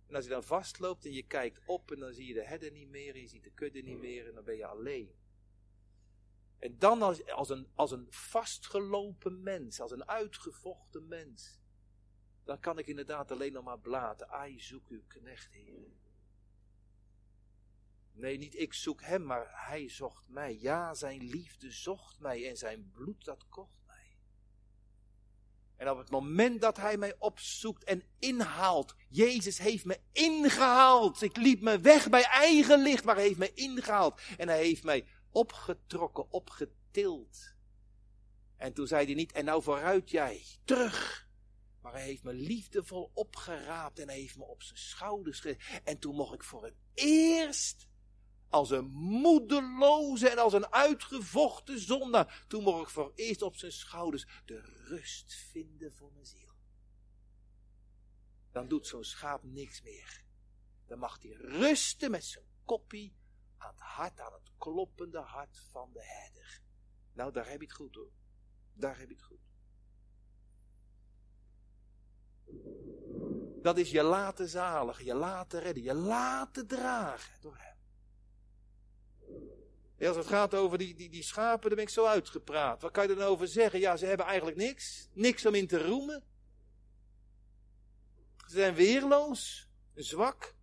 En 0.06 0.14
als 0.14 0.24
je 0.24 0.30
dan 0.30 0.44
vastloopt 0.44 1.04
en 1.04 1.12
je 1.12 1.26
kijkt 1.26 1.60
op 1.66 1.92
en 1.92 1.98
dan 1.98 2.12
zie 2.12 2.26
je 2.26 2.34
de 2.34 2.44
herder 2.44 2.70
niet 2.70 2.88
meer. 2.88 3.14
En 3.14 3.20
je 3.20 3.28
ziet 3.28 3.44
de 3.44 3.52
kudde 3.52 3.82
niet 3.82 3.98
meer 3.98 4.28
en 4.28 4.34
dan 4.34 4.44
ben 4.44 4.56
je 4.56 4.66
alleen. 4.66 5.14
En 6.58 6.78
dan 6.78 7.02
als, 7.02 7.26
als, 7.26 7.48
een, 7.48 7.68
als 7.74 7.90
een 7.90 8.06
vastgelopen 8.10 9.42
mens, 9.42 9.80
als 9.80 9.90
een 9.90 10.08
uitgevochten 10.08 11.08
mens. 11.08 11.60
Dan 12.44 12.60
kan 12.60 12.78
ik 12.78 12.86
inderdaad 12.86 13.30
alleen 13.30 13.52
nog 13.52 13.64
maar 13.64 13.78
blaten. 13.78 14.28
Ai, 14.28 14.60
zoek 14.60 14.88
uw 14.88 15.02
knecht, 15.06 15.52
Heer. 15.52 15.92
Nee, 18.12 18.38
niet 18.38 18.58
ik 18.58 18.74
zoek 18.74 19.02
hem, 19.02 19.24
maar 19.24 19.50
hij 19.52 19.88
zocht 19.88 20.28
mij. 20.28 20.58
Ja, 20.60 20.94
zijn 20.94 21.22
liefde 21.22 21.70
zocht 21.70 22.18
mij 22.18 22.48
en 22.48 22.56
zijn 22.56 22.90
bloed 22.92 23.24
dat 23.24 23.48
kocht 23.48 23.78
mij. 23.86 24.18
En 25.76 25.90
op 25.90 25.98
het 25.98 26.10
moment 26.10 26.60
dat 26.60 26.76
hij 26.76 26.96
mij 26.96 27.14
opzoekt 27.18 27.84
en 27.84 28.02
inhaalt, 28.18 28.94
Jezus 29.08 29.58
heeft 29.58 29.84
me 29.84 30.00
ingehaald. 30.12 31.22
Ik 31.22 31.36
liep 31.36 31.60
me 31.60 31.78
weg 31.78 32.08
bij 32.08 32.24
eigen 32.24 32.82
licht, 32.82 33.04
maar 33.04 33.14
hij 33.14 33.24
heeft 33.24 33.38
me 33.38 33.54
ingehaald. 33.54 34.20
En 34.36 34.48
hij 34.48 34.64
heeft 34.64 34.84
mij 34.84 35.06
opgetrokken, 35.30 36.32
opgetild. 36.32 37.54
En 38.56 38.72
toen 38.72 38.86
zei 38.86 39.04
hij 39.04 39.14
niet, 39.14 39.32
en 39.32 39.44
nou 39.44 39.62
vooruit 39.62 40.10
jij, 40.10 40.44
terug. 40.64 41.28
Maar 41.80 41.92
hij 41.92 42.02
heeft 42.02 42.22
me 42.22 42.32
liefdevol 42.32 43.10
opgeraapt 43.14 43.98
en 43.98 44.08
hij 44.08 44.18
heeft 44.18 44.36
me 44.36 44.44
op 44.44 44.62
zijn 44.62 44.78
schouders 44.78 45.40
ge... 45.40 45.56
En 45.84 45.98
toen 45.98 46.14
mocht 46.14 46.34
ik 46.34 46.44
voor 46.44 46.64
het 46.64 46.74
eerst 46.94 47.88
als 48.50 48.70
een 48.70 48.90
moedeloze 48.94 50.28
en 50.28 50.38
als 50.38 50.52
een 50.52 50.72
uitgevochten 50.72 51.80
zondaar. 51.80 52.44
Toen 52.48 52.62
mocht 52.62 52.82
ik 52.82 52.88
voor 52.88 53.12
eerst 53.14 53.42
op 53.42 53.56
zijn 53.56 53.72
schouders 53.72 54.26
de 54.44 54.60
rust 54.60 55.34
vinden 55.34 55.92
voor 55.92 56.12
mijn 56.12 56.26
ziel. 56.26 56.48
Dan 58.52 58.68
doet 58.68 58.86
zo'n 58.86 59.04
schaap 59.04 59.42
niks 59.42 59.82
meer. 59.82 60.24
Dan 60.86 60.98
mag 60.98 61.22
hij 61.22 61.30
rusten 61.30 62.10
met 62.10 62.24
zijn 62.24 62.44
koppie 62.64 63.16
aan 63.56 63.74
het 63.74 63.80
hart, 63.80 64.20
aan 64.20 64.32
het 64.32 64.50
kloppende 64.58 65.18
hart 65.18 65.58
van 65.70 65.90
de 65.92 66.04
herder. 66.04 66.62
Nou, 67.12 67.32
daar 67.32 67.48
heb 67.48 67.60
je 67.60 67.66
het 67.66 67.76
goed 67.76 67.94
hoor. 67.94 68.12
Daar 68.72 68.98
heb 68.98 69.08
je 69.08 69.14
het 69.14 69.22
goed. 69.22 69.38
Dat 73.62 73.78
is 73.78 73.90
je 73.90 74.02
laten 74.02 74.48
zaligen, 74.48 75.04
je 75.04 75.14
laten 75.14 75.60
redden, 75.60 75.82
je 75.82 75.94
laten 75.94 76.66
dragen 76.66 77.40
door 77.40 77.56
hem. 77.56 77.69
Als 80.08 80.16
het 80.16 80.26
gaat 80.26 80.54
over 80.54 80.78
die, 80.78 80.94
die, 80.94 81.08
die 81.08 81.22
schapen, 81.22 81.68
daar 81.68 81.76
ben 81.76 81.86
ik 81.86 81.90
zo 81.90 82.04
uitgepraat. 82.04 82.82
Wat 82.82 82.90
kan 82.90 83.04
je 83.04 83.10
er 83.10 83.16
nou 83.16 83.30
over 83.30 83.48
zeggen? 83.48 83.80
Ja, 83.80 83.96
ze 83.96 84.06
hebben 84.06 84.26
eigenlijk 84.26 84.56
niks. 84.56 85.08
Niks 85.12 85.46
om 85.46 85.54
in 85.54 85.66
te 85.66 85.86
roemen. 85.86 86.22
Ze 88.46 88.56
zijn 88.56 88.74
weerloos, 88.74 89.68
zwak. 89.94 90.54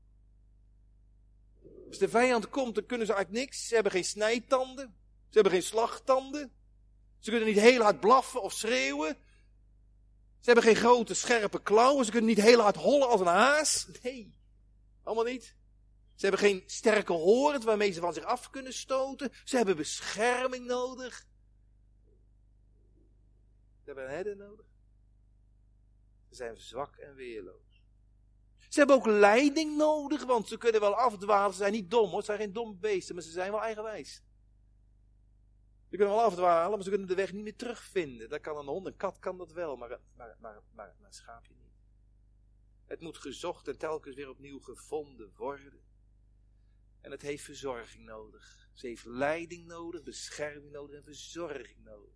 Als 1.87 1.97
de 1.97 2.09
vijand 2.09 2.49
komt, 2.49 2.75
dan 2.75 2.85
kunnen 2.85 3.07
ze 3.07 3.13
eigenlijk 3.13 3.45
niks. 3.45 3.67
Ze 3.67 3.73
hebben 3.73 3.91
geen 3.91 4.05
snijtanden. 4.05 4.95
Ze 5.29 5.33
hebben 5.33 5.51
geen 5.51 5.63
slagtanden. 5.63 6.51
Ze 7.19 7.29
kunnen 7.29 7.47
niet 7.47 7.59
heel 7.59 7.81
hard 7.81 7.99
blaffen 7.99 8.41
of 8.41 8.53
schreeuwen. 8.53 9.17
Ze 10.39 10.53
hebben 10.53 10.63
geen 10.63 10.75
grote 10.75 11.13
scherpe 11.13 11.61
klauwen. 11.61 12.05
Ze 12.05 12.11
kunnen 12.11 12.29
niet 12.29 12.41
heel 12.41 12.59
hard 12.59 12.75
hollen 12.75 13.09
als 13.09 13.21
een 13.21 13.27
haas. 13.27 13.87
Nee, 14.01 14.33
allemaal 15.03 15.23
niet. 15.23 15.56
Ze 16.17 16.25
hebben 16.25 16.39
geen 16.39 16.63
sterke 16.65 17.13
hoorn 17.13 17.63
waarmee 17.63 17.91
ze 17.91 17.99
van 17.99 18.13
zich 18.13 18.23
af 18.23 18.49
kunnen 18.49 18.73
stoten. 18.73 19.31
Ze 19.43 19.57
hebben 19.57 19.75
bescherming 19.75 20.65
nodig. 20.65 21.27
Ze 23.79 23.83
hebben 23.83 24.03
een 24.03 24.09
herder 24.09 24.35
nodig. 24.35 24.65
Ze 26.29 26.35
zijn 26.35 26.57
zwak 26.57 26.95
en 26.95 27.15
weerloos. 27.15 27.83
Ze 28.69 28.79
hebben 28.79 28.95
ook 28.95 29.05
leiding 29.05 29.77
nodig, 29.77 30.25
want 30.25 30.47
ze 30.47 30.57
kunnen 30.57 30.81
wel 30.81 30.95
afdwalen. 30.95 31.51
Ze 31.51 31.57
zijn 31.57 31.71
niet 31.71 31.91
dom 31.91 32.09
hoor, 32.09 32.19
ze 32.19 32.25
zijn 32.25 32.37
geen 32.37 32.53
domme 32.53 32.75
beesten, 32.75 33.15
maar 33.15 33.23
ze 33.23 33.31
zijn 33.31 33.51
wel 33.51 33.61
eigenwijs. 33.61 34.23
Ze 35.89 35.97
kunnen 35.97 36.15
wel 36.15 36.23
afdwalen, 36.23 36.71
maar 36.71 36.83
ze 36.83 36.89
kunnen 36.89 37.07
de 37.07 37.15
weg 37.15 37.33
niet 37.33 37.43
meer 37.43 37.55
terugvinden. 37.55 38.29
Dat 38.29 38.41
kan 38.41 38.57
een 38.57 38.65
hond, 38.65 38.85
een 38.85 38.97
kat 38.97 39.19
kan 39.19 39.37
dat 39.37 39.51
wel, 39.51 39.75
maar, 39.75 39.99
maar, 40.15 40.37
maar, 40.39 40.61
maar, 40.71 40.95
een 41.01 41.13
schaapje 41.13 41.53
niet. 41.53 41.75
Het 42.85 42.99
moet 42.99 43.17
gezocht 43.17 43.67
en 43.67 43.77
telkens 43.77 44.15
weer 44.15 44.29
opnieuw 44.29 44.59
gevonden 44.59 45.31
worden. 45.35 45.86
En 47.07 47.13
het 47.13 47.21
heeft 47.21 47.43
verzorging 47.43 48.05
nodig. 48.05 48.69
Ze 48.73 48.87
heeft 48.87 49.05
leiding 49.05 49.65
nodig, 49.65 50.03
bescherming 50.03 50.71
nodig 50.71 50.95
en 50.95 51.03
verzorging 51.03 51.83
nodig. 51.83 52.13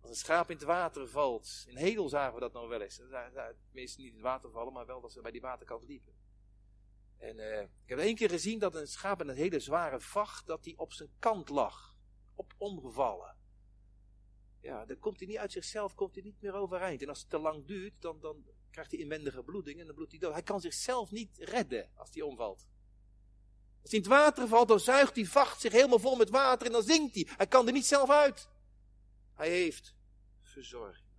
Als 0.00 0.10
een 0.10 0.16
schaap 0.16 0.50
in 0.50 0.56
het 0.56 0.64
water 0.64 1.08
valt. 1.08 1.64
In 1.68 1.76
Hedel 1.76 2.08
zagen 2.08 2.34
we 2.34 2.40
dat 2.40 2.52
nog 2.52 2.68
wel 2.68 2.80
eens. 2.80 2.96
Tenminste 2.96 4.00
niet 4.00 4.08
in 4.08 4.14
het 4.14 4.22
water 4.22 4.50
vallen, 4.50 4.72
maar 4.72 4.86
wel 4.86 5.00
dat 5.00 5.12
ze 5.12 5.20
bij 5.20 5.30
die 5.30 5.40
waterkant 5.40 5.84
liepen. 5.84 6.14
En 7.18 7.38
uh, 7.38 7.60
ik 7.60 7.68
heb 7.86 7.98
één 7.98 8.14
keer 8.14 8.30
gezien 8.30 8.58
dat 8.58 8.74
een 8.74 8.88
schaap 8.88 9.20
in 9.20 9.28
een 9.28 9.36
hele 9.36 9.60
zware 9.60 10.00
vacht, 10.00 10.46
dat 10.46 10.64
hij 10.64 10.74
op 10.76 10.92
zijn 10.92 11.10
kant 11.18 11.48
lag. 11.48 11.96
Op 12.34 12.54
omgevallen. 12.58 13.36
Ja, 14.60 14.84
dan 14.84 14.98
komt 14.98 15.18
hij 15.18 15.28
niet 15.28 15.38
uit 15.38 15.52
zichzelf, 15.52 15.94
komt 15.94 16.14
hij 16.14 16.24
niet 16.24 16.40
meer 16.40 16.54
overeind. 16.54 17.02
En 17.02 17.08
als 17.08 17.20
het 17.20 17.30
te 17.30 17.38
lang 17.38 17.66
duurt, 17.66 17.94
dan, 17.98 18.20
dan 18.20 18.44
krijgt 18.70 18.90
hij 18.90 19.00
inwendige 19.00 19.42
bloeding 19.42 19.80
en 19.80 19.86
dan 19.86 19.94
bloedt 19.94 20.10
hij 20.10 20.20
dood. 20.20 20.32
Hij 20.32 20.42
kan 20.42 20.60
zichzelf 20.60 21.10
niet 21.10 21.36
redden 21.38 21.90
als 21.94 22.10
hij 22.12 22.22
omvalt. 22.22 22.70
Als 23.82 23.90
hij 23.90 24.00
in 24.00 24.04
het 24.04 24.06
water 24.06 24.48
valt, 24.48 24.68
dan 24.68 24.80
zuigt 24.80 25.14
die 25.14 25.30
vacht 25.30 25.60
zich 25.60 25.72
helemaal 25.72 25.98
vol 25.98 26.16
met 26.16 26.30
water 26.30 26.66
en 26.66 26.72
dan 26.72 26.82
zinkt 26.82 27.14
hij. 27.14 27.28
Hij 27.36 27.46
kan 27.46 27.66
er 27.66 27.72
niet 27.72 27.86
zelf 27.86 28.10
uit. 28.10 28.48
Hij 29.34 29.48
heeft 29.48 29.94
verzorging 30.42 31.10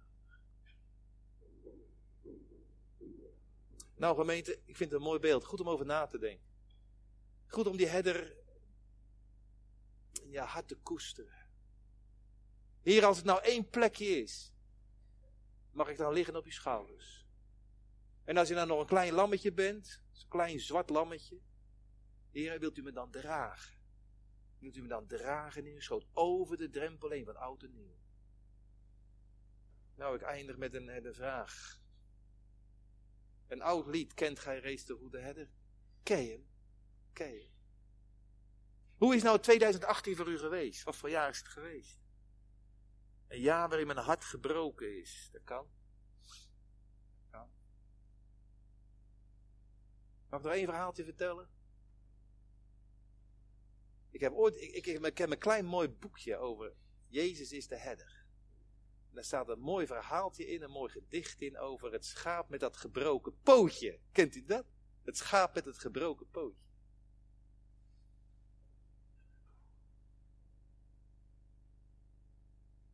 Nou 4.04 4.16
gemeente, 4.16 4.52
ik 4.66 4.76
vind 4.76 4.92
het 4.92 5.00
een 5.00 5.06
mooi 5.06 5.20
beeld. 5.20 5.44
Goed 5.44 5.60
om 5.60 5.70
over 5.70 5.86
na 5.86 6.08
te 6.08 6.20
denken. 6.20 6.48
Goed 7.48 7.68
om 7.68 7.78
die 7.78 7.88
herder 7.88 8.36
in 10.22 10.30
je 10.30 10.40
hart 10.40 10.68
te 10.68 10.76
koesteren. 10.76 11.48
Hier, 12.82 13.06
als 13.06 13.18
het 13.18 13.26
nou 13.26 13.44
één 13.44 13.70
plekje 13.70 14.06
is, 14.06 14.54
mag 15.72 15.90
ik 15.90 15.98
dan 15.98 16.14
liggen 16.14 16.36
op 16.36 16.46
je 16.46 16.52
schouders. 16.52 17.26
En 18.24 18.38
als 18.38 18.48
je 18.48 18.54
nou 18.54 18.68
nog 18.68 18.80
een 18.80 18.86
klein 18.86 19.14
lammetje 19.14 19.52
bent, 19.52 20.02
zo'n 20.12 20.30
klein 20.30 20.60
zwart 20.60 20.90
lammetje, 20.90 21.40
Heer, 22.34 22.60
wilt 22.60 22.78
u 22.78 22.82
me 22.82 22.92
dan 22.92 23.12
dragen? 23.12 23.78
Wilt 24.60 24.76
u 24.76 24.82
me 24.82 24.88
dan 24.88 25.08
dragen 25.08 25.66
in 25.66 25.74
uw 25.74 25.80
schoot, 25.80 26.06
over 26.14 26.58
de 26.58 26.70
drempel 26.70 27.10
heen 27.10 27.26
van 27.26 27.36
oud 27.36 27.64
en 27.64 27.74
nieuw? 27.74 27.98
Nou, 29.96 30.16
ik 30.16 30.22
eindig 30.22 30.58
met 30.58 30.74
een, 30.74 31.06
een 31.06 31.14
vraag. 31.14 31.82
Een 33.48 33.62
oud 33.62 33.88
lied, 33.88 34.14
kent 34.14 34.40
gij 34.40 34.60
reeds 34.60 34.86
de 34.86 34.94
goede 34.94 35.20
herder? 35.20 35.50
Ken 36.04 36.24
je? 36.24 36.44
Ken? 37.14 37.42
Hoe 38.98 39.16
is 39.16 39.24
nou 39.24 39.40
2018 39.40 40.16
voor 40.16 40.28
u 40.28 40.38
geweest? 40.38 40.84
Wat 40.84 40.96
voor 40.96 41.10
jaar 41.10 41.30
is 41.30 41.38
het 41.38 41.48
geweest? 41.48 42.00
Een 43.28 43.40
jaar 43.40 43.70
waarin 43.70 43.88
mijn 43.88 44.00
hart 44.00 44.24
gebroken 44.24 45.00
is. 45.00 45.30
Dat 45.32 45.44
kan. 45.44 45.68
kan. 47.30 47.50
Mag 50.30 50.40
ik 50.40 50.46
nog 50.46 50.56
één 50.56 50.66
verhaaltje 50.66 51.04
vertellen? 51.04 51.50
Ik 54.14 54.20
heb 54.20 54.34
ooit, 54.34 54.62
ik, 54.62 54.86
ik, 54.86 55.18
heb 55.18 55.32
een 55.32 55.38
klein 55.38 55.66
mooi 55.66 55.90
boekje 55.90 56.38
over 56.38 56.74
Jezus 57.08 57.52
is 57.52 57.68
de 57.68 57.78
herder. 57.78 58.26
En 59.10 59.16
daar 59.16 59.24
staat 59.24 59.50
een 59.50 59.60
mooi 59.60 59.88
verhaaltje 59.88 60.46
in, 60.46 60.62
een 60.62 60.72
mooi 60.72 60.92
gedicht 60.92 61.42
in 61.42 61.58
over 61.58 61.92
het 61.92 62.06
schaap 62.06 62.50
met 62.50 62.60
dat 62.60 62.78
gebroken 62.78 63.40
pootje. 63.44 64.00
Kent 64.12 64.36
u 64.36 64.44
dat? 64.44 64.66
Het 65.04 65.18
schaap 65.18 65.54
met 65.56 65.66
het 65.66 65.80
gebroken 65.80 66.30
pootje. 66.30 66.64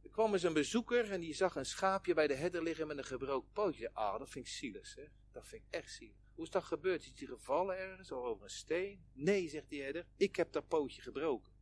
Er 0.01 0.09
kwam 0.09 0.33
eens 0.33 0.43
een 0.43 0.53
bezoeker 0.53 1.11
en 1.11 1.19
die 1.19 1.33
zag 1.33 1.55
een 1.55 1.65
schaapje 1.65 2.13
bij 2.13 2.27
de 2.27 2.35
herder 2.35 2.63
liggen 2.63 2.87
met 2.87 2.97
een 2.97 3.05
gebroken 3.05 3.51
pootje. 3.51 3.93
Ah, 3.93 4.19
dat 4.19 4.29
vind 4.29 4.45
ik 4.45 4.51
zielig, 4.51 4.95
hè? 4.95 5.05
Dat 5.31 5.47
vind 5.47 5.63
ik 5.63 5.73
echt 5.73 5.91
zielig. 5.91 6.28
Hoe 6.39 6.47
is 6.47 6.53
dat 6.53 6.63
gebeurd? 6.63 7.05
Is 7.05 7.19
hij 7.19 7.27
gevallen 7.27 7.77
ergens 7.77 8.11
of 8.11 8.23
over 8.23 8.43
een 8.43 8.49
steen? 8.49 9.05
Nee, 9.13 9.49
zegt 9.49 9.69
die 9.69 9.81
herder, 9.81 10.05
ik 10.15 10.35
heb 10.35 10.51
dat 10.51 10.67
pootje 10.67 11.01
gebroken. 11.01 11.53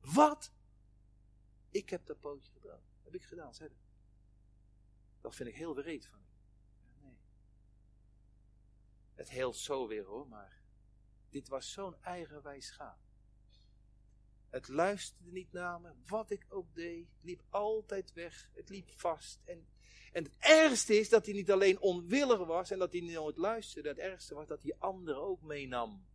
Wat? 0.00 0.52
Ik 1.70 1.90
heb 1.90 2.06
dat 2.06 2.20
pootje 2.20 2.50
gebroken 2.52 2.92
heb 3.02 3.14
ik 3.14 3.24
gedaan, 3.24 3.54
zei 3.54 3.70
Dat 5.20 5.34
vind 5.34 5.48
ik 5.48 5.54
heel 5.54 5.74
bereid 5.74 6.06
van 6.06 6.18
nee. 7.00 7.18
Het 9.14 9.30
heelt 9.30 9.56
zo 9.56 9.86
weer 9.86 10.04
hoor, 10.04 10.28
maar 10.28 10.62
dit 11.28 11.48
was 11.48 11.72
zo'n 11.72 12.02
eigenwijs 12.02 12.66
schaap. 12.66 12.98
Het 14.52 14.68
luisterde 14.68 15.30
niet 15.30 15.52
naar 15.52 15.80
me, 15.80 15.92
wat 16.06 16.30
ik 16.30 16.46
ook 16.48 16.74
deed, 16.74 17.06
het 17.14 17.24
liep 17.24 17.42
altijd 17.50 18.12
weg, 18.12 18.50
het 18.54 18.68
liep 18.68 18.90
vast. 18.90 19.40
En, 19.44 19.66
en 20.12 20.24
het 20.24 20.36
ergste 20.38 20.98
is 20.98 21.08
dat 21.08 21.24
hij 21.24 21.34
niet 21.34 21.50
alleen 21.50 21.80
onwillig 21.80 22.44
was 22.44 22.70
en 22.70 22.78
dat 22.78 22.92
hij 22.92 23.00
nooit 23.00 23.36
luisterde, 23.36 23.88
het 23.88 23.98
ergste 23.98 24.34
was 24.34 24.46
dat 24.46 24.62
hij 24.62 24.74
anderen 24.78 25.22
ook 25.22 25.42
meenam. 25.42 26.06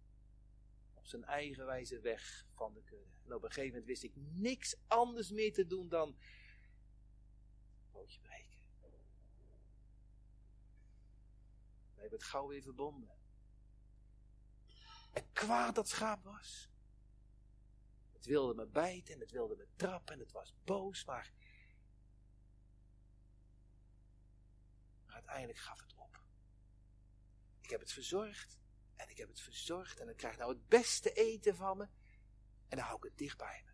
Op 0.94 1.06
zijn 1.06 1.24
eigenwijze 1.24 2.00
weg 2.00 2.46
van 2.54 2.74
de 2.74 2.82
kudde. 2.84 3.12
En 3.26 3.34
op 3.34 3.44
een 3.44 3.52
gegeven 3.52 3.70
moment 3.70 3.88
wist 3.88 4.04
ik 4.04 4.14
niks 4.16 4.76
anders 4.88 5.32
meer 5.32 5.54
te 5.54 5.68
doen 5.68 5.90
dan 5.90 6.18
pootje 7.92 8.20
breken. 8.20 8.58
We 11.94 12.02
hebben 12.02 12.20
het 12.20 12.28
gauw 12.28 12.48
weer 12.48 12.62
verbonden. 12.62 13.18
En 15.14 15.24
kwaad 15.34 15.76
dat 15.76 15.90
schaap 15.90 16.24
was. 16.24 16.70
Het 18.18 18.26
wilde 18.26 18.53
me 18.53 18.65
bijten 18.65 19.13
en 19.13 19.20
het 19.20 19.32
wilde 19.32 19.55
me 19.55 19.68
trappen 19.76 20.13
en 20.13 20.20
het 20.20 20.32
was 20.32 20.53
boos, 20.63 21.05
maar, 21.05 21.34
maar 25.05 25.15
uiteindelijk 25.15 25.59
gaf 25.59 25.80
het 25.80 25.93
op. 25.95 26.22
Ik 27.61 27.70
heb 27.70 27.80
het 27.80 27.91
verzorgd 27.91 28.57
en 28.95 29.09
ik 29.09 29.18
heb 29.18 29.28
het 29.28 29.41
verzorgd 29.41 29.99
en 29.99 30.09
ik 30.09 30.18
krijg 30.18 30.38
nou 30.38 30.53
het 30.53 30.68
beste 30.68 31.13
eten 31.13 31.55
van 31.55 31.78
me 31.78 31.84
en 32.68 32.78
dan 32.78 32.80
hou 32.80 32.97
ik 32.97 33.03
het 33.03 33.18
dicht 33.18 33.38
bij 33.38 33.63
me. 33.65 33.72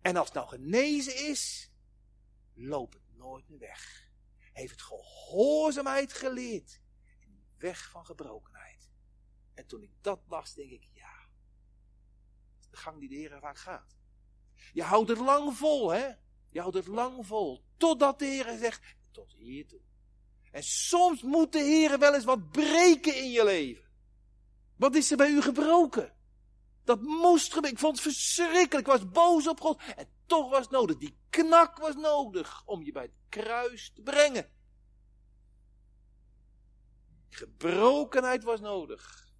En 0.00 0.16
als 0.16 0.26
het 0.26 0.34
nou 0.34 0.48
genezen 0.48 1.28
is, 1.28 1.70
loop 2.52 2.92
het 2.92 3.16
nooit 3.16 3.48
meer 3.48 3.58
weg. 3.58 4.10
Heeft 4.52 4.70
het 4.70 4.82
gehoorzaamheid 4.82 6.12
geleerd. 6.12 6.80
Die 7.20 7.44
weg 7.56 7.90
van 7.90 8.06
gebrokenheid. 8.06 8.90
En 9.54 9.66
toen 9.66 9.82
ik 9.82 9.90
dat 10.00 10.20
las, 10.26 10.54
denk 10.54 10.70
ik. 10.70 10.88
Gang 12.76 12.98
die 12.98 13.08
de 13.08 13.14
Heer 13.14 13.38
vaak 13.40 13.58
gaat. 13.58 13.96
Je 14.72 14.82
houdt 14.82 15.08
het 15.08 15.18
lang 15.18 15.56
vol, 15.56 15.90
hè? 15.90 16.06
Je 16.50 16.60
houdt 16.60 16.76
het 16.76 16.86
lang 16.86 17.26
vol. 17.26 17.64
Totdat 17.76 18.18
de 18.18 18.24
Heer 18.24 18.56
zegt, 18.58 18.82
tot 19.10 19.32
hier 19.32 19.66
toe. 19.66 19.80
En 20.50 20.62
soms 20.62 21.22
moet 21.22 21.52
de 21.52 21.58
Heer 21.58 21.98
wel 21.98 22.14
eens 22.14 22.24
wat 22.24 22.50
breken 22.50 23.16
in 23.16 23.30
je 23.30 23.44
leven. 23.44 23.84
Wat 24.76 24.94
is 24.94 25.10
er 25.10 25.16
bij 25.16 25.30
u 25.30 25.42
gebroken? 25.42 26.14
Dat 26.84 27.02
moest 27.02 27.46
gebeuren. 27.46 27.72
Ik 27.72 27.78
vond 27.78 27.92
het 27.92 28.02
verschrikkelijk. 28.02 28.86
Ik 28.86 28.92
was 28.92 29.10
boos 29.10 29.48
op 29.48 29.60
God. 29.60 29.80
En 29.96 30.08
toch 30.26 30.50
was 30.50 30.60
het 30.60 30.70
nodig. 30.70 30.96
Die 30.96 31.18
knak 31.30 31.78
was 31.78 31.94
nodig 31.94 32.62
om 32.66 32.82
je 32.82 32.92
bij 32.92 33.02
het 33.02 33.16
kruis 33.28 33.92
te 33.94 34.02
brengen. 34.02 34.50
Gebrokenheid 37.28 38.44
was 38.44 38.60
nodig 38.60 39.32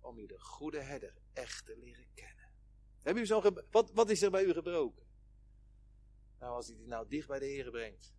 om 0.00 0.18
je 0.18 0.26
de 0.26 0.40
goede 0.40 0.80
herder 0.80 1.21
echt 1.32 1.66
te 1.66 1.76
leren 1.76 2.06
kennen. 2.14 2.50
Hebben 3.02 3.22
u 3.22 3.26
zo 3.26 3.52
wat, 3.70 3.90
wat 3.92 4.10
is 4.10 4.22
er 4.22 4.30
bij 4.30 4.44
u 4.44 4.52
gebroken? 4.52 5.06
Nou, 6.38 6.54
als 6.54 6.66
hij 6.66 6.76
die 6.76 6.86
nou 6.86 7.08
dicht 7.08 7.28
bij 7.28 7.38
de 7.38 7.46
Heer 7.46 7.70
brengt, 7.70 8.14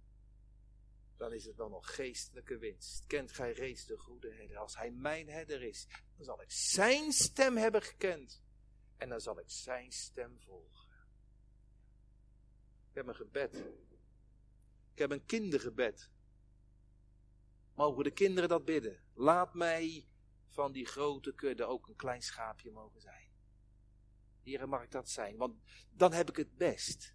dan 1.18 1.34
is 1.34 1.46
het 1.46 1.56
wel 1.56 1.70
nog 1.70 1.96
geestelijke 1.96 2.58
winst. 2.58 3.06
Kent 3.08 3.32
gij 3.32 3.52
reeds 3.52 3.86
de 3.86 3.98
goede 3.98 4.34
herder? 4.34 4.58
Als 4.58 4.78
hij 4.78 4.92
mijn 4.92 5.30
herder 5.30 5.62
is, 5.62 5.88
dan 6.16 6.26
zal 6.26 6.42
ik 6.42 6.52
zijn 6.52 7.12
stem 7.12 7.58
hebben 7.58 7.82
gekend. 7.82 8.42
En 8.98 9.10
dan 9.10 9.20
zal 9.20 9.40
ik 9.40 9.50
zijn 9.50 9.92
stem 9.92 10.40
volgen. 10.40 10.92
Ik 12.90 12.96
heb 12.96 13.08
een 13.08 13.16
gebed. 13.16 13.56
Ik 14.92 15.00
heb 15.00 15.12
een 15.12 15.26
kindergebed. 15.26 16.10
Mogen 17.76 18.04
de 18.04 18.12
kinderen 18.12 18.50
dat 18.50 18.66
bidden? 18.66 19.04
Laat 19.14 19.54
mij 19.54 20.08
van 20.54 20.72
die 20.72 20.86
grote 20.86 21.34
kudde 21.34 21.66
ook 21.66 21.88
een 21.88 21.96
klein 21.96 22.22
schaapje 22.22 22.72
mogen 22.72 23.02
zijn. 23.02 23.28
Heren, 24.44 24.70
mag 24.70 24.84
ik 24.84 24.92
dat 24.92 25.10
zijn? 25.10 25.38
Want 25.38 25.54
dan 25.90 26.14
heb 26.14 26.30
ik 26.30 26.36
het 26.36 26.58
best. 26.58 27.14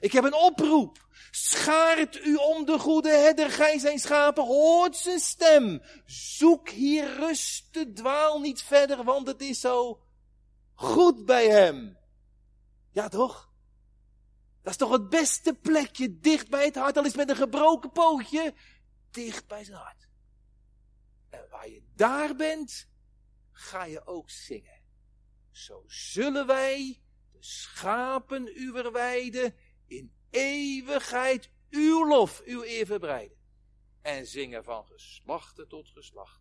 Ik 0.00 0.12
heb 0.12 0.24
een 0.24 0.34
oproep. 0.34 1.06
Schaart 1.30 2.24
u 2.24 2.34
om 2.34 2.64
de 2.64 2.78
goede 2.78 3.10
herder, 3.10 3.50
gij 3.50 3.78
zijn 3.78 3.98
schapen, 3.98 4.44
hoort 4.44 4.96
zijn 4.96 5.18
stem. 5.18 5.82
Zoek 6.04 6.68
hier 6.68 7.16
rust, 7.16 7.94
dwaal 7.94 8.40
niet 8.40 8.62
verder, 8.62 9.04
want 9.04 9.26
het 9.26 9.40
is 9.40 9.60
zo 9.60 10.02
goed 10.74 11.24
bij 11.24 11.48
hem. 11.48 11.98
Ja, 12.90 13.08
toch? 13.08 13.52
Dat 14.62 14.72
is 14.72 14.78
toch 14.78 14.92
het 14.92 15.08
beste 15.08 15.54
plekje, 15.54 16.18
dicht 16.18 16.48
bij 16.48 16.64
het 16.64 16.74
hart, 16.74 16.96
al 16.96 17.04
is 17.04 17.14
met 17.14 17.30
een 17.30 17.36
gebroken 17.36 17.90
pootje, 17.90 18.54
dicht 19.10 19.46
bij 19.46 19.64
zijn 19.64 19.78
hart. 19.78 20.08
En 21.32 21.46
waar 21.50 21.68
je 21.68 21.82
daar 21.94 22.36
bent, 22.36 22.88
ga 23.50 23.84
je 23.84 24.06
ook 24.06 24.30
zingen. 24.30 24.80
Zo 25.50 25.84
zullen 25.86 26.46
wij, 26.46 27.00
de 27.32 27.42
schapen 27.42 28.50
uw 28.54 28.90
weide, 28.90 29.54
in 29.86 30.12
eeuwigheid 30.30 31.50
uw 31.70 32.06
lof, 32.06 32.42
uw 32.44 32.62
eer 32.62 32.86
verbreiden. 32.86 33.36
En 34.02 34.26
zingen 34.26 34.64
van 34.64 34.86
geslachten 34.86 35.68
tot 35.68 35.88
geslachten. 35.88 36.40